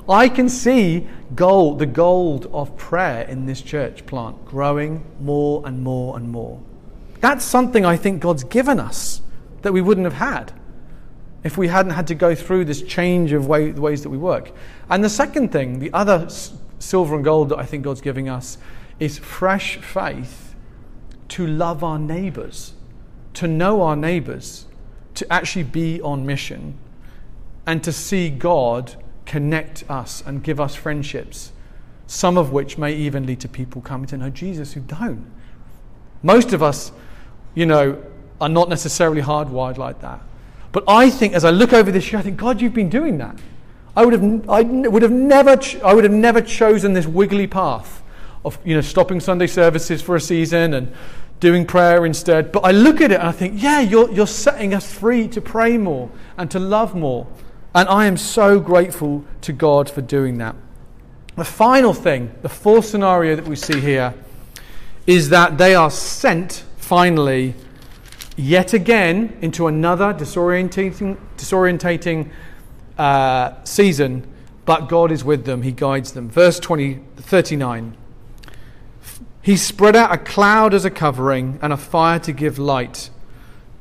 I 0.09 0.29
can 0.29 0.49
see 0.49 1.07
gold, 1.35 1.79
the 1.79 1.87
gold 1.87 2.47
of 2.53 2.77
prayer 2.77 3.23
in 3.23 3.47
this 3.47 3.61
church 3.61 4.07
plant 4.07 4.45
growing 4.45 5.05
more 5.21 5.63
and 5.65 5.83
more 5.83 6.17
and 6.17 6.29
more. 6.29 6.63
That's 7.21 7.45
something 7.45 7.85
I 7.85 7.97
think 7.97 8.23
God's 8.23 8.45
given 8.45 8.79
us 8.79 9.21
that 9.63 9.73
we 9.73 9.81
wouldn't 9.81 10.05
have 10.05 10.15
had 10.15 10.53
if 11.43 11.57
we 11.57 11.69
hadn't 11.69 11.93
had 11.93 12.07
to 12.09 12.15
go 12.15 12.35
through 12.35 12.65
this 12.65 12.83
change 12.83 13.33
of 13.33 13.47
way, 13.47 13.71
the 13.71 13.81
ways 13.81 14.03
that 14.03 14.11
we 14.11 14.19
work. 14.19 14.53
And 14.91 15.03
the 15.03 15.09
second 15.09 15.53
thing, 15.53 15.79
the 15.79 15.93
other 15.93 16.29
silver 16.79 17.15
and 17.15 17.25
gold 17.25 17.49
that 17.51 17.59
I 17.59 17.65
think 17.65 17.85
God's 17.85 18.01
giving 18.01 18.29
us 18.29 18.59
is 18.99 19.19
fresh 19.19 19.77
faith 19.77 20.55
to 21.29 21.47
love 21.47 21.85
our 21.85 21.99
neighbors, 21.99 22.75
to 23.35 23.47
know 23.47 23.83
our 23.83 23.97
neighbors, 23.97 24.67
to 25.15 25.33
actually 25.33 25.65
be 25.65 26.01
on 26.01 26.27
mission, 26.27 26.77
and 27.67 27.83
to 27.85 27.93
see 27.93 28.31
God 28.31 28.97
connect 29.27 29.89
us 29.91 30.23
and 30.25 30.43
give 30.43 30.61
us 30.61 30.75
friendships, 30.75 31.53
some 32.07 32.39
of 32.39 32.53
which 32.53 32.79
may 32.79 32.95
even 32.95 33.27
lead 33.27 33.41
to 33.41 33.49
people 33.49 33.83
coming 33.83 34.07
to 34.07 34.17
know 34.17 34.31
Jesus 34.31 34.73
who 34.73 34.81
don't. 34.81 35.31
Most 36.23 36.53
of 36.53 36.63
us, 36.63 36.93
you 37.55 37.67
know, 37.67 38.03
are 38.41 38.49
not 38.49 38.69
necessarily 38.69 39.23
hardwired 39.23 39.77
like 39.77 40.01
that. 40.01 40.21
But 40.73 40.85
I 40.89 41.11
think 41.11 41.35
as 41.35 41.45
I 41.45 41.51
look 41.51 41.73
over 41.73 41.91
this 41.91 42.13
year, 42.13 42.19
I 42.19 42.23
think, 42.23 42.37
God, 42.37 42.61
you've 42.61 42.75
been 42.75 42.91
doing 42.91 43.19
that. 43.19 43.39
I 43.97 44.05
would 44.05 44.13
have, 44.13 44.49
I 44.49 44.63
would 44.63 45.03
have 45.03 45.13
never, 45.13 45.59
I 45.83 45.95
would 45.95 46.05
have 46.05 46.13
never 46.13 46.43
chosen 46.43 46.93
this 46.93 47.07
wiggly 47.07 47.47
path 47.47 48.03
of, 48.45 48.59
you 48.65 48.75
know, 48.75 48.83
stopping 48.83 49.21
Sunday 49.21 49.47
services 49.47 50.03
for 50.03 50.17
a 50.17 50.21
season 50.21 50.75
and 50.75 50.93
doing 51.41 51.67
prayer 51.67 52.05
instead. 52.05 52.53
But 52.53 52.61
I 52.61 52.73
look 52.73 53.01
at 53.01 53.11
it 53.11 53.21
and 53.21 53.29
I 53.29 53.33
think, 53.33 53.63
yeah, 53.63 53.81
you're, 53.81 54.11
you're 54.13 54.27
setting 54.27 54.75
us 54.75 54.93
free 54.93 55.29
to 55.29 55.41
pray 55.41 55.79
more 55.79 56.11
and 56.37 56.51
to 56.51 56.59
love 56.59 56.95
more. 56.95 57.27
And 57.77 57.89
I 57.89 58.07
am 58.07 58.17
so 58.17 58.59
grateful 58.59 59.25
to 59.43 59.53
God 59.53 59.89
for 59.89 60.01
doing 60.01 60.39
that. 60.39 60.57
The 61.37 61.45
final 61.45 61.93
thing, 61.93 62.35
the 62.43 62.49
fourth 62.49 62.87
scenario 62.87 63.37
that 63.37 63.47
we 63.47 63.55
see 63.55 63.79
here, 63.79 64.15
is 65.07 65.29
that 65.29 65.59
they 65.59 65.77
are 65.77 65.91
sent 65.91 66.65
finally 66.79 67.55
yet 68.37 68.73
again 68.73 69.37
into 69.41 69.69
another 69.69 70.13
disorientating, 70.13 71.17
disorientating 71.37 72.31
uh, 72.99 73.63
season 73.63 74.27
but 74.67 74.89
God 74.89 75.13
is 75.13 75.25
with 75.25 75.47
them, 75.47 75.63
He 75.63 75.73
guides 75.73 76.13
them. 76.13 76.29
Verse 76.29 76.59
20, 76.59 77.01
39. 77.17 77.97
He 79.41 79.57
spread 79.57 79.95
out 79.95 80.13
a 80.13 80.19
cloud 80.19 80.75
as 80.75 80.85
a 80.85 80.91
covering 80.91 81.59
and 81.63 81.73
a 81.73 81.77
fire 81.77 82.19
to 82.19 82.33
give 82.33 82.59
light 82.59 83.09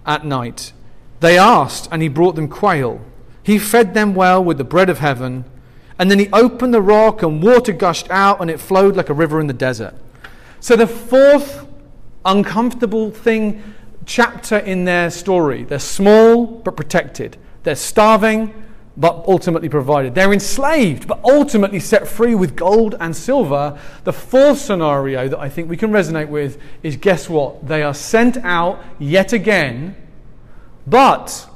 at 0.06 0.24
night. 0.24 0.72
They 1.20 1.40
asked, 1.40 1.90
and 1.92 2.04
He 2.04 2.08
brought 2.08 2.36
them 2.36 2.48
quail. 2.48 3.02
He 3.46 3.60
fed 3.60 3.94
them 3.94 4.16
well 4.16 4.44
with 4.44 4.58
the 4.58 4.64
bread 4.64 4.90
of 4.90 5.00
heaven. 5.00 5.46
And 6.00 6.10
then 6.10 6.18
He 6.18 6.30
opened 6.34 6.74
the 6.74 6.82
rock, 6.82 7.22
and 7.22 7.44
water 7.44 7.72
gushed 7.72 8.10
out, 8.10 8.42
and 8.42 8.50
it 8.50 8.60
flowed 8.60 8.96
like 8.96 9.10
a 9.10 9.14
river 9.14 9.40
in 9.40 9.46
the 9.46 9.54
desert. 9.54 9.94
So, 10.60 10.76
the 10.76 10.88
fourth 10.88 11.68
uncomfortable 12.26 13.12
thing, 13.12 13.76
chapter 14.08 14.58
in 14.58 14.86
their 14.86 15.10
story 15.10 15.64
they're 15.64 15.80
small 15.80 16.46
but 16.46 16.76
protected, 16.76 17.38
they're 17.64 17.76
starving 17.76 18.52
but 18.98 19.26
ultimately 19.28 19.70
provided. 19.70 20.16
They're 20.16 20.34
enslaved, 20.34 21.08
but 21.08 21.20
ultimately 21.24 21.80
set 21.80 22.08
free 22.08 22.34
with 22.34 22.56
gold 22.56 22.96
and 23.00 23.16
silver. 23.16 23.78
The 24.06 24.14
fourth 24.14 24.60
scenario 24.60 25.28
that 25.28 25.38
I 25.38 25.50
think 25.50 25.70
we 25.70 25.78
can 25.78 25.92
resonate 25.92 26.30
with 26.30 26.60
is 26.82 26.96
guess 26.96 27.30
what? 27.30 27.68
They 27.68 27.84
are 27.84 27.94
sent 27.94 28.38
out 28.38 28.82
yet 28.98 29.34
again, 29.34 29.96
but 30.88 31.48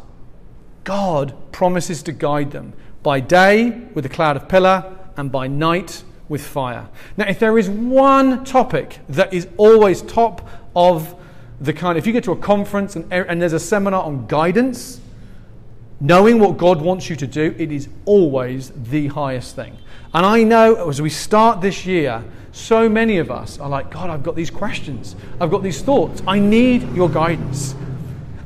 God 0.83 1.33
promises 1.51 2.03
to 2.03 2.11
guide 2.11 2.51
them 2.51 2.73
by 3.03 3.19
day 3.19 3.69
with 3.93 4.05
a 4.05 4.09
cloud 4.09 4.37
of 4.37 4.47
pillar 4.47 4.97
and 5.17 5.31
by 5.31 5.47
night 5.47 6.03
with 6.27 6.45
fire. 6.45 6.87
Now, 7.17 7.27
if 7.27 7.39
there 7.39 7.57
is 7.57 7.69
one 7.69 8.43
topic 8.43 8.99
that 9.09 9.33
is 9.33 9.47
always 9.57 10.01
top 10.01 10.47
of 10.75 11.15
the 11.59 11.73
kind, 11.73 11.97
if 11.97 12.07
you 12.07 12.13
get 12.13 12.23
to 12.25 12.31
a 12.31 12.37
conference 12.37 12.95
and, 12.95 13.11
er, 13.11 13.23
and 13.23 13.41
there's 13.41 13.53
a 13.53 13.59
seminar 13.59 14.03
on 14.03 14.27
guidance, 14.27 15.01
Knowing 16.01 16.39
what 16.39 16.57
God 16.57 16.81
wants 16.81 17.09
you 17.09 17.15
to 17.17 17.27
do, 17.27 17.53
it 17.57 17.73
is 17.73 17.89
always 18.05 18.71
the 18.71 19.07
highest 19.07 19.55
thing. 19.55 19.77
And 20.13 20.25
I 20.25 20.43
know 20.43 20.87
as 20.87 21.01
we 21.01 21.09
start 21.09 21.59
this 21.59 21.85
year, 21.85 22.23
so 22.53 22.87
many 22.87 23.17
of 23.17 23.29
us 23.29 23.59
are 23.59 23.67
like, 23.67 23.91
God, 23.91 24.09
I've 24.09 24.23
got 24.23 24.35
these 24.35 24.49
questions. 24.49 25.17
I've 25.41 25.51
got 25.51 25.61
these 25.61 25.81
thoughts. 25.81 26.23
I 26.25 26.39
need 26.39 26.95
your 26.95 27.09
guidance. 27.09 27.75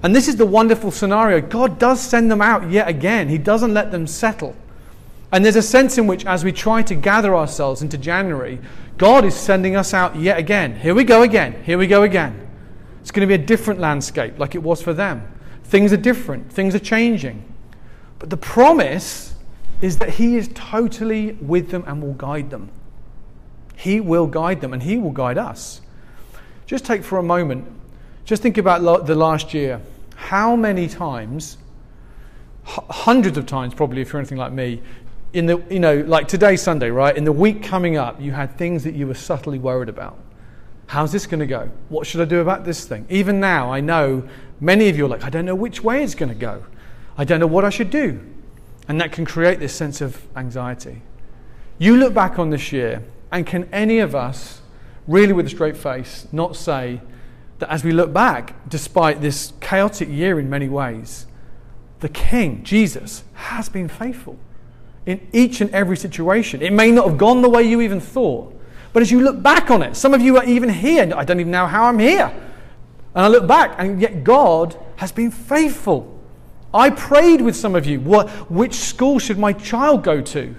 And 0.04 0.14
this 0.14 0.28
is 0.28 0.36
the 0.36 0.46
wonderful 0.46 0.92
scenario. 0.92 1.40
God 1.40 1.80
does 1.80 2.02
send 2.02 2.30
them 2.30 2.42
out 2.42 2.70
yet 2.70 2.90
again, 2.90 3.30
He 3.30 3.38
doesn't 3.38 3.74
let 3.74 3.92
them 3.92 4.06
settle. 4.06 4.56
And 5.32 5.44
there's 5.44 5.56
a 5.56 5.64
sense 5.64 5.98
in 5.98 6.06
which, 6.06 6.26
as 6.26 6.44
we 6.44 6.52
try 6.52 6.84
to 6.84 6.94
gather 6.94 7.36
ourselves 7.36 7.82
into 7.82 7.98
January, 7.98 8.60
God 8.98 9.26
is 9.26 9.34
sending 9.34 9.76
us 9.76 9.94
out 9.94 10.16
yet 10.16 10.38
again. 10.38 10.76
Here 10.76 10.94
we 10.94 11.04
go 11.04 11.24
again. 11.24 11.64
Here 11.64 11.80
we 11.80 11.88
go 11.88 12.04
again. 12.04 12.48
It's 13.02 13.10
going 13.10 13.28
to 13.28 13.38
be 13.38 13.42
a 13.42 13.46
different 13.46 13.80
landscape 13.80 14.38
like 14.38 14.54
it 14.54 14.62
was 14.62 14.82
for 14.82 14.94
them. 14.94 15.28
Things 15.64 15.92
are 15.92 15.98
different, 15.98 16.52
things 16.52 16.76
are 16.76 16.80
changing. 16.80 17.44
But 18.20 18.30
the 18.30 18.38
promise 18.38 19.34
is 19.82 19.98
that 19.98 20.10
He 20.10 20.36
is 20.36 20.50
totally 20.54 21.32
with 21.34 21.72
them 21.72 21.84
and 21.88 22.02
will 22.02 22.14
guide 22.14 22.50
them. 22.52 22.70
He 23.76 24.00
will 24.00 24.28
guide 24.28 24.62
them 24.62 24.72
and 24.72 24.84
He 24.84 24.98
will 24.98 25.12
guide 25.12 25.38
us. 25.38 25.82
Just 26.68 26.86
take 26.86 27.04
for 27.04 27.18
a 27.18 27.24
moment, 27.24 27.68
just 28.24 28.44
think 28.44 28.58
about 28.58 29.06
the 29.08 29.16
last 29.16 29.54
year. 29.54 29.82
How 30.16 30.56
many 30.56 30.88
times, 30.88 31.58
hundreds 32.64 33.38
of 33.38 33.46
times 33.46 33.74
probably, 33.74 34.02
if 34.02 34.14
you're 34.14 34.20
anything 34.20 34.38
like 34.38 34.54
me, 34.54 34.82
in 35.34 35.48
the, 35.48 35.62
you 35.70 35.80
know, 35.80 36.02
like 36.02 36.28
today, 36.28 36.56
Sunday, 36.56 36.90
right? 36.90 37.16
In 37.16 37.24
the 37.24 37.32
week 37.32 37.64
coming 37.64 37.98
up, 37.98 38.22
you 38.22 38.32
had 38.32 38.58
things 38.58 38.84
that 38.84 38.94
you 38.94 39.08
were 39.08 39.16
subtly 39.16 39.58
worried 39.58 39.90
about. 39.90 40.18
How's 40.88 41.12
this 41.12 41.26
going 41.26 41.40
to 41.40 41.48
go? 41.48 41.72
What 41.90 42.06
should 42.06 42.22
I 42.22 42.26
do 42.26 42.40
about 42.40 42.66
this 42.66 42.86
thing? 42.86 43.06
Even 43.10 43.40
now, 43.40 43.72
I 43.74 43.80
know 43.80 44.28
many 44.60 44.90
of 44.90 44.98
you 44.98 45.06
are 45.06 45.10
like, 45.10 45.24
I 45.24 45.30
don't 45.30 45.46
know 45.46 45.56
which 45.56 45.84
way 45.84 46.04
it's 46.04 46.14
going 46.14 46.30
to 46.30 46.36
go. 46.36 46.64
I 47.18 47.26
don't 47.26 47.40
know 47.40 47.48
what 47.48 47.66
I 47.66 47.70
should 47.70 47.90
do. 47.90 48.20
And 48.88 49.02
that 49.02 49.12
can 49.12 49.26
create 49.26 49.60
this 49.60 49.74
sense 49.74 50.02
of 50.02 50.22
anxiety. 50.36 51.02
You 51.80 51.98
look 51.98 52.14
back 52.14 52.38
on 52.38 52.52
this 52.52 52.72
year, 52.72 53.04
and 53.32 53.48
can 53.48 53.68
any 53.74 54.00
of 54.00 54.14
us, 54.14 54.62
really 55.08 55.34
with 55.34 55.48
a 55.48 55.50
straight 55.50 55.76
face, 55.76 56.28
not 56.32 56.56
say 56.56 57.02
that 57.64 57.72
as 57.72 57.86
we 57.86 57.94
look 57.94 58.12
back, 58.12 58.56
despite 58.68 59.22
this 59.22 59.54
chaotic 59.62 60.10
year 60.10 60.38
in 60.38 60.50
many 60.50 60.68
ways, 60.68 61.28
the 62.02 62.10
King, 62.10 62.62
Jesus, 62.62 63.24
has 63.36 63.70
been 63.70 63.88
faithful 63.88 64.38
in 65.06 65.26
each 65.32 65.62
and 65.62 65.70
every 65.72 65.96
situation? 65.96 66.62
It 66.62 66.74
may 66.74 66.92
not 66.92 67.08
have 67.08 67.18
gone 67.18 67.42
the 67.42 67.50
way 67.50 67.64
you 67.64 67.80
even 67.80 68.02
thought, 68.02 68.54
but 68.92 69.02
as 69.02 69.12
you 69.12 69.22
look 69.22 69.42
back 69.42 69.72
on 69.72 69.82
it, 69.82 69.96
some 69.96 70.14
of 70.14 70.22
you 70.22 70.36
are 70.36 70.44
even 70.44 70.68
here. 70.68 71.10
I 71.16 71.24
don't 71.24 71.40
even 71.40 71.54
know 71.54 71.66
how 71.66 71.86
I'm 71.86 72.00
here. 72.00 72.28
And 73.16 73.26
I 73.26 73.30
look 73.30 73.48
back, 73.48 73.76
and 73.78 74.02
yet 74.02 74.26
God 74.26 74.78
has 74.98 75.14
been 75.14 75.32
faithful. 75.32 76.20
I 76.74 76.90
prayed 76.90 77.40
with 77.40 77.56
some 77.56 77.76
of 77.76 77.86
you. 77.86 78.02
What, 78.02 78.30
which 78.52 78.74
school 78.74 79.20
should 79.20 79.40
my 79.40 79.54
child 79.54 80.04
go 80.04 80.20
to? 80.20 80.54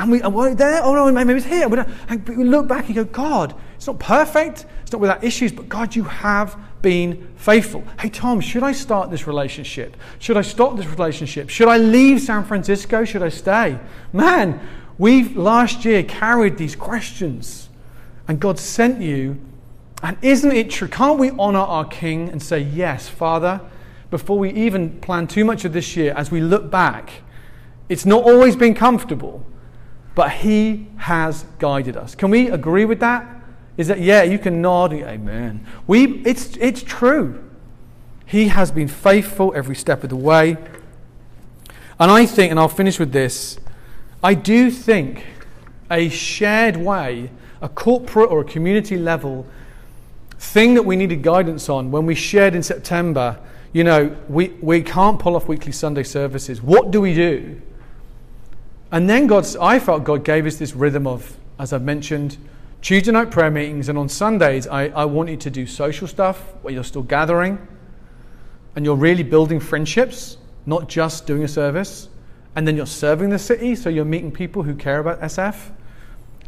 And 0.00 0.10
we, 0.10 0.22
are 0.22 0.54
there? 0.54 0.82
Oh 0.82 0.94
no, 0.94 1.12
maybe 1.12 1.34
it's 1.34 1.44
here. 1.44 1.68
And 2.08 2.26
we 2.26 2.44
look 2.44 2.66
back 2.66 2.86
and 2.86 2.94
go, 2.94 3.04
God, 3.04 3.54
it's 3.76 3.86
not 3.86 3.98
perfect. 3.98 4.64
It's 4.80 4.92
not 4.92 5.00
without 5.02 5.22
issues, 5.22 5.52
but 5.52 5.68
God, 5.68 5.94
you 5.94 6.04
have 6.04 6.58
been 6.80 7.28
faithful. 7.36 7.84
Hey, 7.98 8.08
Tom, 8.08 8.40
should 8.40 8.62
I 8.62 8.72
start 8.72 9.10
this 9.10 9.26
relationship? 9.26 9.94
Should 10.18 10.38
I 10.38 10.40
stop 10.40 10.78
this 10.78 10.86
relationship? 10.86 11.50
Should 11.50 11.68
I 11.68 11.76
leave 11.76 12.22
San 12.22 12.44
Francisco? 12.44 13.04
Should 13.04 13.22
I 13.22 13.28
stay? 13.28 13.78
Man, 14.10 14.66
we've 14.96 15.36
last 15.36 15.84
year 15.84 16.02
carried 16.02 16.56
these 16.56 16.74
questions 16.74 17.68
and 18.26 18.40
God 18.40 18.58
sent 18.58 19.02
you. 19.02 19.38
And 20.02 20.16
isn't 20.22 20.52
it 20.52 20.70
true? 20.70 20.88
Can't 20.88 21.18
we 21.18 21.28
honor 21.32 21.58
our 21.58 21.84
King 21.84 22.30
and 22.30 22.42
say, 22.42 22.60
Yes, 22.60 23.06
Father, 23.06 23.60
before 24.10 24.38
we 24.38 24.50
even 24.52 24.98
plan 25.00 25.26
too 25.26 25.44
much 25.44 25.66
of 25.66 25.74
this 25.74 25.94
year, 25.94 26.14
as 26.16 26.30
we 26.30 26.40
look 26.40 26.70
back, 26.70 27.10
it's 27.90 28.06
not 28.06 28.24
always 28.24 28.56
been 28.56 28.72
comfortable, 28.72 29.44
but 30.20 30.32
He 30.32 30.86
has 30.98 31.46
guided 31.58 31.96
us. 31.96 32.14
Can 32.14 32.28
we 32.28 32.50
agree 32.50 32.84
with 32.84 33.00
that? 33.00 33.26
Is 33.78 33.88
that, 33.88 34.00
yeah, 34.02 34.22
you 34.22 34.38
can 34.38 34.60
nod, 34.60 34.92
amen. 34.92 35.66
We, 35.86 36.18
it's, 36.26 36.58
it's 36.58 36.82
true. 36.82 37.42
He 38.26 38.48
has 38.48 38.70
been 38.70 38.86
faithful 38.86 39.54
every 39.56 39.74
step 39.74 40.04
of 40.04 40.10
the 40.10 40.16
way. 40.16 40.58
And 41.98 42.10
I 42.10 42.26
think, 42.26 42.50
and 42.50 42.60
I'll 42.60 42.68
finish 42.68 42.98
with 42.98 43.12
this, 43.12 43.58
I 44.22 44.34
do 44.34 44.70
think 44.70 45.24
a 45.90 46.10
shared 46.10 46.76
way 46.76 47.30
a 47.62 47.70
corporate 47.70 48.30
or 48.30 48.42
a 48.42 48.44
community 48.44 48.98
level 48.98 49.46
thing 50.38 50.74
that 50.74 50.82
we 50.82 50.96
needed 50.96 51.22
guidance 51.22 51.70
on 51.70 51.90
when 51.90 52.04
we 52.04 52.14
shared 52.14 52.54
in 52.54 52.62
September, 52.62 53.38
you 53.72 53.84
know, 53.84 54.14
we, 54.28 54.48
we 54.60 54.82
can't 54.82 55.18
pull 55.18 55.34
off 55.34 55.48
weekly 55.48 55.72
Sunday 55.72 56.02
services. 56.02 56.60
What 56.60 56.90
do 56.90 57.00
we 57.00 57.14
do? 57.14 57.62
And 58.92 59.08
then 59.08 59.26
God's, 59.26 59.56
I 59.56 59.78
felt 59.78 60.04
God 60.04 60.24
gave 60.24 60.46
us 60.46 60.56
this 60.56 60.74
rhythm 60.74 61.06
of, 61.06 61.36
as 61.58 61.72
I've 61.72 61.82
mentioned, 61.82 62.36
Tuesday 62.82 63.12
night 63.12 63.30
prayer 63.30 63.50
meetings, 63.50 63.88
and 63.88 63.98
on 63.98 64.08
Sundays, 64.08 64.66
I, 64.66 64.88
I 64.88 65.04
want 65.04 65.28
you 65.28 65.36
to 65.36 65.50
do 65.50 65.66
social 65.66 66.08
stuff 66.08 66.40
where 66.62 66.72
you're 66.72 66.84
still 66.84 67.02
gathering 67.02 67.66
and 68.74 68.84
you're 68.84 68.96
really 68.96 69.22
building 69.22 69.60
friendships, 69.60 70.38
not 70.66 70.88
just 70.88 71.26
doing 71.26 71.44
a 71.44 71.48
service. 71.48 72.08
And 72.56 72.66
then 72.66 72.76
you're 72.76 72.86
serving 72.86 73.30
the 73.30 73.38
city, 73.38 73.76
so 73.76 73.90
you're 73.90 74.04
meeting 74.04 74.32
people 74.32 74.62
who 74.62 74.74
care 74.74 74.98
about 74.98 75.20
SF 75.20 75.70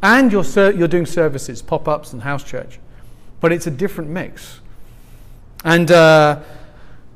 and 0.03 0.32
you're, 0.32 0.45
ser- 0.45 0.72
you're 0.72 0.88
doing 0.88 1.07
services, 1.07 1.62
pop 1.62 1.86
ups, 1.86 2.12
and 2.12 2.22
house 2.22 2.43
church. 2.43 2.80
But 3.40 3.53
it's 3.53 3.66
a 3.66 3.70
different 3.70 4.11
mix. 4.11 4.61
And, 5.64 5.90
uh, 5.90 6.40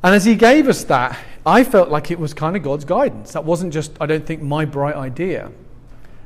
and 0.05 0.15
as 0.15 0.25
he 0.25 0.37
gave 0.37 0.69
us 0.69 0.85
that, 0.85 1.19
I 1.47 1.63
felt 1.63 1.89
like 1.89 2.11
it 2.11 2.19
was 2.19 2.35
kind 2.35 2.57
of 2.57 2.63
God's 2.63 2.85
guidance. 2.85 3.33
That 3.33 3.45
wasn't 3.45 3.73
just, 3.73 3.93
I 4.01 4.07
don't 4.07 4.27
think, 4.27 4.43
my 4.43 4.65
bright 4.65 4.97
idea. 4.97 5.53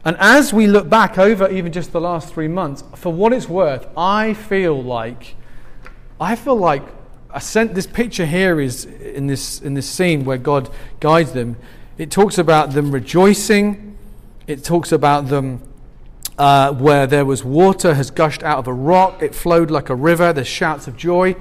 And 0.02 0.16
as 0.18 0.52
we 0.52 0.66
look 0.66 0.88
back 0.88 1.18
over 1.18 1.46
even 1.50 1.72
just 1.72 1.92
the 1.92 2.00
last 2.00 2.32
three 2.32 2.48
months, 2.48 2.82
for 2.96 3.12
what 3.12 3.34
it's 3.34 3.46
worth, 3.46 3.86
I 3.96 4.32
feel 4.32 4.82
like, 4.82 5.36
I 6.18 6.36
feel 6.36 6.56
like 6.56 6.82
I 7.28 7.38
sent 7.38 7.74
this 7.74 7.86
picture 7.86 8.24
here 8.24 8.60
is 8.60 8.86
in 8.86 9.26
this 9.26 9.60
in 9.60 9.74
this 9.74 9.88
scene 9.88 10.24
where 10.24 10.38
God 10.38 10.70
guides 11.00 11.32
them. 11.32 11.56
It 11.98 12.10
talks 12.10 12.38
about 12.38 12.72
them 12.72 12.90
rejoicing. 12.90 13.98
It 14.46 14.64
talks 14.64 14.90
about 14.90 15.28
them 15.28 15.60
uh, 16.40 16.72
where 16.72 17.06
there 17.06 17.26
was 17.26 17.44
water 17.44 17.92
has 17.92 18.10
gushed 18.10 18.42
out 18.42 18.58
of 18.58 18.66
a 18.66 18.72
rock, 18.72 19.22
it 19.22 19.34
flowed 19.34 19.70
like 19.70 19.90
a 19.90 19.94
river, 19.94 20.32
there's 20.32 20.48
shouts 20.48 20.88
of 20.88 20.96
joy. 20.96 21.36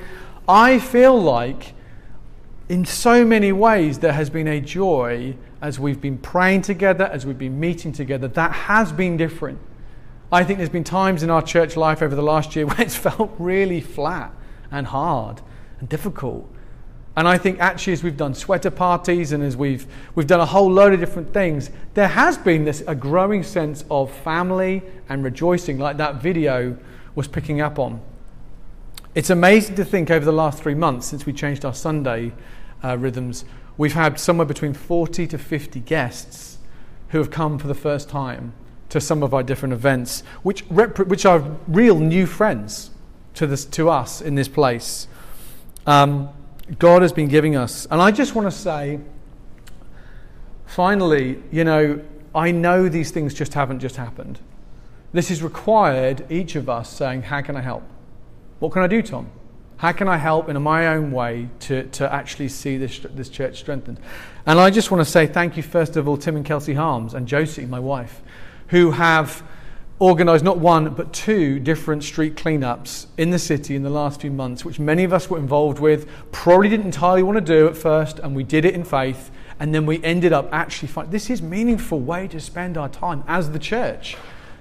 I 0.48 0.80
feel 0.80 1.20
like 1.20 1.74
in 2.70 2.86
so 2.86 3.26
many 3.26 3.52
ways 3.52 3.98
there 4.00 4.14
has 4.14 4.30
been 4.30 4.48
a 4.48 4.62
joy 4.62 5.36
as 5.62 5.80
we've 5.80 6.00
been 6.00 6.20
praying 6.20 6.62
together, 6.62 7.06
as 7.06 7.26
we've 7.26 7.38
been 7.38 7.60
meeting 7.60 7.92
together, 7.92 8.28
that 8.28 8.52
has 8.52 8.92
been 8.92 9.18
different. 9.18 9.60
I 10.32 10.44
think 10.44 10.60
there's 10.60 10.70
been 10.70 10.84
times 10.84 11.24
in 11.24 11.32
our 11.32 11.42
church 11.42 11.76
life 11.76 12.04
over 12.04 12.16
the 12.16 12.22
last 12.22 12.56
year 12.56 12.66
where 12.68 12.80
it's 12.80 12.96
felt 12.96 13.34
really 13.40 13.82
flat 13.82 14.32
and 14.72 14.86
hard 14.86 15.42
and 15.80 15.90
difficult. 15.90 16.48
And 17.18 17.28
I 17.28 17.40
think 17.40 17.60
actually, 17.60 17.94
as 17.94 18.04
we've 18.04 18.16
done 18.16 18.36
sweater 18.36 18.70
parties 18.70 19.32
and 19.34 19.44
as 19.44 19.58
we've, 19.58 19.88
we've 20.14 20.28
done 20.28 20.40
a 20.40 20.46
whole 20.46 20.72
load 20.72 20.94
of 20.94 21.00
different 21.00 21.34
things, 21.34 21.72
there 21.96 22.08
has 22.08 22.38
been 22.38 22.64
this 22.64 22.84
a 22.88 22.94
growing 22.94 23.42
sense 23.42 23.84
of 23.90 24.14
family 24.20 24.84
and 25.10 25.24
rejoicing, 25.24 25.80
like 25.80 25.98
that 25.98 26.22
video 26.22 26.78
was 27.16 27.28
picking 27.28 27.60
up 27.60 27.80
on. 27.80 28.00
It's 29.16 29.32
amazing 29.32 29.76
to 29.76 29.84
think 29.84 30.12
over 30.12 30.24
the 30.24 30.32
last 30.32 30.62
three 30.62 30.76
months 30.76 31.08
since 31.08 31.26
we 31.26 31.34
changed 31.34 31.66
our 31.66 31.74
Sunday 31.74 32.32
uh, 32.84 32.98
rhythms, 32.98 33.46
we've 33.78 33.94
had 33.94 34.20
somewhere 34.20 34.46
between 34.46 34.74
40 34.74 35.28
to 35.28 35.38
50 35.38 35.80
guests 35.82 36.58
who 37.10 37.18
have 37.18 37.32
come 37.32 37.58
for 37.58 37.68
the 37.68 37.76
first 37.76 38.10
time 38.10 38.54
to 38.90 39.00
some 39.00 39.24
of 39.24 39.34
our 39.34 39.44
different 39.44 39.74
events, 39.74 40.22
which, 40.44 40.64
rep- 40.70 41.00
which 41.00 41.26
are 41.26 41.58
real 41.68 42.00
new 42.00 42.26
friends 42.26 42.92
to, 43.36 43.48
this, 43.48 43.66
to 43.66 43.90
us 43.90 44.22
in 44.22 44.36
this 44.36 44.48
place. 44.48 45.08
Um, 45.86 46.30
God 46.78 47.02
has 47.02 47.14
been 47.14 47.28
giving 47.28 47.56
us. 47.56 47.88
And 47.90 48.02
I 48.02 48.12
just 48.12 48.36
want 48.36 48.48
to 48.48 48.52
say, 48.52 49.00
finally, 50.66 51.42
you 51.52 51.64
know, 51.64 52.02
I 52.34 52.52
know 52.52 52.90
these 52.90 53.12
things 53.12 53.34
just 53.34 53.54
haven't 53.54 53.80
just 53.80 53.96
happened. 53.96 54.40
This 55.12 55.32
is 55.32 55.42
required 55.42 56.32
each 56.32 56.56
of 56.56 56.70
us 56.70 56.90
saying, 56.90 57.24
How 57.24 57.42
can 57.42 57.56
I 57.56 57.62
help? 57.62 57.84
What 58.60 58.72
can 58.72 58.84
I 58.84 58.88
do, 58.88 59.02
Tom? 59.02 59.32
How 59.80 59.94
can 59.94 60.10
I 60.10 60.18
help 60.18 60.50
in 60.50 60.62
my 60.62 60.88
own 60.88 61.10
way 61.14 61.48
to, 61.62 61.84
to 61.84 62.14
actually 62.14 62.50
see 62.50 62.78
this, 62.78 63.00
this 63.00 63.30
church 63.30 63.60
strengthened? 63.60 63.98
And 64.46 64.60
I 64.60 64.72
just 64.72 64.92
want 64.92 65.00
to 65.06 65.10
say 65.10 65.26
thank 65.26 65.56
you, 65.56 65.64
first 65.64 65.96
of 65.96 66.06
all, 66.06 66.18
Tim 66.18 66.36
and 66.36 66.44
Kelsey 66.44 66.74
Harms 66.74 67.14
and 67.14 67.26
Josie, 67.26 67.66
my 67.66 67.80
wife, 67.80 68.22
who 68.68 68.92
have 68.92 69.42
organised 70.02 70.44
not 70.44 70.58
one 70.58 70.94
but 70.96 71.14
two 71.14 71.60
different 71.60 72.04
street 72.04 72.36
cleanups 72.36 73.06
in 73.18 73.30
the 73.30 73.40
city 73.40 73.78
in 73.78 73.84
the 73.84 73.90
last 73.90 74.20
few 74.20 74.32
months, 74.32 74.66
which 74.66 74.80
many 74.80 75.06
of 75.06 75.14
us 75.14 75.30
were 75.30 75.38
involved 75.38 75.80
with, 75.80 76.10
probably 76.34 76.68
didn't 76.68 76.88
entirely 76.88 77.24
want 77.24 77.38
to 77.38 77.42
do 77.42 77.66
at 77.66 77.78
first, 77.78 78.20
and 78.20 78.36
we 78.36 78.44
did 78.44 78.66
it 78.66 78.74
in 78.74 78.84
faith, 78.84 79.32
and 79.62 79.74
then 79.74 79.86
we 79.86 80.04
ended 80.04 80.34
up 80.34 80.50
actually 80.52 80.90
finding 80.90 81.12
this 81.12 81.30
is 81.30 81.42
meaningful 81.42 82.02
way 82.02 82.28
to 82.28 82.42
spend 82.42 82.78
our 82.78 82.90
time 82.90 83.24
as 83.30 83.52
the 83.52 83.60
church 83.60 84.18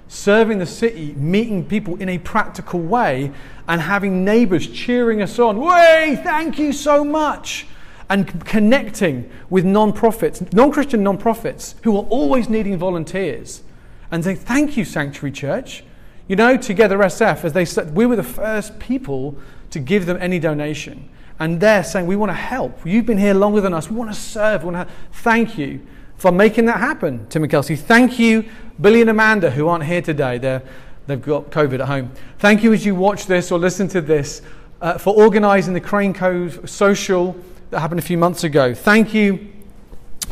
serving 0.08 0.58
the 0.58 0.66
city, 0.66 1.14
meeting 1.14 1.64
people 1.64 1.96
in 1.96 2.08
a 2.08 2.18
practical 2.18 2.80
way, 2.80 3.30
and 3.68 3.80
having 3.80 4.24
neighbors 4.24 4.66
cheering 4.66 5.22
us 5.22 5.38
on. 5.38 5.60
Way, 5.60 6.18
thank 6.22 6.58
you 6.58 6.72
so 6.72 7.04
much. 7.04 7.66
And 8.10 8.44
connecting 8.46 9.30
with 9.50 9.66
non 9.66 9.92
profits, 9.92 10.42
non 10.52 10.72
Christian 10.72 11.02
non 11.02 11.18
profits, 11.18 11.74
who 11.82 11.96
are 11.96 12.04
always 12.04 12.48
needing 12.48 12.78
volunteers, 12.78 13.62
and 14.10 14.24
saying, 14.24 14.38
Thank 14.38 14.78
you, 14.78 14.84
Sanctuary 14.84 15.32
Church. 15.32 15.84
You 16.26 16.36
know, 16.36 16.56
Together 16.56 16.98
SF, 16.98 17.44
as 17.44 17.52
they 17.52 17.64
said, 17.64 17.94
we 17.94 18.06
were 18.06 18.16
the 18.16 18.22
first 18.22 18.78
people 18.78 19.36
to 19.70 19.78
give 19.78 20.06
them 20.06 20.16
any 20.20 20.38
donation. 20.38 21.08
And 21.38 21.60
they're 21.60 21.84
saying, 21.84 22.06
We 22.06 22.16
want 22.16 22.30
to 22.30 22.34
help. 22.34 22.80
You've 22.86 23.06
been 23.06 23.18
here 23.18 23.34
longer 23.34 23.60
than 23.60 23.74
us. 23.74 23.90
We 23.90 23.96
want 23.96 24.10
to 24.12 24.18
serve. 24.18 24.64
We 24.64 24.70
want 24.70 24.88
to 24.88 24.94
thank 25.12 25.58
you 25.58 25.86
for 26.18 26.32
making 26.32 26.66
that 26.66 26.78
happen, 26.78 27.26
Tim 27.28 27.44
and 27.44 27.50
Kelsey. 27.50 27.76
Thank 27.76 28.18
you, 28.18 28.44
Billy 28.80 29.00
and 29.00 29.08
Amanda, 29.08 29.50
who 29.50 29.68
aren't 29.68 29.84
here 29.84 30.02
today. 30.02 30.38
They're, 30.38 30.62
they've 31.06 31.22
got 31.22 31.50
COVID 31.50 31.74
at 31.74 31.86
home. 31.86 32.10
Thank 32.40 32.64
you 32.64 32.72
as 32.72 32.84
you 32.84 32.96
watch 32.96 33.26
this 33.26 33.50
or 33.52 33.58
listen 33.58 33.86
to 33.88 34.00
this 34.00 34.42
uh, 34.82 34.98
for 34.98 35.14
organising 35.14 35.74
the 35.74 35.80
Crane 35.80 36.12
Cove 36.12 36.68
social 36.68 37.36
that 37.70 37.78
happened 37.80 38.00
a 38.00 38.02
few 38.02 38.18
months 38.18 38.42
ago. 38.42 38.74
Thank 38.74 39.14
you, 39.14 39.48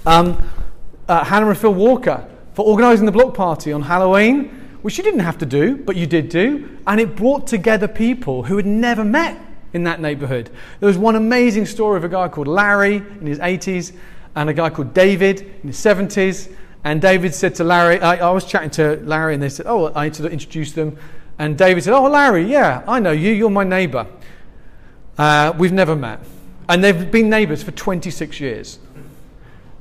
um, 0.05 0.45
uh, 1.09 1.23
Hannah 1.25 1.49
and 1.49 1.59
Phil 1.59 1.73
Walker, 1.73 2.27
for 2.55 2.65
organising 2.67 3.07
the 3.07 3.13
block 3.13 3.35
party 3.35 3.73
on 3.73 3.83
Halloween, 3.83 4.49
which 4.83 4.99
you 4.99 5.05
didn't 5.05 5.21
have 5.21 5.39
to 5.39 5.47
do, 5.47 5.77
but 5.77 5.95
you 5.95 6.07
did 6.07 6.29
do. 6.29 6.79
And 6.89 7.01
it 7.01 7.15
brought 7.15 7.47
together 7.47 7.87
people 7.87 8.43
who 8.43 8.57
had 8.57 8.67
never 8.67 9.05
met 9.05 9.41
in 9.73 9.85
that 9.85 10.01
neighbourhood. 10.01 10.51
There 10.81 10.87
was 10.89 10.99
one 10.99 11.15
amazing 11.15 11.67
story 11.67 11.97
of 11.97 12.03
a 12.03 12.09
guy 12.09 12.27
called 12.29 12.49
Larry 12.49 12.97
in 12.97 13.27
his 13.27 13.39
80s 13.39 13.93
and 14.37 14.51
a 14.51 14.55
guy 14.55 14.71
called 14.71 14.95
David 14.95 15.41
in 15.41 15.69
his 15.69 15.79
70s. 15.79 16.53
And 16.85 17.03
David 17.03 17.35
said 17.35 17.55
to 17.57 17.65
Larry, 17.65 17.99
I, 18.01 18.17
I 18.17 18.31
was 18.31 18.45
chatting 18.45 18.71
to 18.73 18.97
Larry, 19.03 19.35
and 19.35 19.43
they 19.43 19.49
said, 19.49 19.67
Oh, 19.67 19.93
I 19.95 20.05
need 20.05 20.15
to 20.15 20.29
introduce 20.29 20.73
them. 20.73 20.97
And 21.39 21.59
David 21.59 21.83
said, 21.83 21.95
Oh, 21.95 22.05
Larry, 22.05 22.45
yeah, 22.45 22.85
I 22.87 23.01
know 23.01 23.11
you. 23.11 23.33
You're 23.33 23.51
my 23.51 23.65
neighbor. 23.65 24.07
Uh, 25.19 25.53
we've 25.59 25.73
never 25.73 25.97
met. 25.97 26.21
And 26.69 26.85
they've 26.85 27.11
been 27.11 27.29
neighbors 27.29 27.63
for 27.63 27.73
26 27.73 28.39
years. 28.39 28.79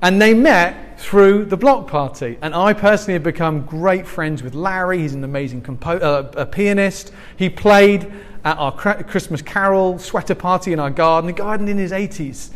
And 0.01 0.21
they 0.21 0.33
met 0.33 0.99
through 0.99 1.45
the 1.45 1.57
block 1.57 1.87
party. 1.87 2.37
And 2.41 2.55
I 2.55 2.73
personally 2.73 3.13
have 3.13 3.23
become 3.23 3.65
great 3.65 4.07
friends 4.07 4.41
with 4.41 4.55
Larry. 4.55 4.99
He's 4.99 5.13
an 5.13 5.23
amazing 5.23 5.61
compo- 5.61 5.99
uh, 5.99 6.31
a 6.37 6.45
pianist. 6.45 7.11
He 7.37 7.49
played 7.49 8.11
at 8.43 8.57
our 8.57 8.71
Christmas 8.71 9.41
carol 9.41 9.99
sweater 9.99 10.35
party 10.35 10.71
in 10.73 10.79
our 10.79 10.91
garden, 10.91 11.27
the 11.27 11.33
garden 11.33 11.67
in 11.67 11.77
his 11.77 11.91
80s 11.91 12.51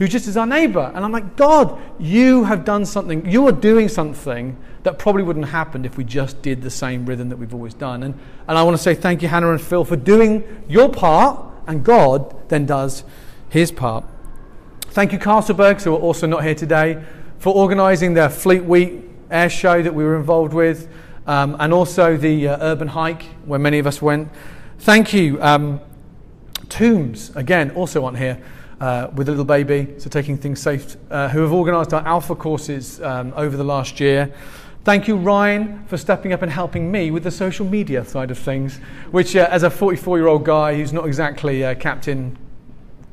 who 0.00 0.08
just 0.08 0.26
is 0.26 0.34
our 0.38 0.46
neighbor. 0.46 0.90
And 0.94 1.04
I'm 1.04 1.12
like, 1.12 1.36
God, 1.36 1.78
you 1.98 2.44
have 2.44 2.64
done 2.64 2.86
something, 2.86 3.30
you 3.30 3.46
are 3.46 3.52
doing 3.52 3.86
something 3.86 4.56
that 4.82 4.98
probably 4.98 5.22
wouldn't 5.22 5.44
have 5.44 5.52
happened 5.52 5.84
if 5.84 5.98
we 5.98 6.04
just 6.04 6.40
did 6.40 6.62
the 6.62 6.70
same 6.70 7.04
rhythm 7.04 7.28
that 7.28 7.36
we've 7.36 7.52
always 7.52 7.74
done. 7.74 8.02
And, 8.02 8.18
and 8.48 8.56
I 8.56 8.62
want 8.62 8.74
to 8.78 8.82
say 8.82 8.94
thank 8.94 9.20
you, 9.20 9.28
Hannah 9.28 9.50
and 9.50 9.60
Phil, 9.60 9.84
for 9.84 9.96
doing 9.96 10.64
your 10.66 10.88
part, 10.88 11.44
and 11.66 11.84
God 11.84 12.34
then 12.48 12.64
does 12.64 13.04
his 13.50 13.70
part. 13.70 14.06
Thank 14.86 15.12
you, 15.12 15.18
Castlebergs, 15.18 15.82
who 15.82 15.94
are 15.94 16.00
also 16.00 16.26
not 16.26 16.44
here 16.44 16.54
today, 16.54 17.04
for 17.38 17.54
organising 17.54 18.14
the 18.14 18.30
Fleet 18.30 18.64
Week 18.64 19.02
air 19.30 19.50
show 19.50 19.82
that 19.82 19.94
we 19.94 20.02
were 20.02 20.16
involved 20.16 20.54
with, 20.54 20.88
um, 21.26 21.56
and 21.60 21.74
also 21.74 22.16
the 22.16 22.48
uh, 22.48 22.56
urban 22.62 22.88
hike 22.88 23.24
where 23.44 23.58
many 23.58 23.78
of 23.78 23.86
us 23.86 24.00
went. 24.00 24.30
Thank 24.78 25.12
you, 25.12 25.42
um, 25.42 25.78
Tombs, 26.70 27.36
again, 27.36 27.70
also 27.72 28.02
on 28.06 28.14
here 28.14 28.42
uh, 28.80 29.08
with 29.14 29.28
a 29.28 29.30
little 29.30 29.44
baby, 29.44 29.94
so 29.98 30.08
taking 30.08 30.38
things 30.38 30.60
safe, 30.60 30.96
uh, 31.10 31.28
who 31.28 31.40
have 31.40 31.52
organised 31.52 31.92
our 31.92 32.06
Alpha 32.06 32.34
courses 32.34 33.00
um, 33.02 33.32
over 33.36 33.56
the 33.56 33.64
last 33.64 34.00
year. 34.00 34.32
Thank 34.82 35.06
you, 35.06 35.16
Ryan, 35.16 35.84
for 35.86 35.98
stepping 35.98 36.32
up 36.32 36.40
and 36.40 36.50
helping 36.50 36.90
me 36.90 37.10
with 37.10 37.22
the 37.22 37.30
social 37.30 37.66
media 37.66 38.02
side 38.04 38.30
of 38.30 38.38
things, 38.38 38.78
which, 39.10 39.36
uh, 39.36 39.46
as 39.50 39.62
a 39.62 39.70
44 39.70 40.16
year 40.16 40.26
old 40.26 40.44
guy 40.44 40.74
who's 40.74 40.92
not 40.92 41.06
exactly 41.06 41.62
uh, 41.62 41.74
captain, 41.74 42.38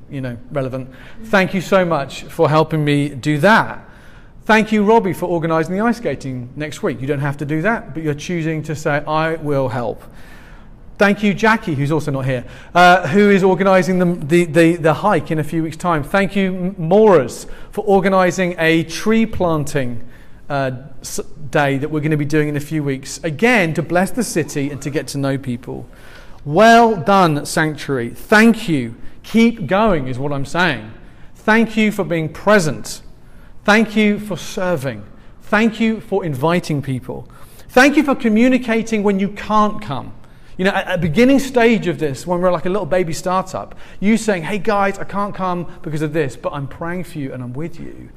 you 0.10 0.22
know, 0.22 0.38
relevant, 0.52 0.90
thank 1.26 1.54
you 1.54 1.60
so 1.60 1.84
much 1.84 2.24
for 2.24 2.50
helping 2.50 2.86
me 2.86 3.10
do 3.10 3.38
that. 3.40 3.84
Thank 4.46 4.72
you, 4.72 4.86
Robbie, 4.86 5.12
for 5.12 5.26
organising 5.26 5.76
the 5.76 5.82
ice 5.82 5.98
skating 5.98 6.50
next 6.56 6.82
week. 6.82 7.02
You 7.02 7.08
don't 7.08 7.20
have 7.20 7.36
to 7.38 7.46
do 7.46 7.62
that, 7.64 7.94
but 7.94 8.02
you're 8.02 8.14
choosing 8.14 8.64
to 8.64 8.74
say, 8.74 9.04
I 9.06 9.36
will 9.36 9.68
help. 9.68 10.02
Thank 10.98 11.22
you, 11.22 11.36
Jackie, 11.36 11.76
who's 11.76 11.92
also 11.92 12.10
not 12.10 12.26
here, 12.26 12.44
uh, 12.74 13.08
who 13.08 13.30
is 13.30 13.44
organising 13.44 14.00
the, 14.00 14.46
the, 14.46 14.76
the, 14.78 14.94
hike 14.96 15.30
in 15.30 15.38
a 15.38 15.44
few 15.44 15.62
weeks' 15.62 15.78
time. 15.78 16.04
Thank 16.04 16.36
you, 16.36 16.74
Moras, 16.76 17.46
for 17.70 17.86
organising 17.86 18.56
a 18.58 18.84
tree 18.84 19.28
planting 19.28 20.04
uh, 20.50 20.72
day 21.52 21.78
that 21.78 21.92
we're 21.92 22.00
going 22.00 22.12
to 22.12 22.18
be 22.18 22.26
doing 22.26 22.50
in 22.50 22.58
a 22.58 22.62
few 22.62 22.84
weeks. 22.84 23.24
Again, 23.24 23.76
to 23.76 23.84
bless 23.84 24.10
the 24.10 24.24
city 24.24 24.72
and 24.72 24.82
to 24.82 24.90
get 24.90 25.08
to 25.10 25.20
know 25.20 25.38
people. 25.38 25.88
Well 26.46 26.96
done, 26.96 27.46
Sanctuary. 27.46 28.10
Thank 28.10 28.68
you. 28.68 28.96
Keep 29.22 29.68
going, 29.68 30.08
is 30.08 30.18
what 30.18 30.34
I'm 30.34 30.46
saying. 30.46 30.92
Thank 31.36 31.78
you 31.78 31.92
for 31.92 32.06
being 32.06 32.28
present. 32.28 33.02
Thank 33.66 33.96
you 33.96 34.18
for 34.20 34.36
serving. 34.36 35.06
Thank 35.44 35.80
you 35.80 36.02
for 36.02 36.26
inviting 36.26 36.82
people. 36.82 37.30
Thank 37.70 37.98
you 37.98 38.04
for 38.04 38.16
communicating 38.16 39.04
when 39.04 39.20
you 39.20 39.30
can't 39.30 39.82
come. 39.82 40.14
You 40.58 40.66
know, 40.66 40.72
at, 40.72 41.00
the 41.00 41.08
beginning 41.08 41.40
stage 41.40 41.88
of 41.88 42.00
this, 42.00 42.26
when 42.26 42.42
we're 42.42 42.52
like 42.52 42.66
a 42.66 42.70
little 42.70 42.88
baby 42.88 43.14
startup, 43.14 43.76
you 44.00 44.18
saying, 44.18 44.44
hey 44.44 44.58
guys, 44.58 44.98
I 44.98 45.04
can't 45.04 45.34
come 45.34 45.72
because 45.84 46.02
of 46.02 46.14
this, 46.14 46.36
but 46.36 46.52
I'm 46.52 46.68
praying 46.68 47.04
for 47.04 47.20
you 47.20 47.32
and 47.32 47.44
I'm 47.44 47.54
with 47.54 47.80
you. 47.80 48.10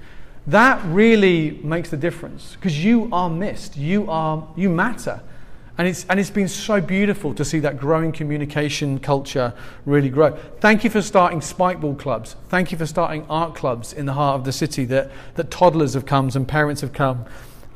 That 0.46 0.82
really 0.86 1.60
makes 1.62 1.90
the 1.90 1.98
difference 1.98 2.56
because 2.56 2.82
you 2.82 3.10
are 3.12 3.28
missed. 3.28 3.76
You 3.76 4.10
are, 4.10 4.48
you 4.56 4.70
matter. 4.70 5.20
And 5.76 5.86
it's, 5.86 6.04
and 6.08 6.18
it's 6.18 6.30
been 6.30 6.48
so 6.48 6.80
beautiful 6.80 7.34
to 7.34 7.44
see 7.44 7.58
that 7.60 7.78
growing 7.78 8.10
communication 8.10 8.98
culture 8.98 9.54
really 9.84 10.08
grow. 10.08 10.36
Thank 10.60 10.82
you 10.82 10.90
for 10.90 11.02
starting 11.02 11.40
spikeball 11.40 11.98
clubs. 11.98 12.36
Thank 12.48 12.72
you 12.72 12.78
for 12.78 12.86
starting 12.86 13.26
art 13.28 13.54
clubs 13.54 13.92
in 13.92 14.06
the 14.06 14.14
heart 14.14 14.36
of 14.36 14.44
the 14.44 14.52
city 14.52 14.86
that, 14.86 15.10
that 15.34 15.50
toddlers 15.50 15.94
have 15.94 16.06
come 16.06 16.30
and 16.34 16.48
parents 16.48 16.80
have 16.80 16.92
come 16.92 17.26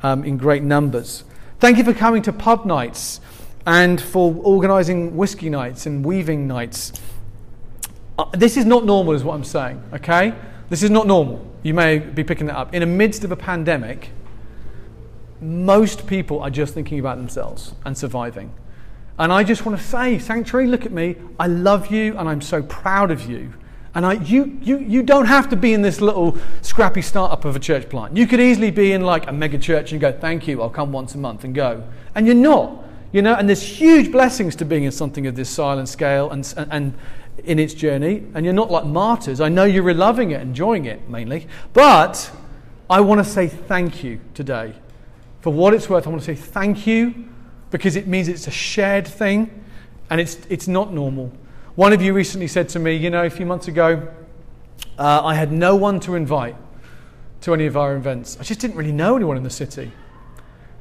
um, 0.03 0.23
in 0.23 0.37
great 0.37 0.63
numbers. 0.63 1.23
Thank 1.59 1.77
you 1.77 1.83
for 1.83 1.93
coming 1.93 2.21
to 2.23 2.33
pub 2.33 2.65
nights 2.65 3.21
and 3.65 3.99
for 3.99 4.35
organising 4.43 5.15
whiskey 5.17 5.49
nights 5.49 5.85
and 5.85 6.05
weaving 6.05 6.47
nights. 6.47 6.93
Uh, 8.17 8.25
this 8.33 8.57
is 8.57 8.65
not 8.65 8.85
normal, 8.85 9.13
is 9.13 9.23
what 9.23 9.33
I'm 9.33 9.43
saying, 9.43 9.81
okay? 9.93 10.33
This 10.69 10.83
is 10.83 10.89
not 10.89 11.07
normal. 11.07 11.45
You 11.63 11.73
may 11.73 11.97
be 11.99 12.23
picking 12.23 12.47
that 12.47 12.55
up. 12.55 12.73
In 12.73 12.81
the 12.81 12.85
midst 12.85 13.23
of 13.23 13.31
a 13.31 13.35
pandemic, 13.35 14.11
most 15.41 16.07
people 16.07 16.39
are 16.41 16.49
just 16.49 16.73
thinking 16.73 16.99
about 16.99 17.17
themselves 17.17 17.73
and 17.85 17.97
surviving. 17.97 18.53
And 19.17 19.31
I 19.31 19.43
just 19.43 19.65
want 19.65 19.77
to 19.77 19.83
say, 19.83 20.19
Sanctuary, 20.19 20.67
look 20.67 20.85
at 20.85 20.91
me. 20.91 21.15
I 21.39 21.47
love 21.47 21.87
you 21.87 22.17
and 22.17 22.27
I'm 22.27 22.41
so 22.41 22.61
proud 22.63 23.11
of 23.11 23.29
you. 23.29 23.53
And 23.93 24.05
I, 24.05 24.13
you, 24.13 24.57
you, 24.61 24.79
you 24.79 25.03
don't 25.03 25.25
have 25.25 25.49
to 25.49 25.55
be 25.55 25.73
in 25.73 25.81
this 25.81 26.01
little 26.01 26.37
scrappy 26.61 27.01
startup 27.01 27.45
of 27.45 27.55
a 27.55 27.59
church 27.59 27.89
plant. 27.89 28.17
You 28.17 28.27
could 28.27 28.41
easily 28.41 28.71
be 28.71 28.91
in 28.91 29.01
like 29.01 29.27
a 29.27 29.31
mega 29.31 29.57
church 29.57 29.93
and 29.93 30.01
go, 30.01 30.11
Thank 30.11 30.47
you, 30.47 30.61
I'll 30.61 30.69
come 30.69 30.91
once 30.91 31.15
a 31.15 31.17
month 31.17 31.45
and 31.45 31.55
go. 31.55 31.83
And 32.13 32.25
you're 32.25 32.35
not. 32.35 32.84
You 33.15 33.21
know, 33.21 33.33
and 33.33 33.47
there's 33.47 33.61
huge 33.61 34.11
blessings 34.11 34.57
to 34.57 34.65
being 34.65 34.83
in 34.83 34.91
something 34.91 35.25
of 35.25 35.37
this 35.37 35.49
silent 35.49 35.87
scale 35.87 36.31
and, 36.31 36.53
and, 36.57 36.67
and 36.69 36.93
in 37.45 37.59
its 37.59 37.73
journey. 37.73 38.25
And 38.33 38.43
you're 38.43 38.53
not 38.53 38.69
like 38.69 38.83
martyrs. 38.83 39.39
I 39.39 39.47
know 39.47 39.63
you're 39.63 39.93
loving 39.93 40.31
it, 40.31 40.41
enjoying 40.41 40.83
it 40.83 41.07
mainly. 41.07 41.47
But 41.71 42.29
I 42.89 42.99
want 42.99 43.23
to 43.23 43.23
say 43.23 43.47
thank 43.47 44.03
you 44.03 44.19
today. 44.33 44.73
For 45.39 45.53
what 45.53 45.73
it's 45.73 45.87
worth, 45.89 46.05
I 46.05 46.09
want 46.09 46.23
to 46.23 46.25
say 46.25 46.35
thank 46.35 46.85
you 46.85 47.29
because 47.71 47.95
it 47.95 48.05
means 48.05 48.27
it's 48.27 48.47
a 48.47 48.51
shared 48.51 49.07
thing 49.07 49.63
and 50.09 50.19
it's, 50.19 50.35
it's 50.49 50.67
not 50.67 50.91
normal. 50.91 51.31
One 51.75 51.93
of 51.93 52.01
you 52.01 52.11
recently 52.11 52.47
said 52.47 52.67
to 52.67 52.79
me, 52.79 52.97
you 52.97 53.09
know, 53.09 53.25
a 53.25 53.29
few 53.29 53.45
months 53.45 53.69
ago, 53.69 54.11
uh, 54.99 55.21
I 55.23 55.35
had 55.35 55.53
no 55.53 55.77
one 55.77 56.01
to 56.01 56.15
invite 56.15 56.57
to 57.39 57.53
any 57.53 57.65
of 57.65 57.77
our 57.77 57.95
events. 57.95 58.35
I 58.41 58.43
just 58.43 58.59
didn't 58.59 58.75
really 58.75 58.91
know 58.91 59.15
anyone 59.15 59.37
in 59.37 59.43
the 59.43 59.49
city. 59.49 59.93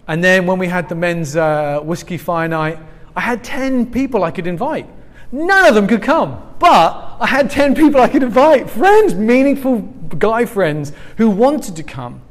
And 0.06 0.22
then 0.22 0.46
when 0.46 0.58
we 0.58 0.66
had 0.66 0.88
the 0.88 0.94
men's 0.94 1.36
uh, 1.36 1.80
whiskey 1.82 2.18
fire 2.18 2.48
night, 2.48 2.78
I 3.16 3.20
had 3.20 3.42
10 3.44 3.90
people 3.90 4.24
I 4.24 4.30
could 4.30 4.46
invite. 4.46 4.88
None 5.32 5.66
of 5.66 5.74
them 5.74 5.86
could 5.86 6.02
come, 6.02 6.40
but 6.58 7.16
I 7.20 7.26
had 7.26 7.50
10 7.50 7.74
people 7.74 8.00
I 8.00 8.08
could 8.08 8.22
invite 8.22 8.70
friends, 8.70 9.14
meaningful 9.14 9.80
guy 9.80 10.44
friends 10.44 10.92
who 11.16 11.30
wanted 11.30 11.76
to 11.76 11.82
come. 11.82 12.22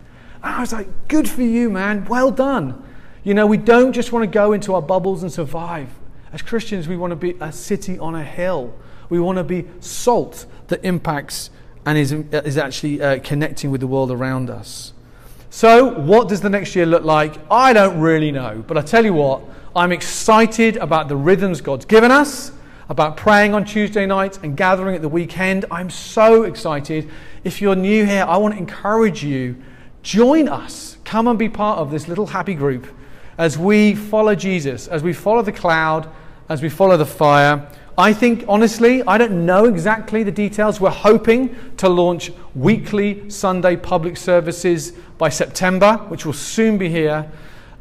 And 0.43 0.55
I 0.55 0.61
was 0.61 0.71
like, 0.71 0.87
good 1.07 1.29
for 1.29 1.41
you, 1.41 1.69
man. 1.69 2.05
Well 2.05 2.31
done. 2.31 2.83
You 3.23 3.33
know, 3.33 3.47
we 3.47 3.57
don't 3.57 3.93
just 3.93 4.11
want 4.11 4.23
to 4.23 4.27
go 4.27 4.53
into 4.53 4.73
our 4.73 4.81
bubbles 4.81 5.23
and 5.23 5.31
survive. 5.31 5.89
As 6.31 6.41
Christians, 6.41 6.87
we 6.87 6.97
want 6.97 7.11
to 7.11 7.15
be 7.15 7.35
a 7.39 7.51
city 7.51 7.97
on 7.97 8.15
a 8.15 8.23
hill. 8.23 8.73
We 9.09 9.19
want 9.19 9.37
to 9.37 9.43
be 9.43 9.65
salt 9.79 10.45
that 10.67 10.83
impacts 10.83 11.49
and 11.85 11.97
is, 11.97 12.11
is 12.11 12.57
actually 12.57 13.01
uh, 13.01 13.19
connecting 13.19 13.71
with 13.71 13.81
the 13.81 13.87
world 13.87 14.11
around 14.11 14.49
us. 14.49 14.93
So, 15.55 15.93
what 15.99 16.29
does 16.29 16.41
the 16.41 16.49
next 16.49 16.75
year 16.75 16.87
look 16.87 17.03
like? 17.03 17.35
I 17.51 17.73
don't 17.73 17.99
really 17.99 18.31
know. 18.31 18.63
But 18.65 18.75
I 18.75 18.81
tell 18.81 19.05
you 19.05 19.13
what, 19.13 19.43
I'm 19.75 19.91
excited 19.91 20.77
about 20.77 21.09
the 21.09 21.15
rhythms 21.15 21.61
God's 21.61 21.85
given 21.85 22.09
us, 22.09 22.51
about 22.89 23.17
praying 23.17 23.53
on 23.53 23.63
Tuesday 23.63 24.07
nights 24.07 24.39
and 24.41 24.57
gathering 24.57 24.95
at 24.95 25.03
the 25.03 25.09
weekend. 25.09 25.65
I'm 25.69 25.91
so 25.91 26.41
excited. 26.41 27.07
If 27.43 27.61
you're 27.61 27.75
new 27.75 28.03
here, 28.03 28.25
I 28.27 28.37
want 28.37 28.55
to 28.55 28.57
encourage 28.57 29.23
you 29.23 29.55
join 30.01 30.47
us. 30.49 30.97
Come 31.05 31.27
and 31.27 31.37
be 31.37 31.49
part 31.49 31.77
of 31.77 31.91
this 31.91 32.07
little 32.07 32.25
happy 32.25 32.55
group 32.55 32.87
as 33.37 33.55
we 33.55 33.93
follow 33.93 34.33
Jesus, 34.33 34.87
as 34.87 35.03
we 35.03 35.13
follow 35.13 35.43
the 35.43 35.51
cloud, 35.51 36.09
as 36.49 36.63
we 36.63 36.69
follow 36.69 36.97
the 36.97 37.05
fire. 37.05 37.69
I 37.97 38.11
think, 38.11 38.45
honestly, 38.47 39.03
I 39.03 39.19
don't 39.19 39.45
know 39.45 39.65
exactly 39.65 40.23
the 40.23 40.31
details. 40.31 40.81
We're 40.81 40.89
hoping 40.89 41.55
to 41.77 41.89
launch 41.89 42.31
weekly 42.55 43.29
Sunday 43.29 43.75
public 43.75 44.17
services 44.17 44.93
by 45.19 45.29
September, 45.29 45.97
which 46.07 46.25
will 46.25 46.33
soon 46.33 46.79
be 46.79 46.89
here. 46.89 47.31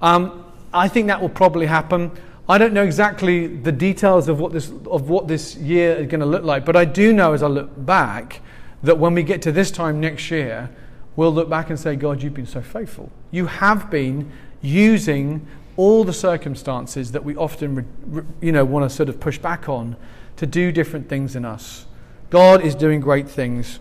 Um, 0.03 0.45
I 0.75 0.89
think 0.89 1.07
that 1.07 1.21
will 1.21 1.31
probably 1.31 1.65
happen. 1.65 2.11
I 2.47 2.59
don't 2.59 2.75
know 2.75 2.83
exactly 2.83 3.47
the 3.47 3.73
details 3.73 4.29
of 4.29 4.39
what 4.39 4.53
this, 4.53 4.71
of 4.91 5.09
what 5.09 5.29
this 5.29 5.57
year 5.57 5.95
is 5.95 6.09
going 6.09 6.21
to 6.21 6.27
look 6.27 6.45
like, 6.45 6.67
but 6.67 6.77
I 6.77 6.85
do 6.85 7.15
know 7.15 7.33
as 7.33 7.43
I 7.43 7.47
look 7.47 7.71
back 7.87 8.41
that 8.83 8.99
when 8.99 9.15
we 9.15 9.23
get 9.23 9.41
to 9.43 9.53
this 9.53 9.71
time 9.71 9.99
next 9.99 10.31
year, 10.31 10.69
we'll 11.17 11.33
look 11.33 11.49
back 11.49 11.71
and 11.71 11.81
say, 11.81 11.97
God, 11.97 12.23
you've 12.23 12.35
been 12.35 12.47
so 12.47 12.61
faithful. 12.61 13.11
You 13.31 13.47
have 13.47 13.91
been 13.91 14.31
using 14.61 15.47
all 15.77 16.05
the 16.05 16.13
circumstances 16.13 17.13
that 17.13 17.25
we 17.25 17.37
often 17.37 18.27
you 18.41 18.53
know, 18.53 18.65
want 18.65 18.89
to 18.89 18.95
sort 18.95 19.09
of 19.09 19.19
push 19.19 19.39
back 19.39 19.69
on 19.69 19.97
to 20.37 20.47
do 20.47 20.73
different 20.73 21.09
things 21.09 21.37
in 21.37 21.45
us. 21.45 21.87
God 22.31 22.63
is 22.63 22.75
doing 22.75 23.01
great 23.01 23.29
things. 23.29 23.81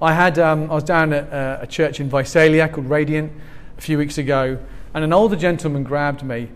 I, 0.00 0.12
had, 0.12 0.38
um, 0.38 0.70
I 0.70 0.74
was 0.74 0.84
down 0.84 1.12
at 1.12 1.32
uh, 1.32 1.58
a 1.60 1.66
church 1.66 2.00
in 2.00 2.08
Visalia 2.08 2.68
called 2.68 2.88
Radiant 2.88 3.32
a 3.78 3.80
few 3.80 3.98
weeks 3.98 4.18
ago, 4.18 4.58
and 4.92 5.04
an 5.04 5.12
older 5.12 5.36
gentleman 5.36 5.82
grabbed 5.84 6.22
me 6.22 6.48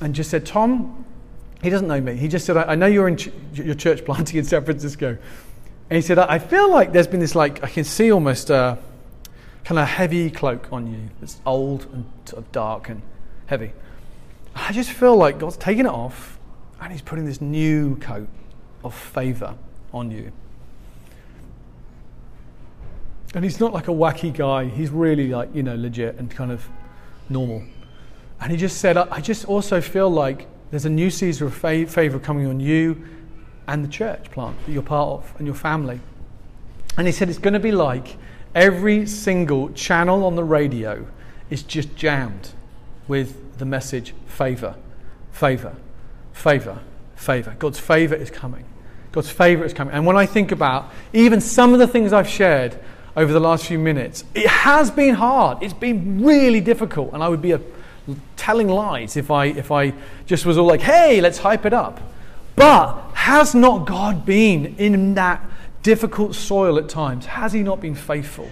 and 0.00 0.14
just 0.14 0.30
said, 0.30 0.46
Tom, 0.46 1.04
he 1.62 1.70
doesn't 1.70 1.88
know 1.88 2.00
me. 2.00 2.16
He 2.16 2.28
just 2.28 2.44
said, 2.44 2.56
I, 2.56 2.62
I 2.62 2.74
know 2.74 2.86
you're 2.86 3.08
in 3.08 3.16
ch- 3.16 3.30
your 3.54 3.74
church 3.74 4.04
planting 4.04 4.38
in 4.38 4.44
San 4.44 4.64
Francisco. 4.64 5.16
And 5.90 5.96
he 5.96 6.00
said, 6.00 6.18
I 6.18 6.38
feel 6.38 6.70
like 6.70 6.92
there's 6.92 7.06
been 7.06 7.20
this, 7.20 7.34
like, 7.34 7.62
I 7.62 7.68
can 7.68 7.84
see 7.84 8.10
almost 8.10 8.50
a 8.50 8.78
kind 9.64 9.78
of 9.78 9.86
heavy 9.86 10.30
cloak 10.30 10.72
on 10.72 10.92
you. 10.92 11.08
It's 11.20 11.40
old 11.46 11.86
and 11.92 12.04
sort 12.24 12.42
of 12.42 12.50
dark 12.50 12.88
and 12.88 13.02
heavy. 13.46 13.72
I 14.54 14.72
just 14.72 14.90
feel 14.90 15.16
like 15.16 15.38
God's 15.38 15.56
taking 15.56 15.86
it 15.86 15.90
off 15.90 16.38
and 16.80 16.92
He's 16.92 17.02
putting 17.02 17.24
this 17.24 17.40
new 17.40 17.96
coat 17.96 18.28
of 18.84 18.94
favor 18.94 19.54
on 19.92 20.10
you. 20.10 20.32
And 23.34 23.44
he's 23.44 23.60
not 23.60 23.72
like 23.72 23.88
a 23.88 23.92
wacky 23.92 24.32
guy. 24.32 24.66
He's 24.66 24.90
really 24.90 25.28
like, 25.28 25.54
you 25.54 25.62
know, 25.62 25.74
legit 25.74 26.16
and 26.18 26.30
kind 26.30 26.52
of 26.52 26.68
normal. 27.28 27.62
And 28.40 28.50
he 28.52 28.58
just 28.58 28.78
said, 28.78 28.96
I 28.96 29.20
just 29.20 29.46
also 29.46 29.80
feel 29.80 30.10
like 30.10 30.46
there's 30.70 30.84
a 30.84 30.90
new 30.90 31.10
season 31.10 31.46
of 31.46 31.54
favor 31.54 32.18
coming 32.18 32.46
on 32.46 32.60
you 32.60 33.06
and 33.66 33.84
the 33.84 33.88
church 33.88 34.30
plant 34.30 34.56
that 34.66 34.72
you're 34.72 34.82
part 34.82 35.08
of 35.08 35.34
and 35.38 35.46
your 35.46 35.54
family. 35.54 36.00
And 36.98 37.06
he 37.06 37.12
said, 37.12 37.30
it's 37.30 37.38
going 37.38 37.54
to 37.54 37.60
be 37.60 37.72
like 37.72 38.16
every 38.54 39.06
single 39.06 39.70
channel 39.70 40.26
on 40.26 40.36
the 40.36 40.44
radio 40.44 41.06
is 41.48 41.62
just 41.62 41.94
jammed 41.96 42.52
with 43.08 43.58
the 43.58 43.64
message 43.64 44.14
favor, 44.26 44.74
favor, 45.32 45.74
favor, 46.32 46.78
favor. 47.16 47.56
God's 47.58 47.78
favor 47.78 48.14
is 48.14 48.30
coming. 48.30 48.64
God's 49.12 49.30
favor 49.30 49.64
is 49.64 49.74
coming. 49.74 49.94
And 49.94 50.06
when 50.06 50.16
I 50.16 50.26
think 50.26 50.52
about 50.52 50.90
even 51.12 51.40
some 51.40 51.72
of 51.72 51.78
the 51.78 51.86
things 51.86 52.12
I've 52.12 52.28
shared 52.28 52.78
over 53.14 53.32
the 53.32 53.40
last 53.40 53.66
few 53.66 53.78
minutes, 53.78 54.24
it 54.34 54.46
has 54.46 54.90
been 54.90 55.14
hard. 55.14 55.62
It's 55.62 55.74
been 55.74 56.24
really 56.24 56.60
difficult. 56.60 57.12
And 57.12 57.22
I 57.22 57.28
would 57.28 57.42
be 57.42 57.52
a, 57.52 57.60
telling 58.36 58.68
lies 58.68 59.16
if 59.16 59.30
I, 59.30 59.46
if 59.46 59.70
I 59.70 59.92
just 60.26 60.46
was 60.46 60.56
all 60.56 60.66
like, 60.66 60.80
hey, 60.80 61.20
let's 61.20 61.38
hype 61.38 61.66
it 61.66 61.74
up. 61.74 62.00
But 62.56 62.94
has 63.14 63.54
not 63.54 63.86
God 63.86 64.24
been 64.24 64.74
in 64.78 65.14
that 65.14 65.42
difficult 65.82 66.34
soil 66.34 66.78
at 66.78 66.88
times? 66.88 67.26
Has 67.26 67.52
He 67.52 67.62
not 67.62 67.80
been 67.80 67.94
faithful? 67.94 68.50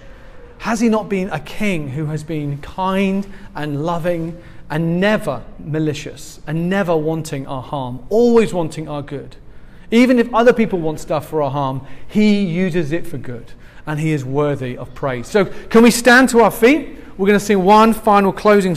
Has 0.61 0.81
He 0.81 0.91
not 0.91 1.09
been 1.09 1.31
a 1.31 1.41
king 1.41 1.89
who 1.89 2.07
has 2.07 2.23
been 2.23 2.59
kind 2.59 3.27
and 3.55 3.83
loving 3.83 4.41
and 4.69 5.01
never 5.01 5.43
malicious 5.59 6.41
and 6.47 6.69
never 6.69 6.95
wanting 6.95 7.47
our 7.47 7.63
harm, 7.63 8.05
always 8.11 8.53
wanting 8.53 8.87
our 8.87 9.01
good? 9.01 9.37
Even 9.91 10.19
if 10.19 10.33
other 10.35 10.53
people 10.53 10.79
want 10.79 11.01
stuff 11.01 11.27
for 11.27 11.41
our 11.41 11.51
harm, 11.51 11.87
He 12.07 12.45
uses 12.45 12.93
it 12.93 13.07
for 13.07 13.17
good 13.17 13.53
and 13.87 13.99
He 13.99 14.13
is 14.13 14.23
worthy 14.23 14.77
of 14.77 14.95
praise. 14.95 15.27
So, 15.29 15.47
can 15.47 15.83
we 15.83 15.91
stand 15.91 16.29
to 16.29 16.41
our 16.41 16.51
feet? 16.51 16.99
We're 17.17 17.27
going 17.27 17.39
to 17.39 17.45
sing 17.45 17.65
one 17.65 17.95
final 17.95 18.31
closing 18.31 18.75